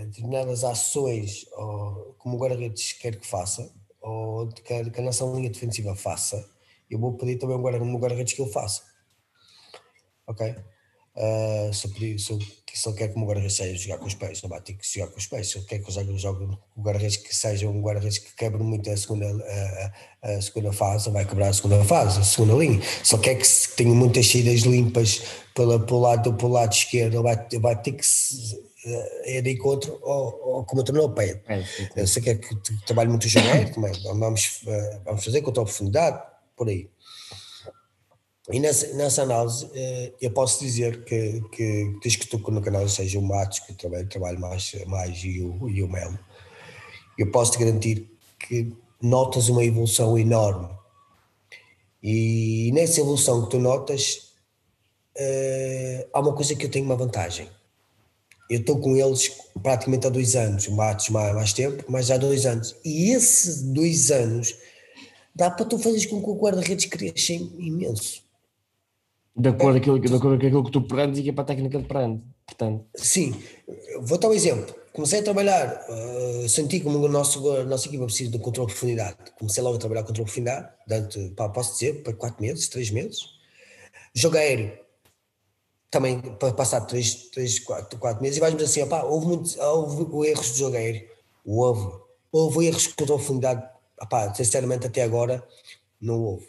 determinadas 0.05 0.63
ações, 0.63 1.45
ou, 1.51 2.15
como 2.17 2.35
o 2.35 2.39
guarda-redes 2.39 2.93
quer 2.93 3.19
que 3.19 3.27
faça, 3.27 3.71
ou 4.01 4.47
que, 4.49 4.61
que 4.61 4.99
a 4.99 5.03
nossa 5.03 5.25
linha 5.25 5.49
defensiva 5.49 5.95
faça, 5.95 6.43
eu 6.89 6.99
vou 6.99 7.13
pedir 7.13 7.37
também 7.37 7.55
o 7.55 7.97
guarda-redes 7.97 8.33
que 8.33 8.41
ele 8.41 8.51
faça. 8.51 8.81
Ok? 10.27 10.55
Uh, 11.13 11.73
se, 11.73 11.89
se, 12.17 12.39
se 12.73 12.89
ele 12.89 12.97
quer 12.97 13.09
que 13.09 13.19
o 13.19 13.25
guarda-redes 13.25 13.57
seja 13.57 13.75
jogar 13.75 13.97
com 13.97 14.05
os 14.05 14.13
pés, 14.13 14.41
não 14.41 14.49
vai 14.49 14.61
ter 14.61 14.73
que 14.73 14.87
jogar 14.87 15.11
com 15.11 15.17
os 15.17 15.27
pés. 15.27 15.49
Se 15.49 15.57
ele 15.57 15.65
quer 15.65 15.79
que 15.79 15.89
eu 15.89 16.17
jogue 16.17 16.57
o 16.75 16.81
guarda-redes 16.81 17.17
que 17.17 17.35
seja 17.35 17.67
um 17.67 17.81
guarda-redes 17.81 18.17
que 18.17 18.35
quebre 18.35 18.63
muito 18.63 18.89
a 18.89 18.97
segunda, 18.97 19.25
a, 19.27 20.29
a, 20.29 20.41
segunda 20.41 20.71
fase, 20.71 21.09
vai 21.09 21.25
quebrar 21.25 21.49
a 21.49 21.53
segunda 21.53 21.83
fase, 21.83 22.19
a 22.19 22.23
segunda 22.23 22.53
linha. 22.53 22.81
Se 23.03 23.15
ele 23.15 23.23
quer 23.23 23.35
que 23.35 23.47
tenha 23.75 23.93
muitas 23.93 24.25
saídas 24.27 24.61
limpas 24.61 25.21
pela, 25.53 25.79
pelo, 25.79 25.99
lado, 25.99 26.33
pelo 26.33 26.53
lado 26.53 26.73
esquerdo, 26.73 27.15
ele 27.15 27.23
vai, 27.23 27.47
vai 27.59 27.81
ter 27.81 27.91
que 27.91 28.03
uh, 28.03 28.70
ir 29.25 29.41
de 29.41 29.51
encontro 29.51 29.99
ao, 30.03 30.55
ao 30.55 30.65
como 30.65 30.81
o 30.81 30.83
treinador 30.83 31.13
pede. 31.13 31.41
É, 31.95 32.05
se 32.05 32.21
quer 32.21 32.35
que 32.35 32.55
trabalhe 32.85 33.09
muito 33.09 33.25
o 33.25 33.29
jogar, 33.29 33.71
vamos, 34.03 34.61
uh, 34.63 35.01
vamos 35.05 35.23
fazer 35.23 35.41
contra 35.41 35.61
a 35.61 35.65
profundidade, 35.65 36.21
por 36.55 36.67
aí. 36.67 36.89
E 38.51 38.59
nessa, 38.59 38.87
nessa 38.95 39.21
análise, 39.21 39.69
eh, 39.73 40.13
eu 40.19 40.31
posso 40.31 40.59
dizer 40.59 41.05
que, 41.05 41.41
que 41.51 41.95
desde 42.01 42.17
que 42.17 42.25
estou 42.25 42.39
no 42.51 42.61
canal, 42.61 42.87
seja 42.89 43.19
o 43.19 43.21
Matos, 43.21 43.59
que 43.59 43.71
eu 43.71 43.77
trabalho, 43.77 44.09
trabalho 44.09 44.39
mais, 44.39 44.73
mais 44.87 45.23
e, 45.23 45.41
o, 45.41 45.69
e 45.69 45.81
o 45.83 45.87
Melo, 45.87 46.19
eu 47.17 47.31
posso 47.31 47.51
te 47.51 47.59
garantir 47.59 48.09
que 48.39 48.75
notas 49.01 49.47
uma 49.47 49.63
evolução 49.63 50.17
enorme. 50.17 50.69
E 52.03 52.71
nessa 52.73 52.99
evolução 52.99 53.43
que 53.43 53.51
tu 53.51 53.59
notas, 53.59 54.33
uh, 55.17 56.09
há 56.11 56.19
uma 56.19 56.33
coisa 56.33 56.55
que 56.55 56.65
eu 56.65 56.71
tenho 56.71 56.85
uma 56.85 56.95
vantagem. 56.95 57.47
Eu 58.51 58.59
estou 58.59 58.77
com 58.79 58.97
eles 58.97 59.31
praticamente 59.63 60.05
há 60.05 60.09
dois 60.09 60.35
anos, 60.35 60.67
o 60.67 60.75
Matos 60.75 61.07
mais, 61.07 61.33
mais 61.33 61.53
tempo, 61.53 61.85
mas 61.87 62.11
há 62.11 62.17
dois 62.17 62.45
anos. 62.45 62.75
E 62.83 63.11
esses 63.11 63.61
dois 63.61 64.11
anos 64.11 64.53
dá 65.33 65.49
para 65.49 65.65
tu 65.65 65.79
fazeres 65.79 66.05
com 66.05 66.21
que 66.21 66.29
o 66.29 66.35
guarda-redes 66.35 66.83
cresça 66.87 67.31
imenso. 67.31 68.21
De 69.33 69.47
acordo, 69.47 69.79
com 69.79 69.93
aquilo, 69.93 69.99
de 70.01 70.13
acordo 70.13 70.37
com 70.37 70.45
aquilo 70.47 70.65
que 70.65 70.71
tu 70.71 70.81
prendes 70.81 71.19
e 71.19 71.23
que 71.23 71.29
é 71.29 71.31
para 71.31 71.43
a 71.43 71.47
técnica 71.47 71.79
de 71.79 71.85
prende. 71.85 72.21
Portanto. 72.45 72.83
Sim, 72.93 73.41
vou 74.01 74.17
dar 74.17 74.27
um 74.27 74.33
exemplo. 74.33 74.75
Comecei 74.91 75.19
a 75.19 75.23
trabalhar, 75.23 75.85
uh, 75.87 76.49
senti 76.49 76.81
como 76.81 76.97
o 76.97 77.07
nosso, 77.07 77.49
a 77.51 77.63
nossa 77.63 77.87
equipa 77.87 78.03
precisa 78.03 78.31
de 78.31 78.35
um 78.35 78.41
controle 78.41 78.67
de 78.67 78.73
profundidade. 78.73 79.15
Comecei 79.39 79.63
logo 79.63 79.77
a 79.77 79.79
trabalhar 79.79 80.03
controle 80.03 80.25
de 80.25 80.33
profundidade, 80.33 80.67
durante, 80.85 81.29
pá, 81.37 81.47
posso 81.47 81.71
dizer, 81.71 82.03
para 82.03 82.11
4 82.11 82.41
meses, 82.41 82.67
3 82.67 82.91
meses. 82.91 83.29
Jogo 84.13 84.35
aéreo, 84.35 84.73
também 85.91 86.19
para 86.21 86.53
passar 86.53 86.81
3, 86.81 87.29
3 87.29 87.59
4, 87.59 87.99
4 87.99 88.21
meses. 88.21 88.37
E 88.37 88.39
vais-me 88.39 88.57
dizer 88.59 88.71
assim, 88.71 88.83
opá, 88.83 89.03
houve, 89.03 89.27
muitos, 89.27 89.57
houve 89.57 90.29
erros 90.29 90.53
de 90.53 90.59
jogo 90.59 90.77
aéreo. 90.77 91.07
Houve. 91.45 92.01
Houve 92.31 92.65
erros 92.67 92.83
de 92.83 92.93
profundidade. 92.93 93.69
Opá, 94.01 94.33
sinceramente, 94.33 94.87
até 94.87 95.03
agora, 95.03 95.45
não 96.01 96.23
houve. 96.23 96.47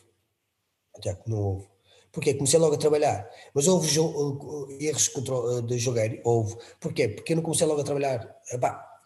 Até 0.96 1.18
não 1.26 1.38
houve 1.38 1.72
Porquê? 2.12 2.34
Comecei 2.34 2.60
logo 2.60 2.74
a 2.74 2.78
trabalhar. 2.78 3.26
Mas 3.54 3.66
houve 3.66 3.88
erros 4.78 5.10
de 5.66 5.78
jogar? 5.78 6.10
Houve. 6.22 6.56
Porquê? 6.78 7.08
Porque 7.08 7.32
eu 7.32 7.36
não 7.36 7.42
comecei 7.42 7.66
logo 7.66 7.80
a 7.80 7.84
trabalhar. 7.84 8.36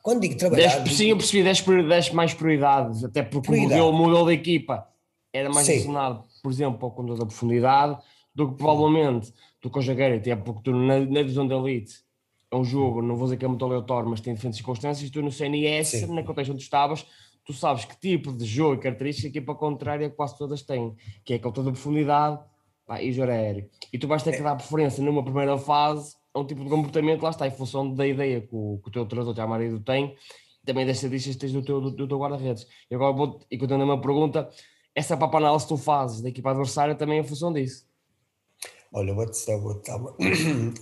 quando 0.02 0.20
digo 0.20 0.36
trabalhar. 0.36 0.84
Sim, 0.88 1.10
eu 1.10 1.16
percebi 1.16 1.44
10, 1.44 2.10
mais 2.10 2.34
prioridades, 2.34 3.04
até 3.04 3.22
porque 3.22 3.48
prioridade. 3.48 3.80
o 3.80 3.92
modelo 3.92 4.26
da 4.26 4.32
equipa 4.32 4.88
era 5.32 5.48
mais 5.48 5.68
ensinado, 5.68 6.24
por 6.42 6.50
exemplo, 6.50 6.84
ao 6.84 6.90
controle 6.90 7.20
da 7.20 7.26
profundidade, 7.26 7.96
do 8.34 8.50
que 8.50 8.56
provavelmente 8.56 9.32
do 9.66 9.70
que 9.70 9.78
o 9.80 9.82
Jaguar, 9.82 10.12
até 10.12 10.36
porque 10.36 10.62
tu 10.62 10.72
na, 10.72 11.00
na 11.00 11.22
divisão 11.22 11.46
da 11.46 11.56
Elite 11.56 11.94
é 12.52 12.56
um 12.56 12.62
jogo, 12.62 13.02
não 13.02 13.16
vou 13.16 13.24
dizer 13.24 13.36
que 13.36 13.44
é 13.44 13.48
muito 13.48 13.64
aleatório, 13.64 14.08
mas 14.08 14.20
tem 14.20 14.32
diferentes 14.32 14.58
circunstâncias, 14.58 15.10
tu 15.10 15.20
no 15.20 15.32
CNS, 15.32 15.88
Sim. 15.88 16.14
na 16.14 16.22
contexto 16.22 16.52
onde 16.52 16.62
estavas, 16.62 17.04
tu 17.44 17.52
sabes 17.52 17.84
que 17.84 17.98
tipo 17.98 18.32
de 18.32 18.44
jogo 18.44 18.74
e 18.74 18.78
característica 18.78 19.26
a 19.26 19.30
equipa 19.30 19.56
contrária 19.56 20.08
quase 20.08 20.38
todas 20.38 20.62
têm, 20.62 20.94
que 21.24 21.32
é 21.32 21.36
a 21.36 21.40
controle 21.40 21.66
da 21.66 21.72
profundidade, 21.72 22.38
pá, 22.86 23.02
e 23.02 23.12
jogo 23.12 23.32
aéreo. 23.32 23.68
E 23.92 23.98
tu 23.98 24.06
vais 24.06 24.22
ter 24.22 24.36
que 24.36 24.42
dar 24.42 24.54
preferência 24.54 25.02
numa 25.02 25.24
primeira 25.24 25.58
fase 25.58 26.14
a 26.32 26.38
um 26.38 26.46
tipo 26.46 26.62
de 26.62 26.70
comportamento, 26.70 27.22
lá 27.22 27.30
está, 27.30 27.48
em 27.48 27.50
função 27.50 27.92
da 27.92 28.06
ideia 28.06 28.40
que 28.40 28.54
o, 28.54 28.78
que 28.80 28.88
o 28.88 28.92
teu 28.92 29.04
treinador, 29.04 29.34
já 29.34 29.46
marido, 29.48 29.80
tem, 29.80 30.14
também 30.64 30.86
das 30.86 30.98
estatísticas 30.98 31.34
que 31.34 31.40
tens 31.40 31.52
do 31.52 31.62
teu, 31.62 31.80
do, 31.80 31.90
do 31.90 32.06
teu 32.06 32.18
guarda-redes. 32.18 32.68
E 32.88 32.94
agora 32.94 33.12
vou, 33.12 33.40
e 33.50 33.58
continuando 33.58 33.82
a 33.82 33.86
minha 33.86 34.00
pergunta, 34.00 34.48
essa 34.94 35.16
papa 35.16 35.38
análise 35.38 35.64
que 35.64 35.70
tu 35.70 35.76
fazes 35.76 36.20
da 36.20 36.28
equipa 36.28 36.50
adversária 36.50 36.94
também 36.94 37.18
é 37.18 37.20
em 37.22 37.24
função 37.24 37.52
disso. 37.52 37.86
Olha, 38.92 39.12
vou 39.14 39.26
-te, 39.26 39.56
vou 39.56 39.74
-te, 39.74 39.90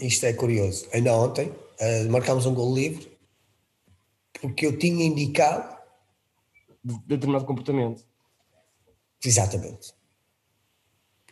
isto 0.01 0.27
é 0.27 0.33
curioso. 0.33 0.87
Ainda 0.93 1.15
ontem 1.15 1.49
uh, 1.49 2.11
marcámos 2.11 2.47
um 2.47 2.55
gol 2.55 2.75
livre 2.75 3.13
porque 4.41 4.67
eu 4.67 4.79
tinha 4.79 5.05
indicado 5.05 5.75
determinado 7.07 7.47
comportamento. 7.47 8.05
Exatamente. 9.25 9.95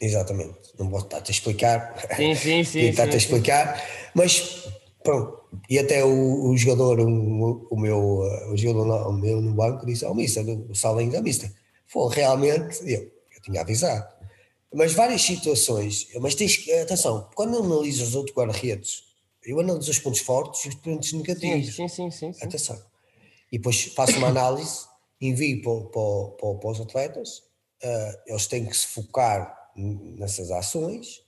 Exatamente. 0.01 0.59
Não 0.79 0.89
vou 0.89 0.99
estar-te 0.99 1.31
a 1.31 1.35
explicar. 1.35 1.95
Sim, 2.17 2.35
sim, 2.35 2.65
sim. 2.65 2.81
Estar-te 2.89 3.15
a 3.15 3.19
explicar, 3.19 3.83
mas 4.15 4.67
pronto. 5.05 5.43
E 5.69 5.79
até 5.79 6.03
o, 6.05 6.51
o 6.51 6.57
jogador, 6.57 7.01
o, 7.01 7.69
o, 7.71 7.79
meu, 7.79 7.99
o 8.51 8.57
jogador 8.57 9.09
o 9.09 9.13
meu 9.13 9.41
no 9.41 9.53
banco 9.53 9.85
disse 9.85 10.05
ao 10.05 10.13
oh, 10.13 10.15
Mister, 10.15 10.45
o 10.45 10.75
Salinho 10.75 11.13
da 11.13 11.21
Mister, 11.21 11.53
foi 11.87 12.15
realmente, 12.15 12.81
eu, 12.91 13.03
eu 13.03 13.43
tinha 13.43 13.61
avisado. 13.61 14.12
Mas 14.75 14.95
várias 14.95 15.23
situações, 15.23 16.09
mas 16.21 16.35
tens 16.35 16.67
atenção, 16.83 17.29
quando 17.35 17.59
analisas 17.59 18.09
os 18.09 18.15
outros 18.15 18.35
guarda-redes, 18.35 19.05
eu 19.45 19.61
analiso 19.61 19.91
os 19.91 19.99
pontos 19.99 20.21
fortes 20.21 20.65
e 20.65 20.69
os 20.69 20.75
pontos 20.77 21.13
negativos. 21.13 21.75
Sim, 21.75 21.89
sim, 21.89 22.11
sim. 22.11 22.33
sim. 22.33 22.45
Atenção. 22.45 22.83
E 23.51 23.59
depois 23.59 23.85
faço 23.95 24.17
uma 24.17 24.29
análise, 24.29 24.87
envio 25.21 25.61
para, 25.63 25.85
para, 25.91 26.55
para, 26.55 26.71
os 26.71 26.81
atletas, 26.81 27.39
uh, 27.85 28.23
eles 28.27 28.47
têm 28.47 28.65
que 28.65 28.77
se 28.77 28.87
focar 28.87 29.71
nessas 29.77 30.51
ações. 30.51 31.21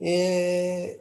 É, 0.00 0.98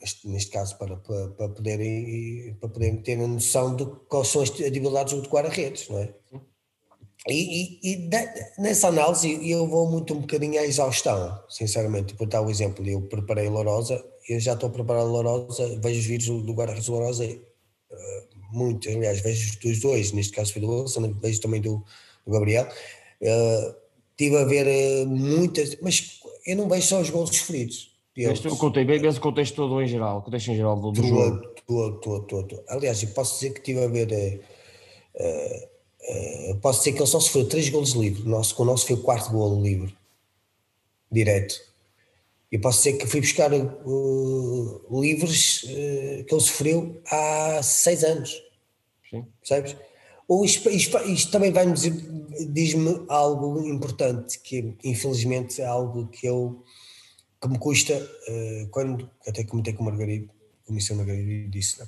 neste, 0.00 0.28
neste 0.28 0.50
caso 0.50 0.76
para, 0.76 0.96
para, 0.96 1.28
para, 1.30 1.48
poderem, 1.48 2.54
para 2.60 2.68
poderem 2.68 3.02
ter 3.02 3.18
a 3.18 3.26
noção 3.26 3.74
de 3.74 3.86
quais 4.08 4.28
são 4.28 4.42
as 4.42 4.50
debilidades 4.50 5.14
do 5.14 5.28
guarda-redes, 5.28 5.88
não 5.88 5.98
é? 5.98 6.14
E, 7.26 7.80
e, 7.82 7.92
e, 7.92 8.10
nessa 8.58 8.88
análise 8.88 9.50
eu 9.50 9.66
vou 9.66 9.90
muito 9.90 10.14
um 10.14 10.20
bocadinho 10.20 10.60
à 10.60 10.64
exaustão, 10.64 11.38
sinceramente, 11.48 12.14
por 12.14 12.26
dar 12.26 12.42
o 12.42 12.50
exemplo, 12.50 12.86
eu 12.88 13.02
preparei 13.02 13.48
Lourosa, 13.48 14.02
eu 14.28 14.38
já 14.38 14.54
estou 14.54 14.68
a 14.68 14.72
preparar 14.72 15.04
Lourosa, 15.04 15.78
vejo 15.80 16.00
os 16.00 16.06
vídeos 16.06 16.42
do 16.44 16.52
guarda-redes 16.52 16.88
Lourosa, 16.88 17.24
uh, 17.26 18.56
muito, 18.56 18.88
aliás, 18.88 19.20
vejo 19.20 19.58
dos 19.60 19.80
dois, 19.80 20.12
neste 20.12 20.32
caso 20.32 20.52
foi 20.52 20.62
do 20.62 20.70
Wilson, 20.70 21.12
vejo 21.20 21.40
também 21.40 21.60
do, 21.60 21.84
do 22.24 22.32
Gabriel, 22.32 22.68
uh, 23.20 23.74
tive 24.16 24.36
a 24.36 24.44
ver 24.44 24.66
uh, 24.66 25.06
muitas, 25.06 25.76
mas 25.82 26.20
eu 26.46 26.56
não 26.56 26.68
vejo 26.68 26.86
só 26.86 27.00
os 27.00 27.10
gols 27.10 27.36
sofridos, 27.36 27.90
eu 28.16 28.56
contei 28.56 28.84
bem, 28.84 29.00
mas 29.00 29.16
o 29.16 29.20
contexto 29.20 29.54
todo 29.54 29.80
em 29.80 29.86
geral, 29.86 30.18
o 30.18 30.22
contexto 30.22 30.50
em 30.50 30.56
geral 30.56 30.80
do, 30.80 30.90
do 30.90 31.06
jogo. 31.06 31.40
Todo, 31.64 32.00
todo, 32.00 32.26
todo. 32.26 32.64
Aliás, 32.68 33.00
eu 33.00 33.10
posso 33.10 33.34
dizer 33.34 33.52
que 33.52 33.60
estive 33.60 33.84
a 33.84 33.86
ver. 33.86 34.40
Uh, 35.14 35.77
uh, 36.00 36.56
posso 36.56 36.80
dizer 36.80 36.92
que 36.92 36.98
ele 36.98 37.06
só 37.06 37.20
sofreu 37.20 37.48
três 37.48 37.68
golos 37.68 37.92
livres. 37.92 38.24
O 38.24 38.28
nosso, 38.28 38.54
com 38.54 38.62
o 38.62 38.66
nosso 38.66 38.86
foi 38.86 38.96
o 38.96 39.02
quarto 39.02 39.30
golo 39.30 39.62
livre. 39.62 39.94
Direto. 41.10 41.54
Eu 42.50 42.60
posso 42.60 42.78
dizer 42.78 42.98
que 42.98 43.06
fui 43.06 43.20
buscar 43.20 43.52
uh, 43.52 45.00
livros 45.00 45.60
que 45.60 46.34
ele 46.34 46.40
sofreu 46.40 47.00
há 47.10 47.62
seis 47.62 48.02
anos. 48.04 48.42
Sim. 49.10 49.24
Sabes? 49.42 49.76
Ou 50.26 50.44
isto, 50.44 50.68
isto, 50.68 50.98
isto 50.98 51.30
também 51.30 51.50
vai-me 51.50 51.72
dizer, 51.72 51.92
diz-me 52.50 53.04
algo 53.08 53.66
importante, 53.66 54.38
que 54.40 54.76
infelizmente 54.84 55.62
é 55.62 55.66
algo 55.66 56.06
que 56.08 56.26
eu 56.26 56.62
que 57.40 57.48
me 57.48 57.58
custa, 57.58 57.94
uh, 57.94 58.68
quando 58.70 59.08
até 59.26 59.44
comentei 59.44 59.72
com 59.72 59.82
o 59.82 59.86
Margarido, 59.86 60.28
comissão 60.66 60.96
Margarido, 60.96 61.30
e 61.30 61.48
disse: 61.48 61.80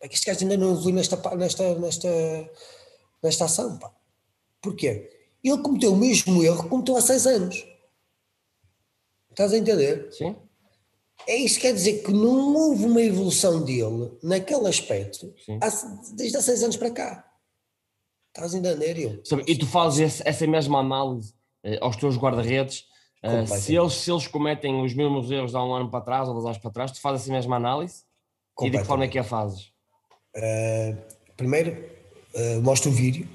é 0.00 0.08
que 0.08 0.14
este 0.14 0.26
gajo 0.26 0.40
ainda 0.42 0.56
não 0.56 0.72
evoluiu 0.72 0.96
nesta, 0.96 1.36
nesta, 1.36 1.78
nesta, 1.78 2.08
nesta 3.26 3.44
ação. 3.44 3.78
Pá. 3.78 3.92
Porquê? 4.60 5.10
Ele 5.42 5.58
cometeu 5.58 5.92
o 5.92 5.96
mesmo 5.96 6.42
erro 6.42 6.62
que 6.62 6.68
cometeu 6.68 6.96
há 6.96 7.00
seis 7.00 7.26
anos. 7.26 7.66
Estás 9.30 9.52
a 9.52 9.58
entender? 9.58 10.12
Sim. 10.12 10.34
É 11.26 11.36
isso 11.36 11.60
quer 11.60 11.72
dizer 11.72 12.02
que 12.02 12.12
não 12.12 12.54
houve 12.54 12.84
uma 12.84 13.02
evolução 13.02 13.62
dele 13.62 14.16
naquele 14.22 14.68
aspecto 14.68 15.34
há, 15.60 15.68
desde 16.14 16.36
há 16.36 16.42
seis 16.42 16.62
anos 16.62 16.76
para 16.76 16.90
cá. 16.90 17.32
Estás 18.34 18.54
a 18.54 18.58
entender? 18.58 18.98
Eu? 18.98 19.22
E 19.46 19.56
tu 19.56 19.66
fazes 19.66 20.20
essa 20.24 20.46
mesma 20.46 20.80
análise 20.80 21.34
eh, 21.64 21.78
aos 21.80 21.96
teus 21.96 22.16
guarda-redes 22.16 22.86
Uh, 23.26 23.46
se, 23.46 23.74
eles, 23.74 23.94
se 23.94 24.10
eles 24.10 24.28
cometem 24.28 24.82
os 24.84 24.94
mesmos 24.94 25.30
erros 25.30 25.50
de 25.50 25.56
há 25.56 25.64
um 25.64 25.74
ano 25.74 25.90
para 25.90 26.04
trás 26.04 26.28
ou 26.28 26.34
dois 26.34 26.46
anos 26.46 26.58
para 26.58 26.70
trás, 26.70 26.92
tu 26.92 27.00
fazes 27.00 27.22
assim 27.22 27.32
a 27.32 27.34
mesma 27.34 27.56
análise? 27.56 28.04
E 28.60 28.70
de 28.70 28.78
que 28.78 28.84
forma 28.84 29.04
é 29.04 29.08
que 29.08 29.18
a 29.18 29.24
fazes? 29.24 29.72
Uh, 30.36 30.96
primeiro, 31.36 31.95
uh, 32.36 32.62
mostro 32.62 32.90
o 32.90 32.94
vídeo, 32.94 33.28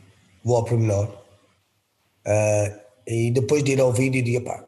vou 0.43 0.55
ao 0.55 0.63
pormenor, 0.63 1.07
uh, 2.25 2.79
e 3.05 3.31
depois 3.31 3.63
de 3.63 3.73
ir 3.73 3.81
ao 3.81 3.91
vídeo 3.91 4.23
digo, 4.23 4.45
pá, 4.45 4.65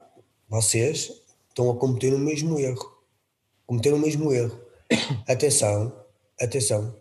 vocês 0.49 1.11
estão 1.49 1.69
a 1.71 1.75
cometer 1.75 2.13
o 2.13 2.19
mesmo 2.19 2.59
erro. 2.59 2.91
Cometeram 3.65 3.97
o 3.97 4.01
mesmo 4.01 4.34
erro. 4.34 4.59
atenção, 5.27 5.93
atenção, 6.41 6.95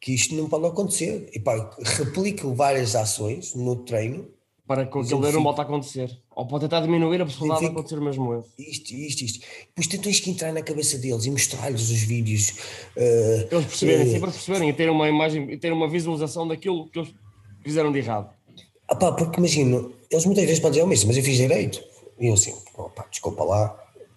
que 0.00 0.14
isto 0.14 0.34
não 0.34 0.48
pode 0.48 0.66
acontecer. 0.66 1.28
E 1.32 1.40
pá, 1.40 1.76
replico 1.82 2.54
várias 2.54 2.94
ações 2.94 3.54
no 3.54 3.76
treino 3.76 4.35
para 4.66 4.84
que 4.84 4.98
aquele 4.98 5.26
erro 5.26 5.32
não 5.32 5.42
volte 5.44 5.60
a 5.60 5.62
acontecer. 5.62 6.18
Ou 6.34 6.46
pode 6.46 6.64
tentar 6.64 6.80
diminuir 6.80 7.22
a 7.22 7.24
possibilidade 7.24 7.60
de 7.60 7.66
acontecer 7.66 7.98
o 7.98 8.02
mesmo 8.02 8.32
erro. 8.32 8.46
Isto, 8.58 8.92
isto, 8.92 9.22
isto. 9.22 9.46
Depois 9.68 9.86
tens 9.86 10.20
que 10.20 10.30
entrar 10.30 10.52
na 10.52 10.60
cabeça 10.60 10.98
deles 10.98 11.24
e 11.24 11.30
mostrar-lhes 11.30 11.88
os 11.88 12.00
vídeos. 12.00 12.50
Uh, 12.96 13.46
eles 13.50 13.66
perceberem, 13.66 14.06
uh, 14.06 14.10
sempre 14.10 14.30
perceberem 14.32 14.68
e 14.70 14.72
terem 14.72 14.92
uma 14.92 15.08
imagem, 15.08 15.52
e 15.52 15.56
terem 15.56 15.76
uma 15.76 15.88
visualização 15.88 16.48
daquilo 16.48 16.88
que 16.88 16.98
eles 16.98 17.14
fizeram 17.62 17.92
de 17.92 17.98
errado. 18.00 18.34
Opá, 18.90 19.12
porque 19.12 19.38
imagino, 19.38 19.94
eles 20.10 20.26
muitas 20.26 20.44
vezes 20.44 20.58
podem 20.58 20.82
dizer, 20.84 21.04
oh, 21.04 21.06
mas 21.06 21.16
eu 21.16 21.22
fiz 21.22 21.36
direito. 21.36 21.82
E 22.18 22.26
eu 22.26 22.34
assim, 22.34 22.54
opá, 22.76 23.06
desculpa 23.08 23.44
lá, 23.44 23.68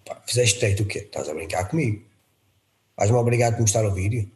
pá, 0.04 0.20
fizeste 0.26 0.58
direito 0.58 0.82
o 0.82 0.86
quê? 0.86 0.98
Estás 0.98 1.28
a 1.28 1.34
brincar 1.34 1.68
comigo? 1.68 2.04
Vais-me 2.96 3.16
obrigar 3.16 3.54
a 3.54 3.60
mostrar 3.60 3.86
o 3.86 3.94
vídeo? 3.94 4.28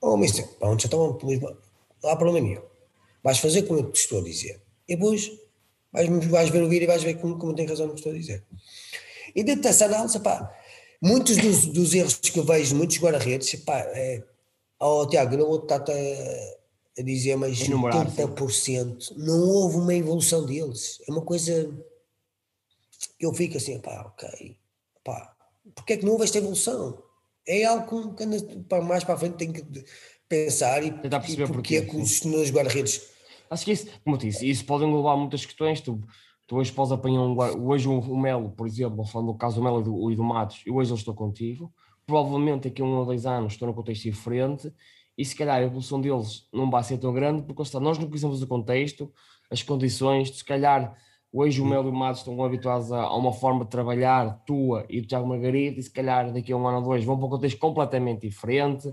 Oh, 0.00 0.16
mister, 0.16 0.46
pronto, 0.58 0.80
já 0.80 0.86
estão, 0.86 1.18
não 2.02 2.10
há 2.10 2.16
problema 2.16 2.46
nenhum. 2.46 2.62
Vais 3.22 3.38
fazer 3.38 3.62
como 3.62 3.80
eu 3.80 3.90
te 3.90 4.00
estou 4.00 4.20
a 4.20 4.24
dizer 4.24 4.63
e 4.88 4.96
depois 4.96 5.30
vais, 5.92 6.08
vais 6.26 6.50
ver 6.50 6.62
o 6.62 6.68
vídeo 6.68 6.84
e 6.84 6.88
vais 6.88 7.02
ver 7.02 7.14
como, 7.14 7.38
como 7.38 7.54
tem 7.54 7.66
razão 7.66 7.86
no 7.86 7.92
que 7.92 8.00
estou 8.00 8.12
a 8.12 8.16
dizer. 8.16 8.44
E 9.34 9.42
dentro 9.42 9.62
dessa 9.62 9.86
análise, 9.86 10.18
pá, 10.20 10.52
muitos 11.00 11.36
dos, 11.36 11.66
dos 11.66 11.94
erros 11.94 12.14
que 12.14 12.38
eu 12.38 12.44
vejo, 12.44 12.76
muitos 12.76 12.98
guarda-redes, 12.98 13.54
pá, 13.56 13.78
é, 13.78 14.22
oh, 14.80 15.06
Tiago, 15.06 15.36
não 15.36 15.46
vou 15.46 15.62
estar 15.62 15.80
a, 15.80 17.00
a 17.00 17.02
dizer, 17.02 17.36
mas 17.36 17.60
Enumerar, 17.60 18.06
80% 18.10 19.00
sim. 19.00 19.14
não 19.16 19.40
houve 19.48 19.76
uma 19.76 19.94
evolução 19.94 20.44
deles. 20.44 21.00
É 21.08 21.12
uma 21.12 21.22
coisa 21.22 21.70
que 23.18 23.26
eu 23.26 23.34
fico 23.34 23.56
assim, 23.56 23.78
pá, 23.80 24.02
ok, 24.02 24.56
pá, 25.04 25.34
porque 25.74 25.94
é 25.94 25.96
que 25.96 26.04
não 26.04 26.12
houve 26.12 26.24
esta 26.24 26.38
evolução? 26.38 27.02
É 27.46 27.64
algo 27.64 28.14
que 28.14 28.24
mais 28.80 29.04
para 29.04 29.14
a 29.14 29.18
frente 29.18 29.36
tem 29.36 29.52
que 29.52 29.84
pensar 30.28 30.82
e, 30.82 30.90
Tentar 30.90 31.20
perceber 31.20 31.44
e 31.44 31.52
porque 31.52 31.76
é 31.76 31.80
que 31.82 31.96
os 31.96 32.22
meus 32.22 32.50
guarda-redes 32.50 33.02
Acho 33.54 33.64
que 33.64 33.72
isso, 33.72 33.88
como 34.02 34.16
eu 34.16 34.20
disse, 34.20 34.48
isso 34.48 34.64
pode 34.66 34.84
englobar 34.84 35.16
muitas 35.16 35.46
questões. 35.46 35.80
Tu, 35.80 36.00
tu 36.46 36.56
hoje 36.56 36.72
podes 36.72 36.92
apanhar 36.92 37.20
um, 37.20 37.36
hoje 37.66 37.88
um, 37.88 37.98
um 37.98 38.20
Melo, 38.20 38.50
por 38.50 38.66
exemplo, 38.66 39.04
falando 39.04 39.32
do 39.32 39.38
caso 39.38 39.56
do 39.56 39.62
Melo 39.62 39.80
e 39.80 39.84
do, 39.84 40.10
e 40.10 40.16
do 40.16 40.24
Matos, 40.24 40.62
e 40.66 40.70
hoje 40.70 40.90
eu 40.90 40.96
estou 40.96 41.14
contigo. 41.14 41.72
Provavelmente 42.04 42.68
daqui 42.68 42.82
a 42.82 42.84
um 42.84 42.96
ou 42.96 43.06
dois 43.06 43.24
anos 43.24 43.54
estou 43.54 43.66
num 43.66 43.74
contexto 43.74 44.02
diferente 44.02 44.70
e 45.16 45.24
se 45.24 45.34
calhar 45.34 45.56
a 45.56 45.62
evolução 45.62 46.00
deles 46.00 46.48
não 46.52 46.68
vai 46.68 46.82
ser 46.82 46.98
tão 46.98 47.14
grande 47.14 47.42
porque 47.42 47.62
está, 47.62 47.78
nós 47.78 47.96
não 47.98 48.08
conhecemos 48.08 48.42
o 48.42 48.46
contexto, 48.46 49.10
as 49.50 49.62
condições, 49.62 50.36
se 50.36 50.44
calhar 50.44 50.94
hoje 51.32 51.60
o 51.60 51.64
Melo 51.64 51.88
e 51.88 51.90
o 51.90 51.94
Matos 51.94 52.20
estão 52.20 52.42
habituados 52.44 52.92
a, 52.92 53.02
a, 53.02 53.16
uma 53.16 53.32
forma 53.32 53.64
de 53.64 53.70
trabalhar 53.70 54.42
tua 54.44 54.84
e 54.88 55.00
do 55.00 55.06
Tiago 55.06 55.26
Margarida 55.26 55.78
e 55.78 55.82
se 55.82 55.90
calhar 55.90 56.32
daqui 56.32 56.52
a 56.52 56.56
um 56.56 56.66
ano 56.66 56.78
ou 56.78 56.84
dois 56.84 57.04
vão 57.04 57.16
para 57.16 57.26
um 57.26 57.30
contexto 57.30 57.58
completamente 57.58 58.28
diferente. 58.28 58.92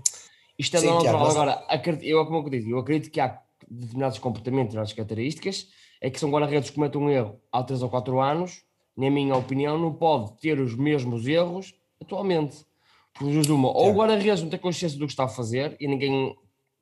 Isto 0.58 0.76
é 0.76 0.80
Sim, 0.80 0.86
natural. 0.86 1.26
Agora, 1.26 1.66
eu, 2.02 2.24
como 2.24 2.38
eu 2.38 2.50
disse, 2.50 2.70
eu 2.70 2.78
acredito 2.78 3.10
que 3.10 3.20
há 3.20 3.41
determinados 3.80 4.18
comportamentos, 4.18 4.74
determinadas 4.74 4.92
características, 4.92 5.68
é 6.00 6.10
que 6.10 6.18
se 6.18 6.24
um 6.24 6.30
guarda-redes 6.30 6.70
comete 6.70 6.98
um 6.98 7.08
erro 7.08 7.40
há 7.50 7.62
3 7.62 7.82
ou 7.82 7.88
4 7.88 8.20
anos, 8.20 8.62
na 8.96 9.10
minha 9.10 9.34
opinião, 9.34 9.78
não 9.78 9.92
pode 9.92 10.38
ter 10.40 10.60
os 10.60 10.74
mesmos 10.74 11.26
erros 11.26 11.74
atualmente. 12.00 12.64
Por 13.14 13.28
uma, 13.28 13.68
ou 13.68 13.90
o 13.90 13.94
guarda-redes 13.94 14.42
não 14.42 14.48
tem 14.48 14.58
consciência 14.58 14.98
do 14.98 15.06
que 15.06 15.12
está 15.12 15.24
a 15.24 15.28
fazer 15.28 15.76
e 15.78 15.86
ninguém 15.86 16.34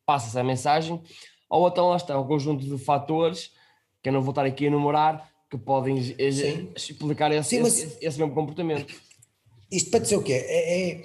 passa 0.06 0.28
essa 0.28 0.44
mensagem, 0.44 1.00
ou 1.48 1.68
então 1.68 1.88
lá 1.88 1.96
está 1.96 2.18
um 2.18 2.26
conjunto 2.26 2.64
de 2.64 2.78
fatores 2.78 3.52
que 4.02 4.08
eu 4.08 4.12
não 4.12 4.22
vou 4.22 4.30
estar 4.30 4.44
aqui 4.44 4.64
a 4.64 4.66
enumerar 4.68 5.30
que 5.50 5.58
podem 5.58 6.00
Sim. 6.00 6.72
explicar 6.76 7.32
esse, 7.32 7.50
Sim, 7.50 7.62
esse, 7.62 7.98
esse, 8.00 8.18
mesmo 8.18 8.32
comportamento. 8.32 8.94
Isto 9.70 9.90
para 9.90 10.00
dizer 10.00 10.16
o 10.16 10.22
quê? 10.22 10.32
É, 10.32 10.90
é 10.90 11.04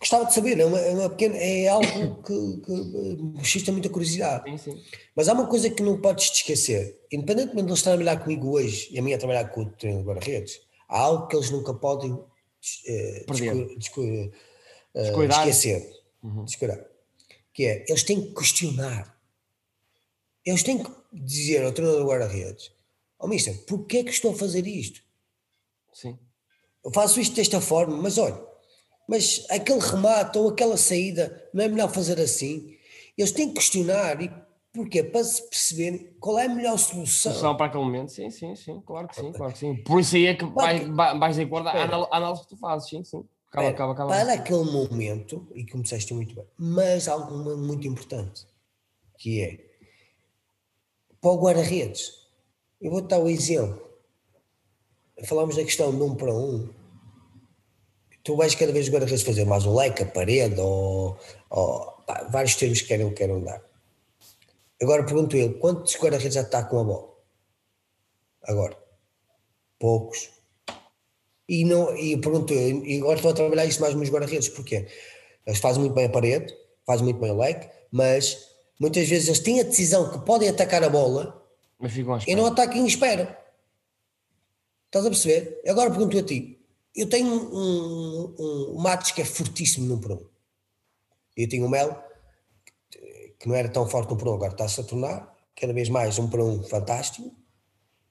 Gostava 0.00 0.26
de 0.26 0.34
saber, 0.34 0.60
é, 0.60 0.64
uma, 0.64 0.78
é, 0.78 0.90
uma 0.92 1.10
pequena, 1.10 1.36
é 1.36 1.66
algo 1.66 2.22
que, 2.22 2.60
que 2.64 2.72
me 2.72 3.38
suscita 3.38 3.72
muita 3.72 3.88
curiosidade. 3.88 4.48
Sim, 4.50 4.58
sim. 4.58 4.82
Mas 5.14 5.28
há 5.28 5.32
uma 5.32 5.48
coisa 5.48 5.68
que 5.68 5.82
não 5.82 6.00
podes 6.00 6.30
te 6.30 6.36
esquecer: 6.36 7.00
independentemente 7.10 7.64
de 7.64 7.70
eles 7.70 7.80
estarem 7.80 7.96
a 7.96 8.04
trabalhar 8.04 8.22
comigo 8.22 8.50
hoje 8.52 8.88
e 8.92 8.98
a 8.98 9.02
minha 9.02 9.16
a 9.16 9.18
trabalhar 9.18 9.48
com 9.48 9.62
o 9.62 9.70
treino 9.70 9.98
de 9.98 10.04
guarda-redes, 10.06 10.60
há 10.88 11.00
algo 11.00 11.26
que 11.26 11.34
eles 11.34 11.50
nunca 11.50 11.74
podem 11.74 12.12
uh, 12.12 12.26
descu, 13.26 13.76
descu, 13.76 14.00
uh, 14.02 15.22
esquecer. 15.24 15.90
Uhum. 16.22 16.44
Descuidar. 16.44 16.84
Que 17.52 17.64
é, 17.64 17.84
eles 17.88 18.04
têm 18.04 18.20
que 18.20 18.34
questionar. 18.34 19.18
Eles 20.44 20.62
têm 20.62 20.80
que 20.80 20.90
dizer 21.12 21.64
ao 21.64 21.72
treinador 21.72 22.02
de 22.02 22.08
guarda-redes: 22.08 22.70
Ó 23.18 23.24
oh, 23.24 23.28
mister, 23.28 23.52
porquê 23.66 23.98
é 23.98 24.04
que 24.04 24.10
estou 24.10 24.30
a 24.30 24.36
fazer 24.36 24.64
isto? 24.64 25.02
Sim. 25.92 26.16
Eu 26.84 26.92
faço 26.92 27.20
isto 27.20 27.34
desta 27.34 27.60
forma, 27.60 27.96
mas 27.96 28.16
olha 28.16 28.46
mas 29.08 29.46
aquele 29.48 29.80
remate 29.80 30.36
ou 30.38 30.50
aquela 30.50 30.76
saída, 30.76 31.48
não 31.52 31.64
é 31.64 31.68
melhor 31.68 31.88
fazer 31.90 32.20
assim? 32.20 32.76
Eles 33.16 33.32
têm 33.32 33.48
que 33.48 33.54
questionar 33.54 34.20
e 34.20 34.30
porquê? 34.72 35.02
Para 35.02 35.24
se 35.24 35.48
perceberem 35.48 36.14
qual 36.20 36.38
é 36.38 36.44
a 36.44 36.48
melhor 36.48 36.78
solução. 36.78 37.32
Solução 37.32 37.56
para 37.56 37.66
aquele 37.66 37.84
momento, 37.84 38.12
sim, 38.12 38.30
sim, 38.30 38.54
sim, 38.54 38.80
claro 38.84 39.08
que 39.08 39.16
sim, 39.16 39.32
claro 39.32 39.52
que 39.52 39.58
sim. 39.58 39.74
Por 39.76 39.98
isso 39.98 40.14
aí 40.14 40.26
é 40.26 40.34
que 40.34 40.44
vais, 40.44 40.86
vais 40.88 41.36
de 41.36 41.42
acordo 41.42 41.68
à 41.68 42.16
análise 42.16 42.42
que 42.42 42.48
tu 42.48 42.56
fazes, 42.58 42.88
sim, 42.88 43.02
sim. 43.02 43.24
Acaba, 43.50 43.68
acaba, 43.70 43.92
acaba. 43.92 44.10
Para 44.10 44.32
aquele 44.34 44.64
momento, 44.64 45.48
e 45.54 45.64
começaste 45.64 46.12
muito 46.12 46.34
bem, 46.34 46.44
mas 46.58 47.08
algo 47.08 47.34
muito 47.56 47.88
importante, 47.88 48.46
que 49.16 49.40
é 49.40 49.58
para 51.18 51.30
o 51.30 51.40
guarda-redes. 51.40 52.12
Eu 52.80 52.90
vou 52.90 53.00
dar 53.00 53.18
o 53.18 53.28
exemplo. 53.28 53.88
Falámos 55.24 55.56
da 55.56 55.64
questão 55.64 55.90
de 55.90 56.00
um 56.00 56.14
para 56.14 56.32
um, 56.32 56.68
tu 58.28 58.36
vais 58.36 58.54
cada 58.54 58.72
vez 58.72 58.88
agora 58.88 59.08
fazer 59.08 59.46
mais 59.46 59.64
um 59.64 59.74
leque, 59.74 60.02
a 60.02 60.06
parede, 60.06 60.60
ou, 60.60 61.16
ou 61.48 61.80
pá, 62.06 62.28
vários 62.30 62.56
termos 62.56 62.82
que 62.82 62.88
querem, 62.88 63.10
querem 63.14 63.42
dar. 63.42 63.62
Agora 64.82 65.02
pergunto 65.02 65.34
eu, 65.34 65.58
quantos 65.58 65.96
guarda-redes 65.96 66.34
já 66.34 66.42
está 66.42 66.62
com 66.62 66.78
a 66.78 66.84
bola? 66.84 67.08
Agora. 68.42 68.76
Poucos. 69.78 70.28
E, 71.48 71.64
não, 71.64 71.96
e 71.96 72.18
pergunto, 72.18 72.52
e 72.52 72.98
agora 72.98 73.16
estou 73.16 73.30
a 73.30 73.34
trabalhar 73.34 73.64
isso 73.64 73.80
mais 73.80 73.94
nos 73.94 74.10
guarda-redes, 74.10 74.50
porquê? 74.50 74.86
Eles 75.46 75.58
fazem 75.58 75.80
muito 75.80 75.94
bem 75.94 76.04
a 76.04 76.10
parede, 76.10 76.54
fazem 76.84 77.04
muito 77.04 77.20
bem 77.20 77.30
o 77.30 77.38
leque, 77.38 77.66
mas 77.90 78.36
muitas 78.78 79.08
vezes 79.08 79.28
eles 79.28 79.40
têm 79.40 79.60
a 79.60 79.64
decisão 79.64 80.10
que 80.10 80.18
podem 80.26 80.50
atacar 80.50 80.84
a 80.84 80.90
bola 80.90 81.42
e 82.26 82.36
não 82.36 82.44
atacam 82.44 82.84
e 82.84 82.88
esperam. 82.88 83.26
Estás 84.84 85.06
a 85.06 85.08
perceber? 85.08 85.62
Agora 85.66 85.90
pergunto 85.90 86.18
a 86.18 86.22
ti. 86.22 86.57
Eu 86.98 87.08
tenho 87.08 87.28
um, 87.32 88.34
um, 88.38 88.74
um 88.76 88.78
Matos 88.80 89.12
que 89.12 89.22
é 89.22 89.24
fortíssimo 89.24 89.86
no 89.86 90.00
por 90.00 90.10
um. 90.12 90.26
Eu 91.36 91.48
tenho 91.48 91.64
o 91.64 91.70
Melo, 91.70 91.96
que 93.38 93.46
não 93.48 93.54
era 93.54 93.68
tão 93.68 93.88
forte 93.88 94.10
no 94.10 94.16
um, 94.28 94.34
agora 94.34 94.50
está-se 94.50 94.80
a 94.80 94.84
tornar 94.84 95.32
cada 95.54 95.72
vez 95.72 95.88
mais 95.88 96.18
um 96.18 96.28
por 96.28 96.40
um 96.40 96.60
fantástico 96.64 97.32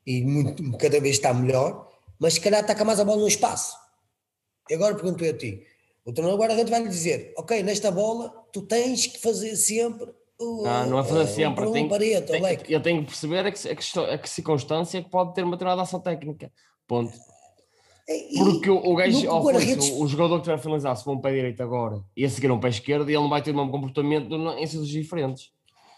e 0.05 0.23
muito, 0.23 0.77
cada 0.77 1.01
vez 1.01 1.17
está 1.17 1.33
melhor, 1.33 1.89
mas 2.17 2.35
se 2.35 2.39
calhar 2.41 2.61
ataca 2.61 2.85
mais 2.85 2.99
a 2.99 3.03
bola 3.03 3.21
no 3.21 3.27
espaço. 3.27 3.75
E 4.69 4.73
agora 4.75 4.95
pergunto 4.95 5.23
a 5.25 5.33
ti. 5.33 5.65
O 6.05 6.13
treinador 6.13 6.39
guarda-redes 6.39 6.69
vai 6.71 6.81
lhe 6.81 6.87
dizer: 6.87 7.33
Ok, 7.37 7.61
nesta 7.63 7.91
bola 7.91 8.29
tu 8.53 8.61
tens 8.61 9.05
que 9.07 9.19
fazer 9.19 9.55
sempre. 9.57 10.09
o- 10.39 10.65
Ah, 10.65 10.85
não 10.85 10.99
é 10.99 11.03
fazer 11.03 11.23
o 11.23 11.27
sempre. 11.35 11.65
um 11.65 11.73
tem- 11.73 11.89
parede, 11.89 12.27
tem- 12.27 12.41
eu 12.69 12.81
tenho 12.81 13.01
que 13.01 13.07
perceber 13.07 13.45
a, 13.45 13.51
que, 13.51 13.67
a, 13.69 13.75
questão, 13.75 14.05
a 14.05 14.17
que 14.17 14.29
circunstância 14.29 15.03
que 15.03 15.09
pode 15.09 15.33
ter 15.33 15.43
uma 15.43 15.51
determinada 15.57 15.81
ação 15.81 15.99
técnica. 15.99 16.49
Ponto. 16.87 17.11
Porque 18.37 18.69
o, 18.69 18.77
o 18.77 18.95
gajo, 18.95 19.29
ao 19.29 19.43
guarda-redes- 19.43 19.89
o, 19.89 20.03
o 20.03 20.07
jogador 20.07 20.35
que 20.35 20.41
estiver 20.41 20.55
a 20.55 20.59
finalizar, 20.59 20.95
se 20.95 21.03
for 21.03 21.11
um 21.13 21.19
pé 21.21 21.31
direito 21.33 21.61
agora 21.61 22.01
e 22.15 22.23
a 22.23 22.29
seguir 22.29 22.49
um 22.51 22.59
pé 22.59 22.69
esquerdo, 22.69 23.09
ele 23.09 23.17
não 23.19 23.29
vai 23.29 23.41
ter 23.41 23.51
o 23.51 23.55
mesmo 23.55 23.69
comportamento 23.71 24.33
em 24.33 24.65
sítios 24.65 24.87
diferentes. 24.87 25.51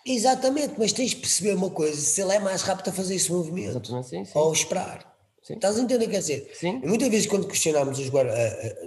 Exatamente, 0.06 0.74
mas 0.78 0.92
tens 0.94 1.12
de 1.12 1.18
perceber 1.18 1.54
uma 1.56 1.70
coisa: 1.70 2.00
se 2.00 2.22
ele 2.22 2.34
é 2.34 2.40
mais 2.40 2.62
rápido 2.64 2.90
a 2.90 2.92
fazer 2.92 3.16
esse 3.16 3.32
movimento 3.32 4.04
sim, 4.04 4.24
sim. 4.26 4.32
ou 4.34 4.52
esperar. 4.54 5.08
Sim. 5.44 5.54
Estás 5.56 5.78
a 5.78 5.82
entender? 5.82 6.08
Quer 6.08 6.20
dizer, 6.20 6.52
Sim. 6.54 6.80
e 6.84 6.88
muitas 6.88 7.08
vezes 7.10 7.28
quando 7.28 7.48
questionamos 7.48 7.98
os 8.00 8.10
guarda 8.10 8.34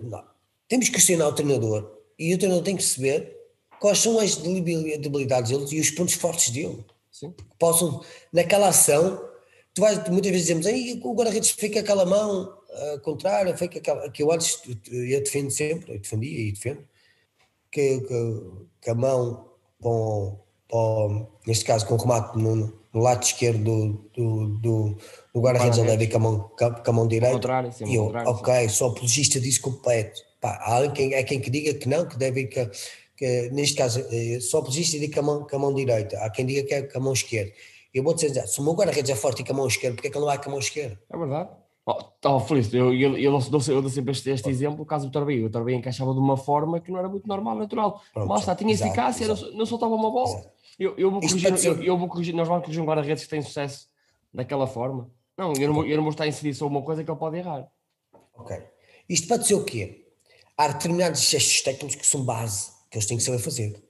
não, 0.03 0.23
temos 0.68 0.87
que 0.89 0.95
questionar 0.95 1.29
o 1.29 1.33
treinador 1.33 1.91
e 2.18 2.33
o 2.35 2.39
treinador 2.39 2.64
tem 2.64 2.77
que 2.77 2.83
perceber 2.83 3.37
quais 3.81 3.99
são 3.99 4.18
as 4.20 4.37
debil- 4.37 4.99
debilidades 5.01 5.51
dele 5.51 5.66
e 5.73 5.81
os 5.81 5.91
pontos 5.91 6.14
fortes 6.14 6.51
dele. 6.51 6.85
sim. 7.11 7.31
Que 7.33 7.45
possam, 7.59 8.01
naquela 8.33 8.68
ação, 8.68 9.20
tu 9.75 9.81
vais 9.81 9.97
muitas 10.09 10.31
vezes 10.31 10.47
dizemos, 10.47 10.66
"Ei, 10.66 11.01
o 11.03 11.14
guarda-redes 11.14 11.51
fica 11.51 11.81
aquela 11.81 12.05
mão 12.07 12.53
ah, 12.75 12.99
contrária, 13.03 13.57
fica 13.57 13.79
aquela. 13.79 14.11
Que 14.11 14.23
eu 14.23 14.33
antes 14.33 14.61
eu 14.91 15.20
defendo 15.23 15.51
sempre, 15.51 15.95
eu 15.95 15.99
defendia 16.01 16.41
e 16.49 16.53
defendo, 16.53 16.83
que, 17.70 18.01
que, 18.01 18.41
que 18.83 18.91
a 18.91 18.95
mão 18.95 19.51
com, 19.81 20.39
com, 20.70 21.27
neste 21.47 21.64
caso 21.64 21.87
com 21.87 21.95
o 21.95 21.99
remate 21.99 22.39
no, 22.39 22.73
no 22.93 23.01
lado 23.01 23.23
esquerdo 23.23 23.62
do, 23.64 24.11
do, 24.14 24.49
do, 24.59 24.97
do 25.35 25.41
guarda-redes, 25.41 25.79
ele 25.79 25.89
deve 25.91 26.07
com 26.09 26.16
a 26.16 26.20
mão, 26.20 26.51
com 26.57 26.91
a- 26.91 26.93
mão 26.93 27.09
direita. 27.09 27.35
contrário, 27.35 27.73
sim, 27.73 27.85
e 27.87 27.95
eu, 27.95 28.05
contrário, 28.05 28.31
ok, 28.31 28.68
sou 28.68 28.91
apologista 28.91 29.41
disso 29.41 29.61
completo. 29.62 30.20
Pá, 30.41 30.55
há 30.62 30.91
quem, 30.91 31.14
é 31.14 31.23
quem 31.23 31.41
que 31.41 31.51
diga 31.51 31.73
que 31.75 31.89
não, 31.89 32.07
que 32.07 32.16
deve 32.18 32.43
ir 32.43 32.49
com, 32.49 32.68
que, 33.16 33.49
neste 33.51 33.77
caso, 33.77 34.05
eh, 34.11 34.41
sou 34.41 34.61
apologista 34.61 34.99
digo 34.99 35.14
com 35.14 35.20
a, 35.20 35.23
mão, 35.23 35.47
com 35.47 35.57
a 35.57 35.59
mão 35.59 35.75
direita. 35.75 36.18
Há 36.18 36.29
quem 36.31 36.45
diga 36.45 36.64
que 36.66 36.75
é 36.75 36.83
com 36.83 36.99
a 36.99 37.01
mão 37.01 37.12
esquerda. 37.12 37.53
Eu 37.95 38.03
vou 38.03 38.14
dizer, 38.14 38.47
se 38.49 38.59
o 38.59 38.64
meu 38.64 38.73
guarda-redes 38.75 39.11
é 39.11 39.14
forte 39.14 39.43
e 39.43 39.45
com 39.45 39.53
a 39.53 39.57
mão 39.57 39.66
esquerda, 39.68 39.95
porque 39.95 40.09
é 40.09 40.11
que 40.11 40.16
ele 40.16 40.25
não 40.25 40.29
vai 40.33 40.39
com 40.43 40.49
a 40.49 40.53
mão 40.53 40.59
esquerda? 40.59 40.99
É 41.12 41.16
verdade. 41.16 41.51
Oh, 41.85 41.99
oh, 42.24 42.41
Felício, 42.41 42.78
eu, 42.78 42.95
eu, 42.95 43.18
eu, 43.18 43.39
dou, 43.39 43.61
eu 43.66 43.83
dou 43.83 43.91
sempre 43.91 44.12
este, 44.12 44.30
este 44.30 44.49
exemplo, 44.49 44.83
o 44.83 44.87
caso 44.87 45.07
do 45.07 45.12
Torbeio. 45.12 45.47
O 45.47 45.51
Torbeio 45.51 45.76
encaixava 45.76 46.12
de 46.12 46.20
uma 46.20 46.37
forma 46.37 46.80
que 46.80 46.93
não 46.93 46.99
era 46.99 47.09
muito 47.09 47.26
normal, 47.26 47.57
natural. 47.57 48.01
Pronto, 48.12 48.28
Mas 48.28 48.41
está, 48.41 48.55
tinha 48.55 48.72
exato, 48.72 48.89
eficácia, 48.89 49.24
exato. 49.24 49.51
não, 49.51 49.59
não 49.59 49.66
soltava 49.66 49.95
uma 49.95 50.11
bola. 50.11 50.28
Exato. 50.28 50.51
Eu, 50.78 50.95
eu, 50.97 51.11
vou 51.11 51.20
corrigir, 51.20 51.64
eu, 51.64 51.83
eu 51.83 51.99
vou 51.99 52.09
corrigir, 52.09 52.35
nós 52.35 52.47
vamos 52.47 52.62
corrigir 52.62 52.83
um 52.83 52.87
guarda-redes 52.87 53.24
que 53.24 53.30
tem 53.30 53.43
sucesso 53.43 53.89
daquela 54.33 54.66
forma. 54.66 55.11
Não, 55.37 55.53
eu 55.55 55.68
não, 55.68 55.74
vou, 55.74 55.85
eu 55.85 55.97
não 55.97 56.05
vou 56.05 56.11
estar 56.11 56.24
a 56.24 56.28
incidir 56.28 56.55
sobre 56.55 56.76
uma 56.76 56.85
coisa 56.85 57.03
que 57.03 57.11
ele 57.11 57.18
pode 57.18 57.37
errar. 57.37 57.68
Ok. 58.35 58.57
Isto 59.09 59.26
pode 59.26 59.47
ser 59.47 59.55
o 59.55 59.64
quê? 59.64 60.07
Há 60.57 60.68
determinados 60.68 61.20
gestos 61.20 61.62
técnicos 61.62 61.97
que 61.97 62.07
são 62.07 62.24
base, 62.24 62.70
que 62.91 62.97
eles 62.97 63.07
têm 63.07 63.16
que 63.16 63.22
saber 63.22 63.39
fazer. 63.39 63.83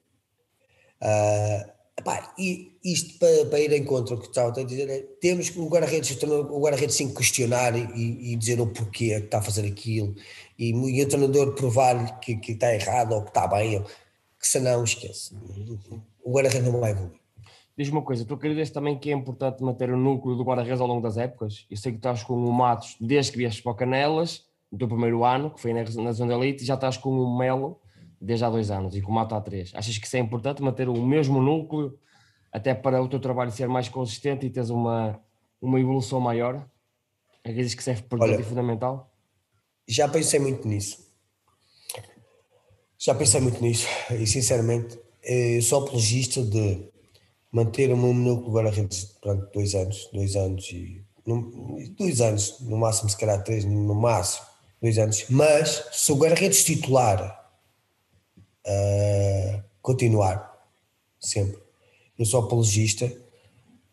Ah, 1.01 1.74
epá, 1.99 2.34
e 2.38 2.78
isto 2.84 3.18
para, 3.18 3.47
para 3.47 3.61
ir 3.61 3.72
em 3.72 3.84
contra 3.84 4.14
o 4.14 4.18
que 4.18 4.26
estava 4.26 4.49
a 4.49 4.64
dizer, 4.64 4.88
é, 4.88 5.01
temos 5.20 5.51
que 5.51 5.59
o 5.59 5.68
guarda-redes, 5.68 6.16
o 6.22 6.61
guarda-redes 6.61 6.97
que 6.97 7.07
questionar 7.09 7.76
e, 7.76 8.32
e 8.32 8.36
dizer 8.36 8.61
o 8.61 8.66
porquê 8.66 9.09
que 9.20 9.24
está 9.26 9.38
a 9.38 9.43
fazer 9.43 9.66
aquilo 9.66 10.14
e, 10.59 10.70
e 10.70 11.03
o 11.03 11.09
treinador 11.09 11.55
provar-lhe 11.55 12.12
que, 12.20 12.36
que 12.36 12.53
está 12.53 12.74
errado 12.74 13.12
ou 13.12 13.22
que 13.22 13.28
está 13.28 13.47
bem, 13.47 13.78
ou, 13.78 13.84
que 13.84 14.49
senão 14.49 14.82
esquece. 14.82 15.34
O 16.24 16.32
guarda-redes 16.32 16.70
não 16.70 16.80
vai 16.80 16.93
evoluir. 16.93 17.20
Diz 17.76 17.88
uma 17.88 18.03
coisa, 18.03 18.24
tu 18.24 18.34
acreditas 18.34 18.70
também 18.70 18.99
que 18.99 19.11
é 19.11 19.14
importante 19.14 19.62
manter 19.62 19.90
o 19.90 19.97
núcleo 19.97 20.36
do 20.36 20.45
guarda-redes 20.45 20.80
ao 20.80 20.86
longo 20.86 21.01
das 21.01 21.16
épocas? 21.16 21.66
Eu 21.70 21.76
sei 21.76 21.93
que 21.93 21.99
estás 21.99 22.22
com 22.22 22.34
o 22.34 22.53
Matos 22.53 22.97
desde 23.01 23.32
que 23.32 23.38
vieste 23.38 23.62
para 23.62 23.72
o 23.72 23.74
Canelas, 23.74 24.45
teu 24.76 24.88
primeiro 24.88 25.24
ano, 25.24 25.51
que 25.51 25.61
foi 25.61 25.72
na, 25.72 25.82
na 25.82 26.12
Zona 26.12 26.34
Elite, 26.34 26.64
já 26.64 26.74
estás 26.74 26.97
com 26.97 27.11
o 27.11 27.38
Melo 27.38 27.80
desde 28.23 28.45
há 28.45 28.51
dois 28.51 28.70
anos 28.70 28.95
e 28.95 29.03
com 29.03 29.11
o 29.11 29.14
Mato 29.14 29.35
há 29.35 29.41
três. 29.41 29.73
Achas 29.75 29.99
que 29.99 30.07
isso 30.07 30.16
é 30.16 30.20
importante, 30.20 30.62
manter 30.62 30.89
o 30.89 31.03
mesmo 31.05 31.43
núcleo, 31.43 31.99
até 32.53 32.73
para 32.73 33.03
o 33.03 33.09
teu 33.09 33.18
trabalho 33.18 33.51
ser 33.51 33.68
mais 33.68 33.89
consistente 33.89 34.47
e 34.47 34.51
teres 34.51 34.70
uma, 34.70 35.20
uma 35.61 35.81
evolução 35.81 36.20
maior? 36.20 36.64
Acreditas 37.41 37.75
que 37.75 37.81
isso 37.81 37.91
é 37.91 38.05
Olha, 38.18 38.41
e 38.41 38.43
fundamental? 38.45 39.12
Já 39.89 40.07
pensei 40.07 40.39
muito 40.39 40.66
nisso. 40.68 41.11
Já 42.97 43.14
pensei 43.14 43.41
muito 43.41 43.61
nisso 43.61 43.89
e 44.12 44.25
sinceramente 44.27 44.97
eh, 45.25 45.57
eu 45.59 45.62
sou 45.62 45.83
apologista 45.83 46.41
de 46.41 46.89
manter 47.51 47.93
o 47.93 47.97
meu 47.97 48.14
núcleo 48.14 48.47
de 48.47 48.55
guarda-redes 48.55 49.18
durante 49.20 49.53
dois 49.53 49.75
anos, 49.75 50.09
dois 50.12 50.37
anos 50.37 50.70
e 50.70 51.05
dois 51.99 52.20
anos, 52.20 52.61
no 52.61 52.77
máximo 52.77 53.11
se 53.11 53.16
calhar 53.16 53.43
três, 53.43 53.64
no 53.64 53.95
máximo 53.95 54.47
dois 54.81 54.99
anos, 54.99 55.25
mas 55.29 55.89
se 55.91 56.12
o 56.12 56.16
guarda-redes 56.16 56.64
titular 56.64 57.41
ah, 58.67 59.63
continuar 59.81 60.51
sempre, 61.21 61.59
eu 62.19 62.25
sou 62.25 62.41
apologista 62.45 63.11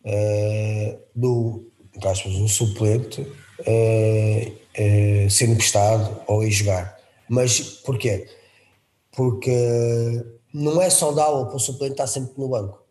ah, 0.06 1.00
do, 1.16 1.72
entre 1.96 2.08
aspas, 2.08 2.34
um 2.36 2.48
suplente 2.48 3.22
ah, 3.62 4.52
ah, 4.78 5.30
ser 5.30 5.50
emprestado 5.50 6.22
ou 6.28 6.44
ir 6.44 6.52
jogar. 6.52 6.98
Mas 7.30 7.60
porquê? 7.60 8.28
Porque 9.12 9.52
não 10.54 10.82
é 10.82 10.90
saudável 10.90 11.46
para 11.48 11.56
o 11.56 11.60
suplente 11.60 11.94
estar 11.94 12.08
sempre 12.08 12.34
no 12.38 12.50
banco. 12.50 12.84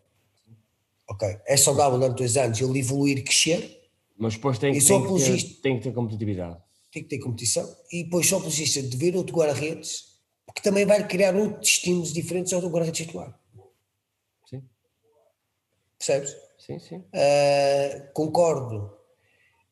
Ok? 1.11 1.26
É 1.47 1.57
saudável 1.57 1.99
durante 1.99 2.18
dois 2.18 2.37
anos 2.37 2.61
ele 2.61 2.79
evoluir 2.81 3.24
crescer, 3.24 3.81
Mas 4.16 4.35
depois 4.35 4.59
tem, 4.59 4.72
que- 4.72 4.85
tem, 4.85 5.03
que 5.03 5.14
ter, 5.24 5.43
tem 5.62 5.76
que 5.79 5.83
ter 5.85 5.93
competitividade. 5.93 6.57
tem 6.93 7.03
que 7.03 7.09
ter 7.09 7.18
competição, 7.18 7.68
e 7.91 8.05
depois 8.05 8.26
só 8.29 8.37
apologista 8.37 8.83
de 8.83 8.97
ver 8.97 9.16
outro 9.16 9.35
guarda-redes, 9.35 10.17
que 10.55 10.62
também 10.62 10.84
vai 10.86 11.07
criar 11.07 11.34
outros 11.36 11.68
estímulos 11.68 12.12
diferentes 12.12 12.53
ao 12.53 12.61
do 12.61 12.68
guarda-redes 12.68 13.07
titular. 13.07 13.38
Sim, 14.49 14.62
Percebes? 15.99 16.36
sim, 16.59 16.78
sim. 16.78 17.05
Ah, 17.14 18.09
concordo 18.14 18.96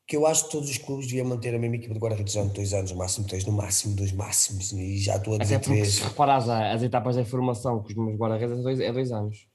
que 0.07 0.17
eu 0.17 0.27
acho 0.27 0.45
que 0.45 0.53
todos 0.53 0.71
os 0.71 0.79
clubes 0.79 1.07
deviam 1.07 1.27
manter 1.27 1.55
a 1.55 1.59
mesma 1.59 1.77
equipa 1.77 1.93
de 1.95 1.99
guarda-redes 2.01 2.35
durante 2.35 2.55
dois 2.55 2.73
anos, 2.73 2.93
no 2.93 2.97
máximo 2.99 3.27
três, 3.27 3.45
no 3.45 3.53
máximo 3.53 3.97
dois 3.97 4.13
máximos, 4.13 4.73
e 4.73 4.99
já 4.99 5.17
estou 5.17 5.33
a 5.33 5.37
Até 5.37 5.45
dizer 5.45 5.59
porque 5.61 5.75
três. 5.81 5.95
se 5.95 6.03
reparares 6.03 6.49
as 6.49 6.83
etapas 6.83 7.17
da 7.17 7.25
formação 7.25 7.83
com 7.83 7.89
os 7.89 7.95
meus 7.95 8.17
guarda-redes 8.17 8.59
é 8.59 8.63
dois, 8.63 8.81
é 8.81 8.93
dois 8.93 9.11
anos. 9.13 9.49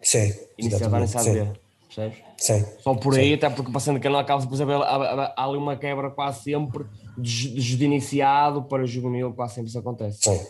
Sim, 0.00 0.32
Iniciar 0.58 0.94
a 0.94 1.24
B, 1.24 1.60
percebes? 1.94 2.18
sim. 2.38 2.64
Só 2.80 2.94
por 2.94 3.18
aí, 3.18 3.34
até 3.34 3.50
porque 3.50 3.70
passando 3.72 3.96
de 3.96 4.02
canal 4.02 4.20
acaba 4.20 4.40
depois 4.42 4.60
a 4.60 4.64
há, 4.64 5.24
há- 5.36 5.44
ali 5.44 5.56
uma 5.58 5.76
quebra 5.76 6.10
quase 6.10 6.42
sempre 6.44 6.84
de, 7.18 7.54
de, 7.54 7.76
de 7.76 7.84
iniciado 7.84 8.62
para 8.62 8.86
juvenil, 8.86 9.32
quase 9.32 9.54
sempre 9.54 9.68
isso 9.70 9.78
acontece. 9.78 10.18
Sim. 10.22 10.40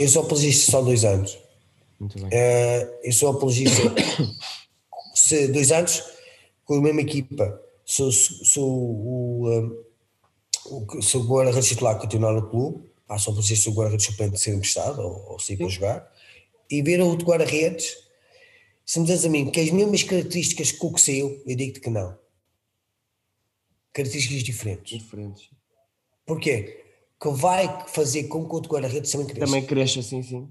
Eu 0.00 0.08
sou 0.08 0.22
apologista 0.22 0.70
só 0.70 0.82
dois 0.82 1.04
anos. 1.04 1.38
Muito 2.00 2.18
bem. 2.18 2.28
Eh, 2.32 3.00
eu 3.04 3.12
sou 3.12 3.30
apologista 3.30 3.80
se 5.14 5.48
dois 5.48 5.70
anos 5.72 6.02
com 6.64 6.74
a 6.74 6.80
mesma 6.80 7.00
equipa, 7.02 7.60
sou, 7.84 8.10
sou 8.12 8.68
o, 8.68 9.48
eh, 9.50 10.68
o, 10.70 10.86
que- 10.86 11.02
se 11.02 11.16
o 11.16 11.22
guarda-redes 11.24 11.68
titular 11.68 11.98
continuar 11.98 12.32
no 12.32 12.48
clube, 12.48 12.84
pá, 13.06 13.18
sou 13.18 13.32
apologista 13.32 13.70
o 13.70 13.72
guarda-redes 13.74 14.06
suplente 14.06 14.38
ser 14.40 14.54
emprestado 14.54 15.00
ou, 15.02 15.32
ou 15.32 15.38
sair 15.38 15.56
para 15.56 15.68
jogar, 15.68 16.12
e 16.70 16.82
ver 16.82 17.00
o 17.00 17.06
outro 17.06 17.26
guarda-redes, 17.26 17.96
se 18.84 19.00
me 19.00 19.06
dizes 19.06 19.24
a 19.24 19.28
mim 19.28 19.50
que 19.50 19.60
as 19.60 19.70
mesmas 19.70 20.02
características 20.02 20.72
que 20.72 20.84
o 20.84 20.92
que 20.92 21.00
saiu, 21.00 21.42
eu 21.46 21.56
digo-te 21.56 21.80
que 21.80 21.90
não. 21.90 22.16
Características 23.92 24.42
diferentes. 24.42 24.98
Diferentes. 24.98 25.50
Porquê? 26.26 26.84
Que 27.20 27.28
vai 27.30 27.86
fazer 27.88 28.24
com 28.24 28.44
que 28.44 28.50
o 28.50 28.54
outro 28.54 28.72
guarda-redes 28.72 29.10
também 29.10 29.26
cresça. 29.26 29.46
Também 29.46 29.64
cresce 29.64 29.98
assim, 30.00 30.22
sim. 30.22 30.48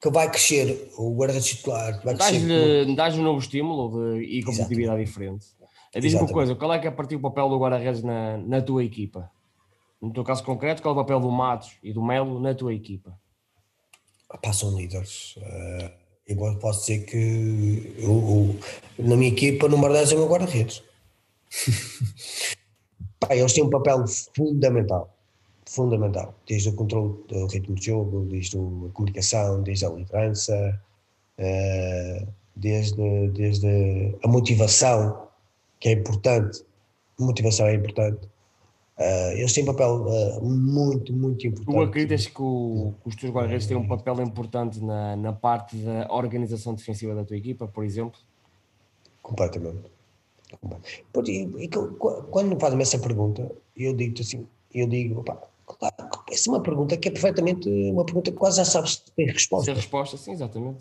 Que 0.00 0.08
vai 0.10 0.30
crescer 0.30 0.90
o 0.96 1.14
guarda-redes 1.14 1.48
titular, 1.48 2.02
vai 2.02 2.16
crescer. 2.16 2.46
Dás-lhe 2.46 2.96
dás 2.96 3.18
um 3.18 3.22
novo 3.22 3.38
estímulo 3.38 4.18
de, 4.18 4.24
e 4.24 4.42
competitividade 4.42 5.04
diferente. 5.04 5.46
Diz-me 5.94 6.20
uma 6.20 6.28
coisa, 6.28 6.54
qual 6.54 6.72
é 6.72 6.78
que 6.78 6.86
é 6.86 6.90
a 6.90 6.92
partir 6.92 7.16
do 7.16 7.22
papel 7.22 7.48
do 7.48 7.58
guarda-redes 7.58 8.02
na, 8.02 8.38
na 8.38 8.62
tua 8.62 8.84
equipa? 8.84 9.30
No 10.00 10.12
teu 10.12 10.24
caso 10.24 10.42
concreto, 10.42 10.80
qual 10.80 10.94
é 10.94 10.98
o 10.98 11.02
papel 11.02 11.20
do 11.20 11.30
Matos 11.30 11.76
e 11.82 11.92
do 11.92 12.02
Melo 12.02 12.40
na 12.40 12.54
tua 12.54 12.72
equipa? 12.72 13.20
Pá, 14.40 14.52
são 14.52 14.74
líderes. 14.74 15.34
Eh, 15.36 15.92
eu 16.30 16.58
posso 16.58 16.80
dizer 16.86 17.04
que 17.06 17.94
eu, 17.98 18.56
eu- 18.98 19.04
na 19.06 19.16
minha 19.16 19.30
equipa, 19.30 19.66
o 19.66 19.68
número 19.68 19.92
10 19.92 20.12
é 20.12 20.14
o 20.14 20.18
meu 20.18 20.28
guarda-redes. 20.28 20.82
Eles 23.30 23.52
têm 23.52 23.64
um 23.64 23.70
papel 23.70 24.04
fundamental. 24.34 25.14
fundamental, 25.66 26.34
desde 26.48 26.68
o 26.70 26.74
controle 26.74 27.14
do 27.28 27.46
ritmo 27.46 27.74
de 27.76 27.86
jogo, 27.86 28.24
desde 28.26 28.56
a 28.56 28.60
comunicação, 28.92 29.62
desde 29.62 29.86
a 29.86 29.90
liderança, 29.90 30.80
uh, 31.38 32.26
desde, 32.56 33.28
desde 33.28 34.16
a 34.24 34.28
motivação, 34.28 35.28
que 35.78 35.88
é 35.90 35.92
importante, 35.92 36.64
motivação 37.18 37.66
é 37.66 37.74
importante. 37.74 38.28
Uh, 39.00 39.32
eles 39.32 39.54
têm 39.54 39.64
um 39.64 39.66
papel 39.66 40.04
uh, 40.06 40.44
muito, 40.44 41.10
muito 41.10 41.46
importante. 41.46 41.74
Tu 41.74 41.82
acreditas 41.82 42.26
que, 42.26 42.42
o, 42.42 42.92
que 43.02 43.08
os 43.08 43.16
teus 43.16 43.32
guarda-redes 43.32 43.66
têm 43.66 43.74
um 43.74 43.88
papel 43.88 44.20
importante 44.20 44.78
na, 44.78 45.16
na 45.16 45.32
parte 45.32 45.74
da 45.78 46.06
organização 46.10 46.74
defensiva 46.74 47.14
da 47.14 47.24
tua 47.24 47.38
equipa, 47.38 47.66
por 47.66 47.82
exemplo? 47.82 48.20
Completamente. 49.22 49.90
E, 51.26 51.68
quando 52.30 52.48
me 52.48 52.60
fazem 52.60 52.78
essa 52.78 52.98
pergunta, 52.98 53.50
eu 53.74 53.94
digo 53.94 54.20
assim, 54.20 54.46
eu 54.74 54.86
digo, 54.86 55.20
opa, 55.20 55.48
claro, 55.64 55.94
essa 56.30 56.50
é 56.50 56.52
uma 56.52 56.60
pergunta 56.60 56.94
que 56.98 57.08
é 57.08 57.10
perfeitamente 57.10 57.70
uma 57.70 58.04
pergunta 58.04 58.30
que 58.30 58.36
quase 58.36 58.58
já 58.58 58.66
sabes 58.66 58.96
se 58.96 59.12
tem 59.12 59.26
resposta. 59.26 59.64
Tem 59.64 59.74
resposta, 59.74 60.18
sim, 60.18 60.32
exatamente. 60.32 60.80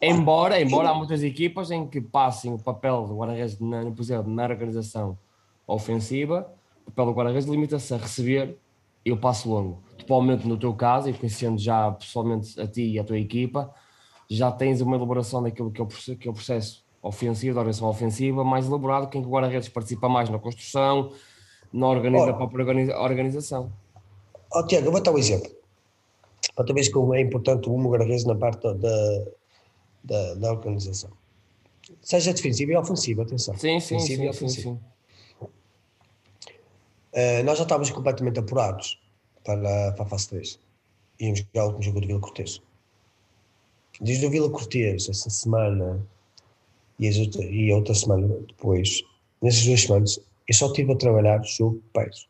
Embora, 0.00 0.58
embora 0.58 0.88
há 0.88 0.94
muitas 0.94 1.22
equipas 1.22 1.70
em 1.70 1.86
que 1.86 2.00
passem 2.00 2.54
o 2.54 2.58
papel 2.58 3.06
do 3.06 3.16
guarda-redes, 3.16 3.56
por 3.56 4.00
exemplo, 4.00 4.32
na 4.32 4.44
organização 4.44 5.18
ofensiva, 5.66 6.50
o 6.86 6.90
papel 6.90 7.06
do 7.06 7.12
guarda-redes 7.12 7.48
limita-se 7.48 7.92
a 7.92 7.96
receber 7.96 8.56
e 9.04 9.12
o 9.12 9.16
passo 9.16 9.48
longo. 9.50 9.82
Totalmente 9.98 10.46
no 10.46 10.56
teu 10.56 10.74
caso, 10.74 11.08
e 11.08 11.12
conhecendo 11.12 11.58
já 11.58 11.90
pessoalmente 11.92 12.58
a 12.60 12.66
ti 12.66 12.82
e 12.92 12.98
a 12.98 13.04
tua 13.04 13.18
equipa, 13.18 13.72
já 14.28 14.50
tens 14.50 14.80
uma 14.80 14.96
elaboração 14.96 15.42
daquilo 15.42 15.70
que 15.70 15.80
é 15.80 15.84
o 15.84 15.86
processo, 15.86 16.16
que 16.16 16.28
é 16.28 16.30
o 16.30 16.34
processo 16.34 16.84
ofensivo, 17.02 17.54
da 17.54 17.60
organização 17.60 17.88
ofensiva, 17.88 18.44
mais 18.44 18.66
elaborado, 18.66 19.08
que 19.08 19.18
em 19.18 19.22
que 19.22 19.28
o 19.28 19.30
guarda-redes 19.30 19.68
participa 19.68 20.08
mais 20.08 20.28
na 20.28 20.38
construção, 20.38 21.12
na 21.72 21.88
organiza, 21.88 22.32
própria 22.32 22.64
organização. 22.98 23.72
Oh, 24.52 24.66
Tiago, 24.66 24.86
eu 24.86 24.92
vou 24.92 25.02
dar 25.02 25.12
um 25.12 25.18
exemplo. 25.18 25.50
Outra 26.56 26.74
vez 26.74 26.88
que 26.88 26.98
é 26.98 27.20
importante 27.20 27.68
o 27.68 27.76
guarda-redes 27.76 28.24
na 28.24 28.34
parte 28.34 28.62
da, 28.62 29.24
da, 30.02 30.34
da, 30.34 30.50
organização. 30.50 31.10
Seja 32.00 32.32
defensiva 32.32 32.72
e 32.72 32.76
ofensiva, 32.76 33.22
atenção. 33.22 33.56
Sim, 33.56 33.78
sim, 33.78 33.98
sim, 34.00 34.32
sim, 34.32 34.48
sim. 34.48 34.80
Uh, 37.16 37.42
nós 37.44 37.56
já 37.56 37.62
estávamos 37.64 37.90
completamente 37.90 38.38
apurados 38.38 39.00
para, 39.42 39.92
para 39.92 40.04
a 40.04 40.06
fase 40.06 40.28
3. 40.28 40.60
Íamos 41.18 41.38
jogar 41.38 41.64
o 41.64 41.66
último 41.68 41.82
jogo 41.82 42.00
do 42.02 42.06
Vila 42.08 42.20
Cortês. 42.20 42.60
Desde 43.98 44.26
o 44.26 44.30
Vila 44.30 44.50
Cortês, 44.50 45.08
essa 45.08 45.30
semana 45.30 46.06
e, 46.98 47.08
as, 47.08 47.16
e 47.16 47.72
outra 47.72 47.94
semana 47.94 48.28
depois, 48.46 49.02
nessas 49.40 49.64
duas 49.64 49.80
semanas, 49.80 50.20
eu 50.46 50.54
só 50.54 50.66
estive 50.66 50.92
a 50.92 50.96
trabalhar 50.96 51.42
jogo 51.42 51.76
de 51.76 51.88
pés. 51.94 52.28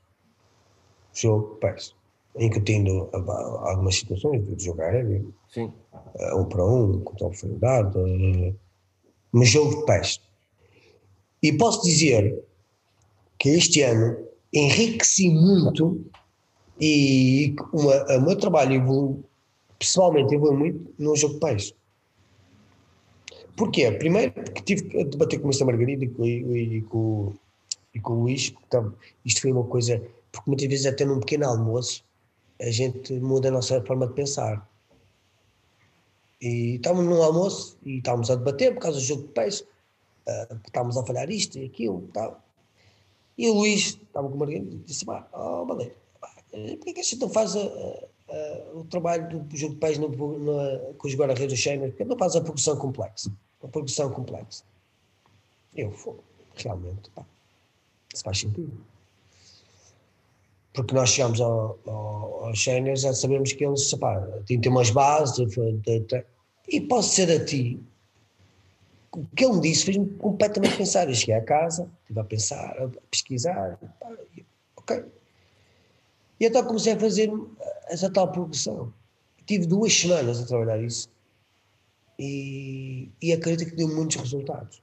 Jogo 1.13 1.55
de 1.55 1.61
pés. 1.61 1.95
Incutindo 2.39 3.09
algumas 3.13 3.97
situações 3.97 4.47
de 4.47 4.65
jogo 4.65 4.83
aéreo, 4.83 5.35
Sim. 5.49 5.73
um 6.35 6.45
para 6.45 6.65
um, 6.65 7.01
contra 7.01 7.25
a 7.25 7.29
oportunidade, 7.29 7.99
mas 9.33 9.49
jogo 9.49 9.81
de 9.81 9.87
pés. 9.87 10.21
E 11.43 11.53
posso 11.55 11.83
dizer 11.83 12.45
que 13.39 13.49
este 13.49 13.83
ano 13.83 14.27
enriqueci 14.59 15.31
muito 15.31 16.05
e 16.81 17.55
uma, 17.73 18.17
o 18.17 18.21
meu 18.23 18.37
trabalho 18.37 18.75
evoluiu, 18.75 19.25
pessoalmente 19.79 20.35
evoluiu 20.35 20.59
muito 20.59 20.95
no 20.99 21.17
jogo 21.17 21.35
de 21.35 21.41
pés. 21.41 21.75
Porquê? 23.57 23.91
Primeiro 23.93 24.33
porque 24.33 24.63
tive 24.63 24.83
que 24.83 25.05
debater 25.05 25.41
com 25.41 25.47
o 25.47 25.51
Mr. 25.51 25.65
Margarida 25.65 26.05
e, 26.05 26.27
e, 26.27 26.77
e, 26.77 26.83
com, 26.83 27.35
e 27.95 28.01
com 28.01 28.13
o 28.13 28.23
Luís, 28.23 28.55
então, 28.67 28.95
isto 29.25 29.41
foi 29.41 29.53
uma 29.53 29.65
coisa, 29.65 30.03
porque 30.31 30.51
muitas 30.51 30.69
vezes 30.69 30.87
até 30.87 31.05
num 31.05 31.21
pequeno 31.21 31.47
almoço 31.47 32.05
a 32.61 32.71
gente 32.71 33.13
muda 33.15 33.49
a 33.49 33.53
nossa 33.53 33.83
forma 33.83 34.07
de 34.07 34.15
pensar. 34.15 34.69
E 36.41 36.77
estávamos 36.77 37.07
num 37.07 37.23
almoço 37.23 37.79
e 37.85 37.99
estávamos 37.99 38.31
a 38.31 38.35
debater 38.35 38.75
por 38.75 38.81
causa 38.81 38.99
do 38.99 39.05
jogo 39.05 39.23
de 39.23 39.29
peixe, 39.29 39.63
uh, 39.63 40.55
estávamos 40.67 40.97
a 40.97 41.05
falhar 41.05 41.31
isto 41.31 41.59
e 41.59 41.65
aquilo, 41.65 42.09
tal. 42.13 42.46
E 43.39 43.51
o 43.51 43.55
Luís, 43.55 43.99
estava 44.03 44.29
com 44.29 44.35
o 44.35 44.39
Margarida, 44.39 44.77
disse: 44.85 45.05
pá, 45.05 45.29
oh, 45.33 45.65
Baleiro, 45.67 45.95
porquê 46.51 46.93
que 46.95 47.01
a 47.01 47.03
gente 47.03 47.21
não 47.21 47.29
faz 47.29 47.55
a, 47.55 47.61
a, 47.61 48.71
o 48.75 48.85
trabalho 48.85 49.29
do 49.45 49.57
jogo 49.57 49.75
de 49.75 49.81
peixe 49.81 50.01
no, 50.01 50.09
no, 50.09 50.95
com 50.95 51.07
os 51.07 51.15
guarda-redes 51.15 51.59
do 51.59 51.63
Sheiner? 51.63 51.91
Porque 51.91 52.05
não 52.05 52.17
faz 52.17 52.35
a 52.35 52.41
progressão 52.41 52.77
complexa? 52.77 53.31
A 53.63 53.69
progressão 53.69 54.11
complexa. 54.11 54.65
Eu, 55.75 55.93
realmente, 56.55 57.11
pá, 57.11 57.27
isso 58.13 58.25
faz 58.25 58.41
sentido. 58.41 58.73
Porque 60.73 60.95
nós 60.95 61.11
chegamos 61.11 61.41
ao, 61.41 61.79
ao, 61.87 62.45
ao 62.47 62.55
Sheiner, 62.55 62.97
já 62.97 63.13
sabemos 63.13 63.53
que 63.53 63.65
eles, 63.65 63.93
pá, 63.95 64.21
têm 64.47 64.61
umas 64.69 64.91
bases, 64.91 65.51
de, 65.51 65.73
de, 65.73 66.01
de, 66.01 66.25
e 66.69 66.81
posso 66.81 67.15
ser 67.15 67.31
a 67.31 67.45
ti 67.45 67.81
o 69.13 69.27
que 69.35 69.45
ele 69.45 69.55
me 69.55 69.61
disse 69.61 69.85
fez-me 69.85 70.07
completamente 70.17 70.77
pensar. 70.77 71.09
Eu 71.09 71.15
cheguei 71.15 71.35
à 71.35 71.43
casa, 71.43 71.91
estive 72.03 72.21
a 72.21 72.25
pensar, 72.25 72.83
a 72.83 72.89
pesquisar, 73.11 73.79
pá, 74.01 74.13
ok. 74.77 75.05
E 76.39 76.47
então 76.47 76.65
comecei 76.65 76.93
a 76.93 76.99
fazer 76.99 77.31
essa 77.89 78.11
tal 78.11 78.31
progressão. 78.31 78.93
Tive 79.47 79.67
duas 79.67 79.93
semanas 79.93 80.41
a 80.41 80.47
trabalhar 80.47 80.83
isso 80.83 81.09
e, 82.19 83.11
e 83.23 83.33
acredito 83.33 83.71
que 83.71 83.77
deu 83.77 83.89
muitos 83.89 84.17
resultados. 84.17 84.83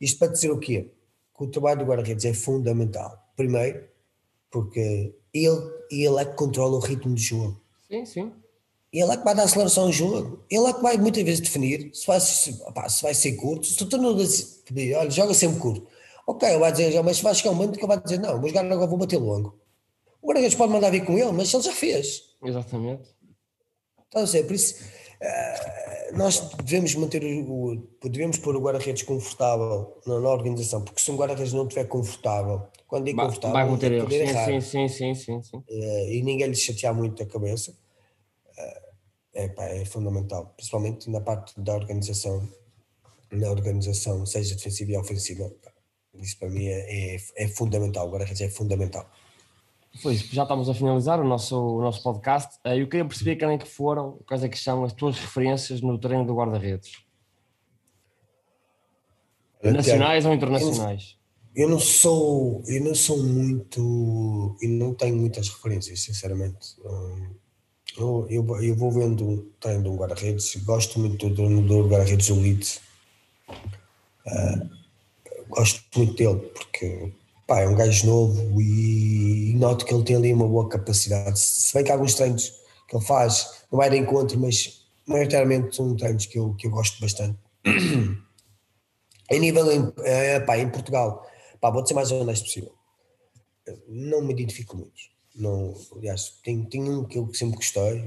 Isto 0.00 0.18
para 0.18 0.32
dizer 0.32 0.50
o 0.50 0.58
quê? 0.58 0.90
Que 1.36 1.44
o 1.44 1.46
trabalho 1.48 1.80
do 1.80 1.86
guarda-redes 1.86 2.24
é 2.24 2.34
fundamental. 2.34 3.30
Primeiro, 3.36 3.88
porque 4.50 5.14
ele, 5.32 5.72
ele 5.90 6.20
é 6.20 6.24
que 6.24 6.34
controla 6.34 6.76
o 6.76 6.80
ritmo 6.80 7.14
do 7.14 7.20
jogo. 7.20 7.60
Sim, 7.88 8.04
sim. 8.04 8.32
Ele 8.92 9.10
é 9.10 9.16
que 9.16 9.24
vai 9.24 9.34
dar 9.34 9.44
aceleração 9.44 9.84
ao 9.84 9.92
jogo. 9.92 10.44
Ele 10.50 10.66
é 10.66 10.72
que 10.72 10.82
vai 10.82 10.98
muitas 10.98 11.22
vezes 11.22 11.40
definir 11.40 11.90
se 11.94 12.06
vai, 12.06 12.20
se, 12.20 12.52
se 12.52 13.02
vai 13.02 13.14
ser 13.14 13.32
curto. 13.36 13.66
Se 13.66 13.86
tu 13.86 13.96
não 13.96 14.14
pedir, 14.66 14.94
olha, 14.94 15.10
joga 15.10 15.32
sempre 15.32 15.58
curto. 15.58 15.86
Ok, 16.26 16.46
ele 16.46 16.58
vai 16.58 16.70
dizer, 16.70 17.02
mas 17.02 17.20
vai 17.20 17.34
chegar 17.34 17.50
um 17.50 17.54
momento 17.54 17.78
que 17.78 17.80
ele 17.80 17.86
vai 17.86 18.00
dizer, 18.00 18.20
não, 18.20 18.38
vou 18.38 18.48
jogar 18.48 18.64
agora, 18.70 18.86
vou 18.86 18.98
bater 18.98 19.16
longo. 19.16 19.58
O 20.20 20.28
guarda-redes 20.28 20.56
pode 20.56 20.72
mandar 20.72 20.90
vir 20.90 21.04
com 21.04 21.18
ele, 21.18 21.32
mas 21.32 21.52
ele 21.52 21.62
já 21.62 21.72
fez. 21.72 22.22
Exatamente. 22.44 23.08
Então, 24.08 24.22
assim, 24.22 24.44
por 24.44 24.54
isso, 24.54 24.74
uh, 24.74 26.16
nós 26.16 26.40
devemos 26.62 26.94
manter 26.94 27.24
o, 27.24 27.88
devemos 28.04 28.38
pôr 28.38 28.54
o 28.54 28.60
guarda-redes 28.60 29.02
confortável 29.02 30.00
na, 30.06 30.20
na, 30.20 30.28
organização, 30.28 30.84
porque 30.84 31.00
se 31.00 31.10
um 31.10 31.16
guarda-redes 31.16 31.54
não 31.54 31.62
estiver 31.62 31.86
confortável, 31.86 32.62
quando 32.86 33.08
é 33.08 33.14
confortável, 33.14 33.52
vai 33.52 33.66
cometer 33.66 33.92
erros. 33.92 34.12
Sim, 34.12 34.60
sim, 34.60 34.88
sim, 34.88 35.14
sim, 35.14 35.42
sim. 35.42 35.56
Uh, 35.56 36.12
e 36.12 36.22
ninguém 36.22 36.46
lhe 36.46 36.54
chatear 36.54 36.94
muito 36.94 37.22
a 37.22 37.26
cabeça 37.26 37.74
é, 39.34 39.48
pá, 39.48 39.64
é 39.64 39.84
fundamental, 39.84 40.52
principalmente 40.56 41.10
na 41.10 41.20
parte 41.20 41.58
da 41.60 41.74
organização, 41.74 42.48
na 43.30 43.50
organização, 43.50 44.26
seja 44.26 44.54
defensiva 44.54 44.92
e 44.92 44.96
ofensiva. 44.96 45.50
Isso 46.14 46.38
para 46.38 46.50
mim 46.50 46.66
é, 46.66 47.14
é, 47.14 47.18
é 47.36 47.48
fundamental, 47.48 48.06
agora 48.06 48.24
quer 48.26 48.32
dizer, 48.32 48.44
é 48.46 48.50
fundamental. 48.50 49.10
Pois, 50.02 50.20
já 50.20 50.42
estamos 50.42 50.68
a 50.68 50.74
finalizar 50.74 51.20
o 51.20 51.24
nosso, 51.24 51.56
o 51.56 51.80
nosso 51.82 52.02
podcast. 52.02 52.58
Eh, 52.64 52.80
eu 52.80 52.88
queria 52.88 53.04
perceber 53.04 53.36
quem 53.36 53.50
é 53.50 53.58
que 53.58 53.68
foram, 53.68 54.18
quais 54.26 54.42
é 54.42 54.48
que 54.48 54.58
são 54.58 54.84
as 54.84 54.92
tuas 54.92 55.18
referências 55.18 55.82
no 55.82 55.98
treino 55.98 56.24
do 56.24 56.34
guarda-redes? 56.34 56.92
Nacionais 59.62 60.24
ou 60.24 60.32
internacionais? 60.32 61.18
Eu 61.54 61.68
não 61.68 61.78
sou, 61.78 62.62
eu 62.66 62.82
não 62.82 62.94
sou 62.94 63.22
muito, 63.22 64.56
e 64.62 64.66
não 64.66 64.94
tenho 64.94 65.14
muitas 65.14 65.50
referências, 65.50 66.00
sinceramente. 66.00 66.74
Eu, 67.96 68.26
eu, 68.30 68.62
eu 68.62 68.74
vou 68.74 68.90
vendo 68.90 69.52
treino 69.60 69.82
de 69.82 69.88
um 69.88 69.96
guarda-redes, 69.96 70.56
gosto 70.64 70.98
muito 70.98 71.28
do 71.28 71.34
treinador 71.34 71.88
guarda-redes 71.88 72.30
Elite. 72.30 72.80
Uh, 74.26 74.70
gosto 75.48 75.82
muito 75.96 76.14
dele 76.14 76.38
porque 76.54 77.12
pá, 77.46 77.60
é 77.60 77.68
um 77.68 77.74
gajo 77.74 78.06
novo 78.06 78.60
e, 78.60 79.50
e, 79.50 79.54
noto 79.54 79.84
que 79.84 79.92
ele 79.92 80.04
tem 80.04 80.16
ali 80.16 80.32
uma 80.32 80.48
boa 80.48 80.68
capacidade. 80.68 81.38
Se 81.38 81.74
bem 81.74 81.84
que 81.84 81.92
alguns 81.92 82.14
treinos 82.14 82.54
que 82.88 82.96
ele 82.96 83.04
faz 83.04 83.64
não 83.70 83.78
vai 83.78 83.90
de 83.90 83.98
encontro, 83.98 84.38
mas 84.38 84.86
maioritariamente 85.06 85.76
são 85.76 85.94
treinos 85.94 86.24
que 86.24 86.38
eu, 86.38 86.54
que 86.54 86.66
eu 86.66 86.70
gosto 86.70 86.98
bastante. 86.98 87.38
em 89.30 89.40
nível 89.40 89.70
em, 89.70 89.92
é, 89.98 90.40
pá, 90.40 90.56
em 90.56 90.70
Portugal, 90.70 91.26
pá, 91.60 91.70
vou 91.70 91.86
ser 91.86 91.92
mais 91.92 92.10
honesto 92.10 92.44
possível. 92.44 92.72
Não 93.86 94.22
me 94.22 94.32
identifico 94.32 94.76
muito 94.76 95.11
não, 95.34 95.74
aliás, 95.96 96.34
tenho, 96.42 97.00
um 97.00 97.04
que 97.04 97.18
eu 97.18 97.32
sempre 97.34 97.56
gostei, 97.56 97.98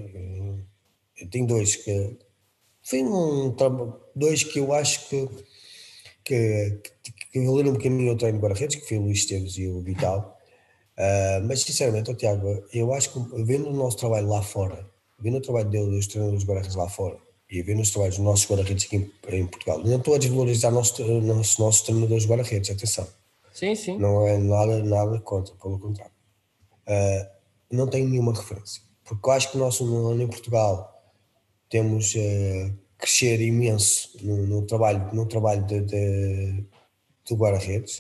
eh, 1.20 1.26
tenho 1.32 1.48
dois 1.48 1.76
que 1.76 2.18
foi 2.84 3.04
um 3.04 3.56
dois 4.16 4.44
que 4.44 4.60
eu 4.60 4.74
acho 4.74 5.10
que 5.10 5.28
que, 6.26 6.82
que, 7.32 7.46
valeram 7.46 7.70
um 7.70 7.74
bocadinho 7.74 8.12
o 8.12 8.18
treino 8.18 8.40
de 8.40 8.44
guarda-redes, 8.44 8.76
que 8.78 8.88
foi 8.88 8.98
o 8.98 9.04
Luís 9.04 9.20
Esteves 9.20 9.58
e 9.58 9.68
o 9.68 9.80
Vital. 9.82 10.36
Uh, 10.98 11.46
mas 11.46 11.62
sinceramente, 11.62 12.10
oh, 12.10 12.16
Tiago, 12.16 12.64
eu 12.74 12.94
acho 12.94 13.12
que 13.12 13.44
vendo 13.44 13.70
o 13.70 13.74
nosso 13.74 13.98
trabalho 13.98 14.28
lá 14.28 14.42
fora, 14.42 14.90
vendo 15.20 15.38
o 15.38 15.42
trabalho 15.42 15.70
dele, 15.70 15.92
dos 15.92 16.08
treinadores 16.08 16.42
de 16.42 16.48
guarda-redes 16.48 16.76
lá 16.76 16.90
fora, 16.90 17.18
e 17.50 17.62
vendo 17.62 17.82
os 17.82 17.92
trabalhos 17.92 18.16
dos 18.16 18.26
nossos 18.26 18.50
guarda-redes 18.50 18.86
aqui 18.86 19.12
em, 19.30 19.46
Portugal, 19.46 19.84
não 19.84 19.98
estou 19.98 20.16
a 20.16 20.18
desvalorizar 20.18 20.72
nossos 20.72 20.98
nosso, 21.24 21.62
nossos 21.62 21.82
treinadores 21.82 22.24
de 22.24 22.30
guarda-redes, 22.30 22.70
atenção. 22.72 23.08
Sim, 23.54 23.76
sim. 23.76 23.98
Não 24.00 24.26
é 24.26 24.38
nada, 24.38 24.84
nada 24.84 25.20
contra, 25.20 25.54
pelo 25.56 25.78
contrário. 25.78 26.15
Uh, 26.88 27.36
não 27.72 27.88
tenho 27.88 28.08
nenhuma 28.08 28.34
referência. 28.34 28.82
Porque 29.04 29.28
eu 29.28 29.34
acho 29.34 29.52
que 29.52 29.58
nós 29.58 29.80
em 29.80 30.28
Portugal 30.28 31.04
temos 31.70 32.16
uh, 32.16 32.74
crescer 32.98 33.42
imenso 33.42 34.18
no, 34.22 34.48
no, 34.48 34.62
trabalho, 34.66 35.14
no 35.14 35.26
trabalho 35.26 35.66
de, 35.66 35.82
de, 35.82 36.66
de 37.26 37.34
guarda-redes. 37.34 38.00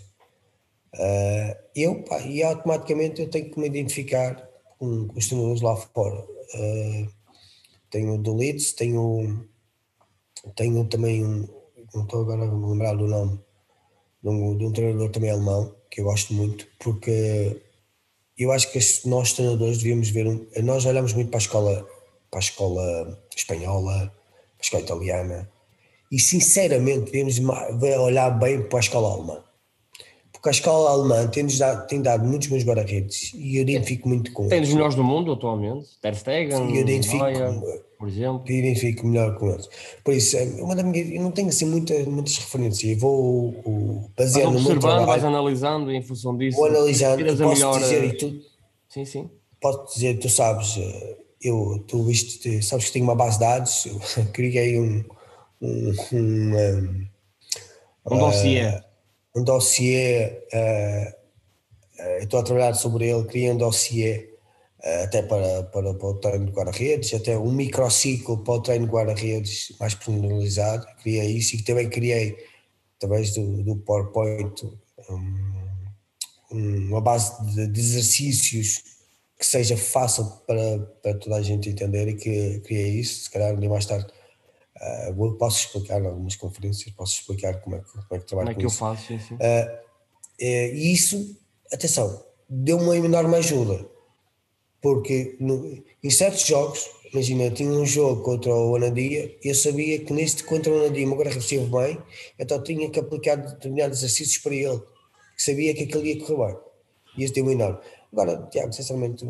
Uh, 0.93 1.55
eu, 1.75 2.03
pá, 2.03 2.19
e 2.21 2.41
automaticamente 2.41 3.21
eu 3.21 3.29
tenho 3.29 3.51
que 3.51 3.59
me 3.59 3.67
identificar 3.67 4.36
com, 4.79 5.07
com 5.07 5.19
os 5.19 5.27
treinadores 5.27 5.61
lá 5.61 5.75
fora. 5.75 6.25
Uh, 6.55 7.07
tenho 7.89 8.15
o 8.15 8.17
do 8.17 8.36
Leeds, 8.36 8.73
tenho, 8.73 9.47
tenho 10.55 10.86
também 10.86 11.25
um, 11.25 11.47
não 11.93 12.03
estou 12.03 12.21
agora 12.21 12.43
a 12.43 12.51
lembrar 12.51 12.95
do 12.95 13.07
nome, 13.07 13.39
de 14.21 14.29
um, 14.29 14.57
de 14.57 14.65
um 14.65 14.71
treinador 14.71 15.09
também 15.09 15.29
alemão, 15.29 15.75
que 15.89 16.01
eu 16.01 16.05
gosto 16.05 16.33
muito, 16.33 16.67
porque 16.79 17.61
eu 18.38 18.51
acho 18.51 18.71
que 18.71 18.79
nós 19.07 19.33
treinadores 19.33 19.77
devíamos 19.77 20.09
ver, 20.09 20.25
nós 20.63 20.86
olhamos 20.86 21.13
muito 21.13 21.29
para 21.29 21.38
a 21.38 21.41
escola, 21.41 21.88
para 22.29 22.39
a 22.39 22.43
escola 22.43 23.25
espanhola, 23.36 23.93
para 23.93 24.09
a 24.59 24.61
escola 24.61 24.83
italiana, 24.83 25.49
e 26.11 26.19
sinceramente 26.19 27.11
devíamos 27.11 27.39
olhar 28.03 28.29
bem 28.31 28.61
para 28.63 28.79
a 28.79 28.81
escola 28.81 29.13
alemã. 29.13 29.43
Porque 30.31 30.49
a 30.49 30.51
escola 30.51 30.91
alemã 30.91 31.27
tem, 31.27 31.47
dado, 31.47 31.88
tem 31.88 32.01
dado 32.01 32.25
muitos 32.25 32.49
bons 32.49 32.63
guarda-redes 32.63 33.31
e 33.33 33.57
eu 33.57 33.61
identifico 33.61 34.07
muito 34.07 34.31
com 34.33 34.47
Tem 34.47 34.61
os 34.61 34.69
melhores 34.69 34.95
do 34.95 35.03
mundo 35.03 35.31
atualmente, 35.31 35.88
Ter 36.01 36.15
Stegen, 36.15 36.75
eu 36.75 36.81
identifico, 36.81 37.23
Neuer, 37.23 37.81
por 37.97 38.07
exemplo. 38.07 38.43
Eu 38.47 38.55
identifico 38.55 39.07
melhor 39.07 39.37
com 39.37 39.49
eles. 39.49 39.69
Por 40.03 40.13
isso, 40.13 40.37
é 40.37 40.43
uma 40.61 40.75
da 40.75 40.83
minha, 40.83 41.03
eu 41.15 41.21
não 41.21 41.31
tenho 41.31 41.49
assim 41.49 41.65
muitas, 41.65 42.05
muitas 42.05 42.37
referências, 42.37 42.91
eu 42.91 42.99
vou 42.99 44.11
baseando 44.17 44.59
no 44.59 44.63
meu 44.63 44.79
trabalho. 44.79 45.05
Vais 45.05 45.23
analisando 45.23 45.91
em 45.91 46.01
função 46.01 46.37
disso. 46.37 46.57
Vou 46.57 46.67
analisando, 46.67 47.25
posso 47.25 47.47
melhor, 47.47 47.79
dizer, 47.79 48.03
e 48.03 48.17
tu, 48.17 48.41
sim, 48.89 49.05
sim. 49.05 49.29
Posso 49.61 49.95
dizer, 49.95 50.19
tu 50.19 50.29
sabes, 50.29 50.77
eh, 50.77 51.17
eu, 51.41 51.83
tu 51.87 52.03
viste, 52.03 52.61
sabes 52.61 52.85
que 52.85 52.93
tenho 52.93 53.05
uma 53.05 53.15
base 53.15 53.39
de 53.39 53.39
dados, 53.39 53.85
eu 53.85 54.25
criei 54.33 54.79
um, 54.79 55.03
um, 55.61 55.93
um, 56.13 56.55
um, 56.55 57.07
um 58.11 58.17
dossiê. 58.17 58.81
Um 59.35 59.43
dossiê, 59.43 60.41
uh, 60.53 62.03
uh, 62.03 62.23
estou 62.23 62.39
a 62.39 62.43
trabalhar 62.43 62.73
sobre 62.73 63.09
ele, 63.09 63.23
criei 63.25 63.51
um 63.51 63.57
dossiê 63.57 64.34
até 65.03 65.23
para, 65.23 65.63
para, 65.63 65.93
para, 65.95 66.07
o 66.07 66.13
treino 66.15 66.45
de 66.45 66.51
guarda-redes, 66.51 67.13
até 67.13 67.38
um 67.38 67.51
microciclo 67.51 68.43
para 68.43 68.53
o 68.53 68.61
treino 68.61 68.86
de 68.86 68.91
guarda-redes 68.91 69.75
mais 69.79 69.95
personalizado, 69.95 70.86
criei 71.01 71.31
isso 71.31 71.55
e 71.55 71.63
também 71.63 71.89
criei, 71.89 72.38
através 72.97 73.33
do, 73.33 73.63
do 73.63 73.77
PowerPoint, 73.77 74.61
um, 75.09 76.88
uma 76.89 77.01
base 77.01 77.43
de, 77.53 77.67
de, 77.67 77.79
exercícios 77.79 78.83
que 79.39 79.45
seja 79.45 79.75
fácil 79.75 80.25
para, 80.45 80.79
para 81.01 81.17
toda 81.17 81.38
a 81.38 81.41
gente 81.41 81.69
entender 81.69 82.07
e 82.07 82.15
que 82.15 82.59
criei 82.59 82.99
isso, 82.99 83.23
se 83.23 83.31
calhar 83.31 83.57
nem 83.57 83.67
mais 83.67 83.86
tarde 83.86 84.07
Uh, 84.75 85.38
posso 85.38 85.65
explicar 85.65 86.01
em 86.01 86.05
algumas 86.05 86.36
conferências, 86.36 86.93
posso 86.93 87.19
explicar 87.21 87.61
como 87.61 87.77
é 87.77 87.79
que, 87.79 87.91
como 87.91 88.03
é 88.11 88.19
que 88.19 88.25
trabalho 88.25 88.47
como 88.49 88.57
é 88.57 88.59
que 88.59 88.65
eu 88.65 88.69
faço, 88.69 89.07
sim, 89.07 89.19
sim. 89.19 89.36
Uh, 89.36 89.86
e 90.38 90.93
isso, 90.93 91.39
atenção, 91.71 92.25
deu 92.49 92.77
uma 92.77 92.97
enorme 92.97 93.38
ajuda, 93.38 93.88
porque 94.86 95.36
no, 95.39 95.83
em 96.03 96.11
certos 96.11 96.45
jogos, 96.45 96.88
imagina, 97.11 97.49
tinha 97.49 97.71
um 97.71 97.88
jogo 97.88 98.21
contra 98.21 98.53
o 98.53 98.75
Anadia, 98.75 99.36
eu 99.43 99.55
sabia 99.55 99.97
que 99.97 100.13
neste 100.13 100.43
contra 100.43 100.71
o 100.71 100.77
Anadia, 100.77 101.07
agora 101.07 101.31
recebo 101.31 101.79
bem, 101.79 101.97
então 102.38 102.61
tinha 102.61 102.88
que 102.88 102.99
aplicar 102.99 103.36
determinados 103.36 103.97
exercícios 103.97 104.38
para 104.43 104.53
ele, 104.53 104.79
que 105.36 105.41
sabia 105.41 105.73
que 105.73 105.86
aquilo 105.86 106.05
ia 106.05 106.19
correr 106.19 106.53
bem, 106.53 106.57
e 107.17 107.23
isso 107.23 107.33
deu 107.33 107.49
enorme. 107.49 107.79
Agora, 108.13 108.47
Tiago, 108.51 108.73
sinceramente, 108.73 109.25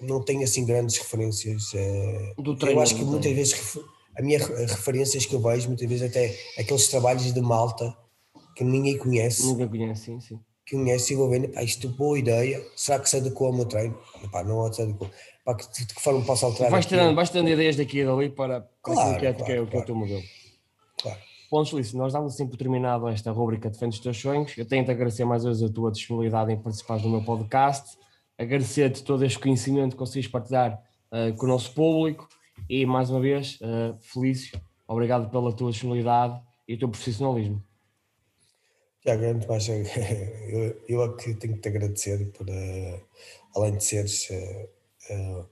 não 0.00 0.22
tenho 0.22 0.44
assim 0.44 0.64
grandes 0.64 0.98
referências. 0.98 1.72
Uh, 1.72 2.40
Do 2.40 2.56
treino, 2.56 2.78
eu 2.78 2.82
acho 2.84 2.94
que 2.94 3.04
muitas 3.04 3.32
vezes 3.32 3.78
a 4.16 4.22
minha 4.22 4.38
referências 4.38 5.26
que 5.26 5.34
eu 5.34 5.40
vejo 5.40 5.66
muitas 5.66 5.88
vezes 5.88 6.08
até 6.08 6.32
aqueles 6.56 6.86
trabalhos 6.86 7.34
de 7.34 7.40
malta 7.40 7.92
que 8.54 8.62
ninguém 8.62 8.96
conhece. 8.96 9.44
Ninguém 9.48 9.66
conhece, 9.66 10.04
sim, 10.04 10.20
sim. 10.20 10.38
Que 10.66 10.76
conhece 10.76 11.12
e 11.12 11.16
vou 11.16 11.30
vendo, 11.30 11.48
pá, 11.48 11.62
isto 11.62 11.86
é 11.86 11.90
boa 11.90 12.18
ideia, 12.18 12.62
será 12.74 12.98
que 12.98 13.08
se 13.08 13.16
adequou 13.16 13.46
ao 13.46 13.52
meu 13.52 13.64
treino? 13.64 13.96
Pá, 14.32 14.42
não 14.42 14.70
se 14.72 14.82
adequou. 14.82 15.08
Pá, 15.44 15.54
que, 15.54 15.86
de 15.86 15.94
que 15.94 16.02
forma 16.02 16.22
posso 16.24 16.44
alterar? 16.44 16.72
Vais 16.72 16.86
tendo, 16.86 17.14
vais 17.14 17.30
tendo 17.30 17.48
ideias 17.48 17.76
daqui 17.76 18.00
e 18.00 18.04
dali 18.04 18.28
para, 18.28 18.62
para 18.62 18.68
claro, 18.82 19.20
que 19.20 19.26
é, 19.26 19.32
claro, 19.32 19.44
que 19.44 19.52
é, 19.52 19.56
claro. 19.56 19.66
que 19.68 19.76
é 19.76 19.80
o 19.80 19.84
teu 19.84 19.94
modelo. 19.94 20.22
Claro. 21.00 21.18
Pontos 21.48 21.70
Luís, 21.70 21.92
nós 21.92 22.12
damos 22.12 22.34
assim 22.34 22.46
por 22.46 22.56
terminado 22.56 23.08
esta 23.08 23.30
rubrica 23.30 23.70
Defende 23.70 23.96
os 23.96 24.02
Teus 24.02 24.20
Sonhos. 24.20 24.52
Eu 24.58 24.66
tenho 24.66 24.84
de 24.84 24.90
agradecer 24.90 25.24
mais 25.24 25.44
uma 25.44 25.54
vez 25.54 25.62
a 25.62 25.72
tua 25.72 25.92
disponibilidade 25.92 26.52
em 26.52 26.56
participar 26.56 26.98
do 26.98 27.08
meu 27.08 27.22
podcast, 27.22 27.96
agradecer-te 28.36 29.04
todo 29.04 29.24
este 29.24 29.38
conhecimento 29.38 29.92
que 29.92 29.98
consegues 29.98 30.28
partilhar 30.28 30.82
uh, 31.12 31.36
com 31.36 31.46
o 31.46 31.48
nosso 31.48 31.72
público 31.72 32.28
e 32.68 32.84
mais 32.84 33.10
uma 33.10 33.20
vez, 33.20 33.60
uh, 33.60 33.96
Felício, 34.00 34.60
obrigado 34.88 35.30
pela 35.30 35.52
tua 35.52 35.70
disponibilidade 35.70 36.40
e 36.66 36.74
o 36.74 36.78
teu 36.78 36.88
profissionalismo. 36.88 37.62
Tiago, 39.06 39.24
antes 39.24 39.46
mais, 39.46 39.68
eu, 40.48 40.82
eu 40.88 41.04
é 41.04 41.16
que 41.16 41.34
tenho 41.34 41.54
que 41.54 41.60
te 41.60 41.68
agradecer 41.68 42.26
por, 42.32 42.48
uh, 42.48 43.00
além 43.54 43.76
de 43.76 43.84
seres 43.84 44.28
uh, 44.30 45.46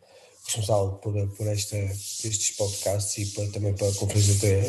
responsável 0.44 0.94
por, 0.94 1.14
por 1.36 1.46
esta, 1.46 1.76
estes 1.76 2.50
podcasts 2.56 3.16
e 3.16 3.26
por, 3.32 3.48
também 3.52 3.72
pela 3.72 3.92
conferência 3.94 4.34
de, 4.34 4.60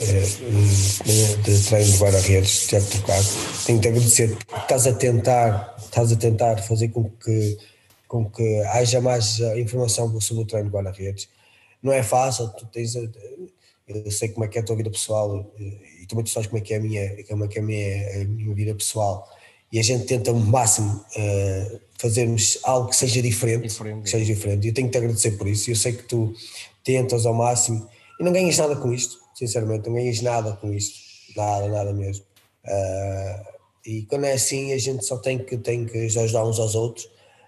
de, 1.03 1.35
de 1.37 1.67
treino 1.67 1.91
de 1.91 1.97
guarda-redes, 1.97 2.67
Tiago 2.67 2.85
Tocado. 2.85 3.25
Tenho 3.65 3.79
que 3.79 3.81
te 3.81 3.87
agradecer 3.87 4.37
porque 4.37 4.61
estás 4.61 4.87
a 4.87 4.93
tentar, 4.93 5.75
estás 5.79 6.11
a 6.11 6.15
tentar 6.15 6.57
fazer 6.57 6.89
com 6.89 7.09
que, 7.09 7.57
com 8.07 8.29
que 8.29 8.61
haja 8.65 9.01
mais 9.01 9.39
informação 9.57 10.21
sobre 10.21 10.43
o 10.43 10.45
treino 10.45 10.69
de 10.69 10.75
guarda-redes 10.75 11.27
não 11.85 11.93
é 11.93 12.01
fácil, 12.01 12.49
tu 12.49 12.65
tens, 12.65 12.95
eu 12.95 14.09
sei 14.09 14.29
como 14.29 14.43
é 14.43 14.47
que 14.47 14.57
é 14.57 14.61
a 14.61 14.65
tua 14.65 14.75
vida 14.75 14.89
pessoal 14.89 15.53
e 16.05 16.07
também 16.07 16.23
tu 16.23 16.29
sabes 16.29 16.47
como 16.47 16.59
é 16.59 16.61
que 16.61 16.73
é 16.73 16.77
a 16.77 16.79
minha, 16.79 17.23
como 17.25 17.45
é 17.45 17.47
que 17.47 17.57
é 17.57 17.61
a 17.61 17.65
minha, 17.65 18.21
a 18.21 18.25
minha 18.25 18.53
vida 18.53 18.75
pessoal 18.75 19.27
e 19.71 19.79
a 19.79 19.83
gente 19.83 20.05
tenta 20.05 20.31
o 20.31 20.39
máximo 20.39 21.03
uh, 21.17 21.81
fazermos 21.97 22.59
algo 22.63 22.89
que 22.89 22.95
seja 22.95 23.21
diferente, 23.21 23.63
diferente. 23.63 24.03
Que 24.03 24.09
seja 24.09 24.25
diferente. 24.25 24.65
E 24.65 24.69
eu 24.69 24.73
tenho 24.73 24.87
que 24.87 24.93
te 24.93 24.97
agradecer 24.97 25.31
por 25.31 25.47
isso. 25.47 25.69
Eu 25.69 25.75
sei 25.75 25.93
que 25.93 26.03
tu 26.03 26.33
tentas 26.83 27.25
ao 27.25 27.33
máximo 27.33 27.85
e 28.19 28.23
não 28.23 28.31
ganhas 28.31 28.57
nada 28.57 28.75
com 28.75 28.93
isto, 28.93 29.19
sinceramente, 29.33 29.87
não 29.87 29.95
ganhas 29.95 30.21
nada 30.21 30.53
com 30.53 30.71
isto, 30.73 30.97
nada, 31.35 31.67
nada 31.67 31.93
mesmo. 31.93 32.23
Uh, 32.63 33.55
e 33.85 34.03
quando 34.03 34.25
é 34.25 34.33
assim, 34.33 34.71
a 34.71 34.77
gente 34.77 35.03
só 35.03 35.17
tem 35.17 35.39
que, 35.39 35.57
tem 35.57 35.85
que 35.85 35.97
ajudar 35.97 36.45
uns 36.45 36.59
aos 36.59 36.75
outros. 36.75 37.05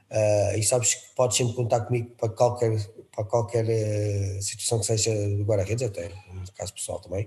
Uh, 0.09 0.57
e 0.57 0.63
sabes 0.63 0.95
que 0.95 1.15
podes 1.15 1.37
sempre 1.37 1.53
contar 1.53 1.81
comigo 1.81 2.09
para 2.17 2.29
qualquer 2.29 2.77
para 3.15 3.25
qualquer 3.25 3.65
situação 4.43 4.79
que 4.79 4.85
seja 4.85 5.11
do 5.35 5.43
guarda-redes, 5.43 5.81
até 5.81 6.09
no 6.31 6.51
caso 6.55 6.71
pessoal 6.71 6.99
também. 6.99 7.25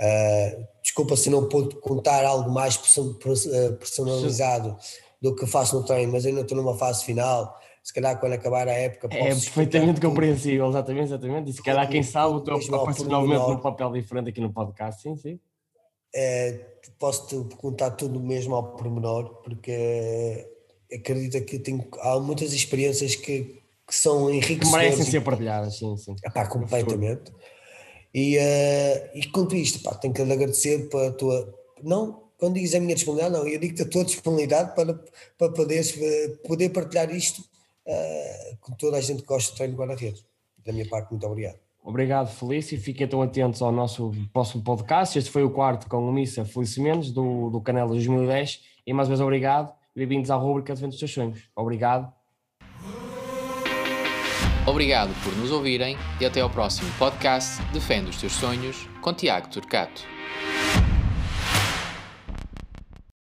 Uh, 0.00 0.66
desculpa 0.82 1.14
se 1.14 1.28
não 1.28 1.46
pude 1.46 1.76
contar 1.76 2.24
algo 2.24 2.50
mais 2.50 2.76
eh, 2.76 3.72
personalizado 3.72 4.74
do 5.20 5.34
que 5.34 5.46
faço 5.46 5.78
no 5.78 5.84
treino, 5.84 6.10
mas 6.10 6.24
ainda 6.24 6.40
estou 6.40 6.56
numa 6.56 6.74
fase 6.74 7.04
final. 7.04 7.54
Se 7.82 7.92
calhar 7.92 8.18
quando 8.18 8.32
acabar 8.32 8.66
a 8.66 8.72
época. 8.72 9.08
É 9.10 9.24
perfeitamente 9.28 10.00
compreensível, 10.00 10.68
exatamente, 10.68 11.04
exatamente. 11.04 11.50
E 11.50 11.52
se 11.52 11.62
calhar, 11.62 11.88
quem 11.88 12.02
sabe, 12.02 12.34
o 12.34 12.40
teu 12.40 12.56
aparecer 12.56 13.06
novamente 13.06 13.46
num 13.48 13.58
papel 13.58 13.92
diferente 13.92 14.30
aqui 14.30 14.40
no 14.40 14.52
podcast, 14.52 15.02
sim, 15.02 15.16
sim. 15.16 15.38
Posso-te 16.98 17.56
contar 17.56 17.90
tudo 17.90 18.20
mesmo 18.20 18.54
ao 18.54 18.76
pormenor, 18.76 19.42
porque 19.42 20.46
acredito 20.92 21.44
que 21.44 21.58
tenho, 21.58 21.86
há 22.00 22.18
muitas 22.18 22.52
experiências 22.52 23.14
que, 23.14 23.62
que 23.86 23.94
são 23.94 24.30
enriquecedoras. 24.30 24.70
Que 24.70 24.76
merecem 24.76 25.04
ser 25.04 25.20
partilhadas, 25.20 25.78
sim, 25.78 25.96
sim. 25.96 26.14
Epá, 26.24 26.46
completamente. 26.46 27.32
E, 28.14 28.36
uh, 28.38 29.10
e 29.14 29.26
quanto 29.28 29.54
isto, 29.54 29.82
pá, 29.82 29.94
tenho 29.94 30.12
que 30.12 30.20
agradecer 30.20 30.88
pela 30.88 31.12
tua. 31.12 31.54
Não, 31.82 32.24
quando 32.36 32.54
dizes 32.54 32.74
a 32.74 32.80
minha 32.80 32.94
disponibilidade, 32.94 33.38
não, 33.38 33.46
eu 33.46 33.60
digo-te 33.60 33.82
a 33.82 33.88
tua 33.88 34.04
disponibilidade 34.04 34.74
para, 34.74 34.98
para 35.38 35.52
poderes, 35.52 35.96
eh, 36.00 36.28
poder 36.46 36.70
partilhar 36.70 37.14
isto 37.14 37.40
uh, 37.40 38.56
com 38.60 38.72
toda 38.72 38.96
a 38.96 39.00
gente 39.00 39.22
que 39.22 39.28
gosta 39.28 39.52
de 39.52 39.56
treino 39.56 39.74
de 39.74 39.78
guarda-redes. 39.78 40.24
Da 40.64 40.72
minha 40.72 40.88
parte, 40.88 41.10
muito 41.10 41.26
obrigado. 41.26 41.58
Obrigado, 41.82 42.28
Felício. 42.28 42.78
Fiquem 42.80 43.06
então 43.06 43.22
atentos 43.22 43.62
ao 43.62 43.70
nosso 43.72 44.12
próximo 44.32 44.62
podcast. 44.62 45.18
Este 45.18 45.30
foi 45.30 45.44
o 45.44 45.50
quarto 45.50 45.88
com 45.88 45.98
o 45.98 46.12
Missa 46.12 46.44
Felício 46.44 46.82
Mendes, 46.82 47.10
do, 47.10 47.50
do 47.50 47.60
Canela 47.60 47.88
2010. 47.88 48.60
E 48.86 48.92
mais 48.92 49.08
uma 49.08 49.16
vez, 49.16 49.20
obrigado. 49.20 49.72
Bem-vindos 49.94 50.30
à 50.30 50.36
rubrica 50.36 50.74
de 50.74 50.80
Ventos 50.80 50.98
dos 50.98 51.12
Sonhos. 51.12 51.40
Obrigado 51.54 52.12
Obrigado 54.70 55.12
por 55.24 55.36
nos 55.36 55.50
ouvirem 55.50 55.98
e 56.20 56.24
até 56.24 56.40
ao 56.40 56.48
próximo 56.48 56.88
podcast 56.96 57.60
Defende 57.72 58.10
os 58.10 58.16
Teus 58.18 58.34
Sonhos 58.34 58.88
com 59.00 59.12
Tiago 59.12 59.48
Turcato. 59.48 60.19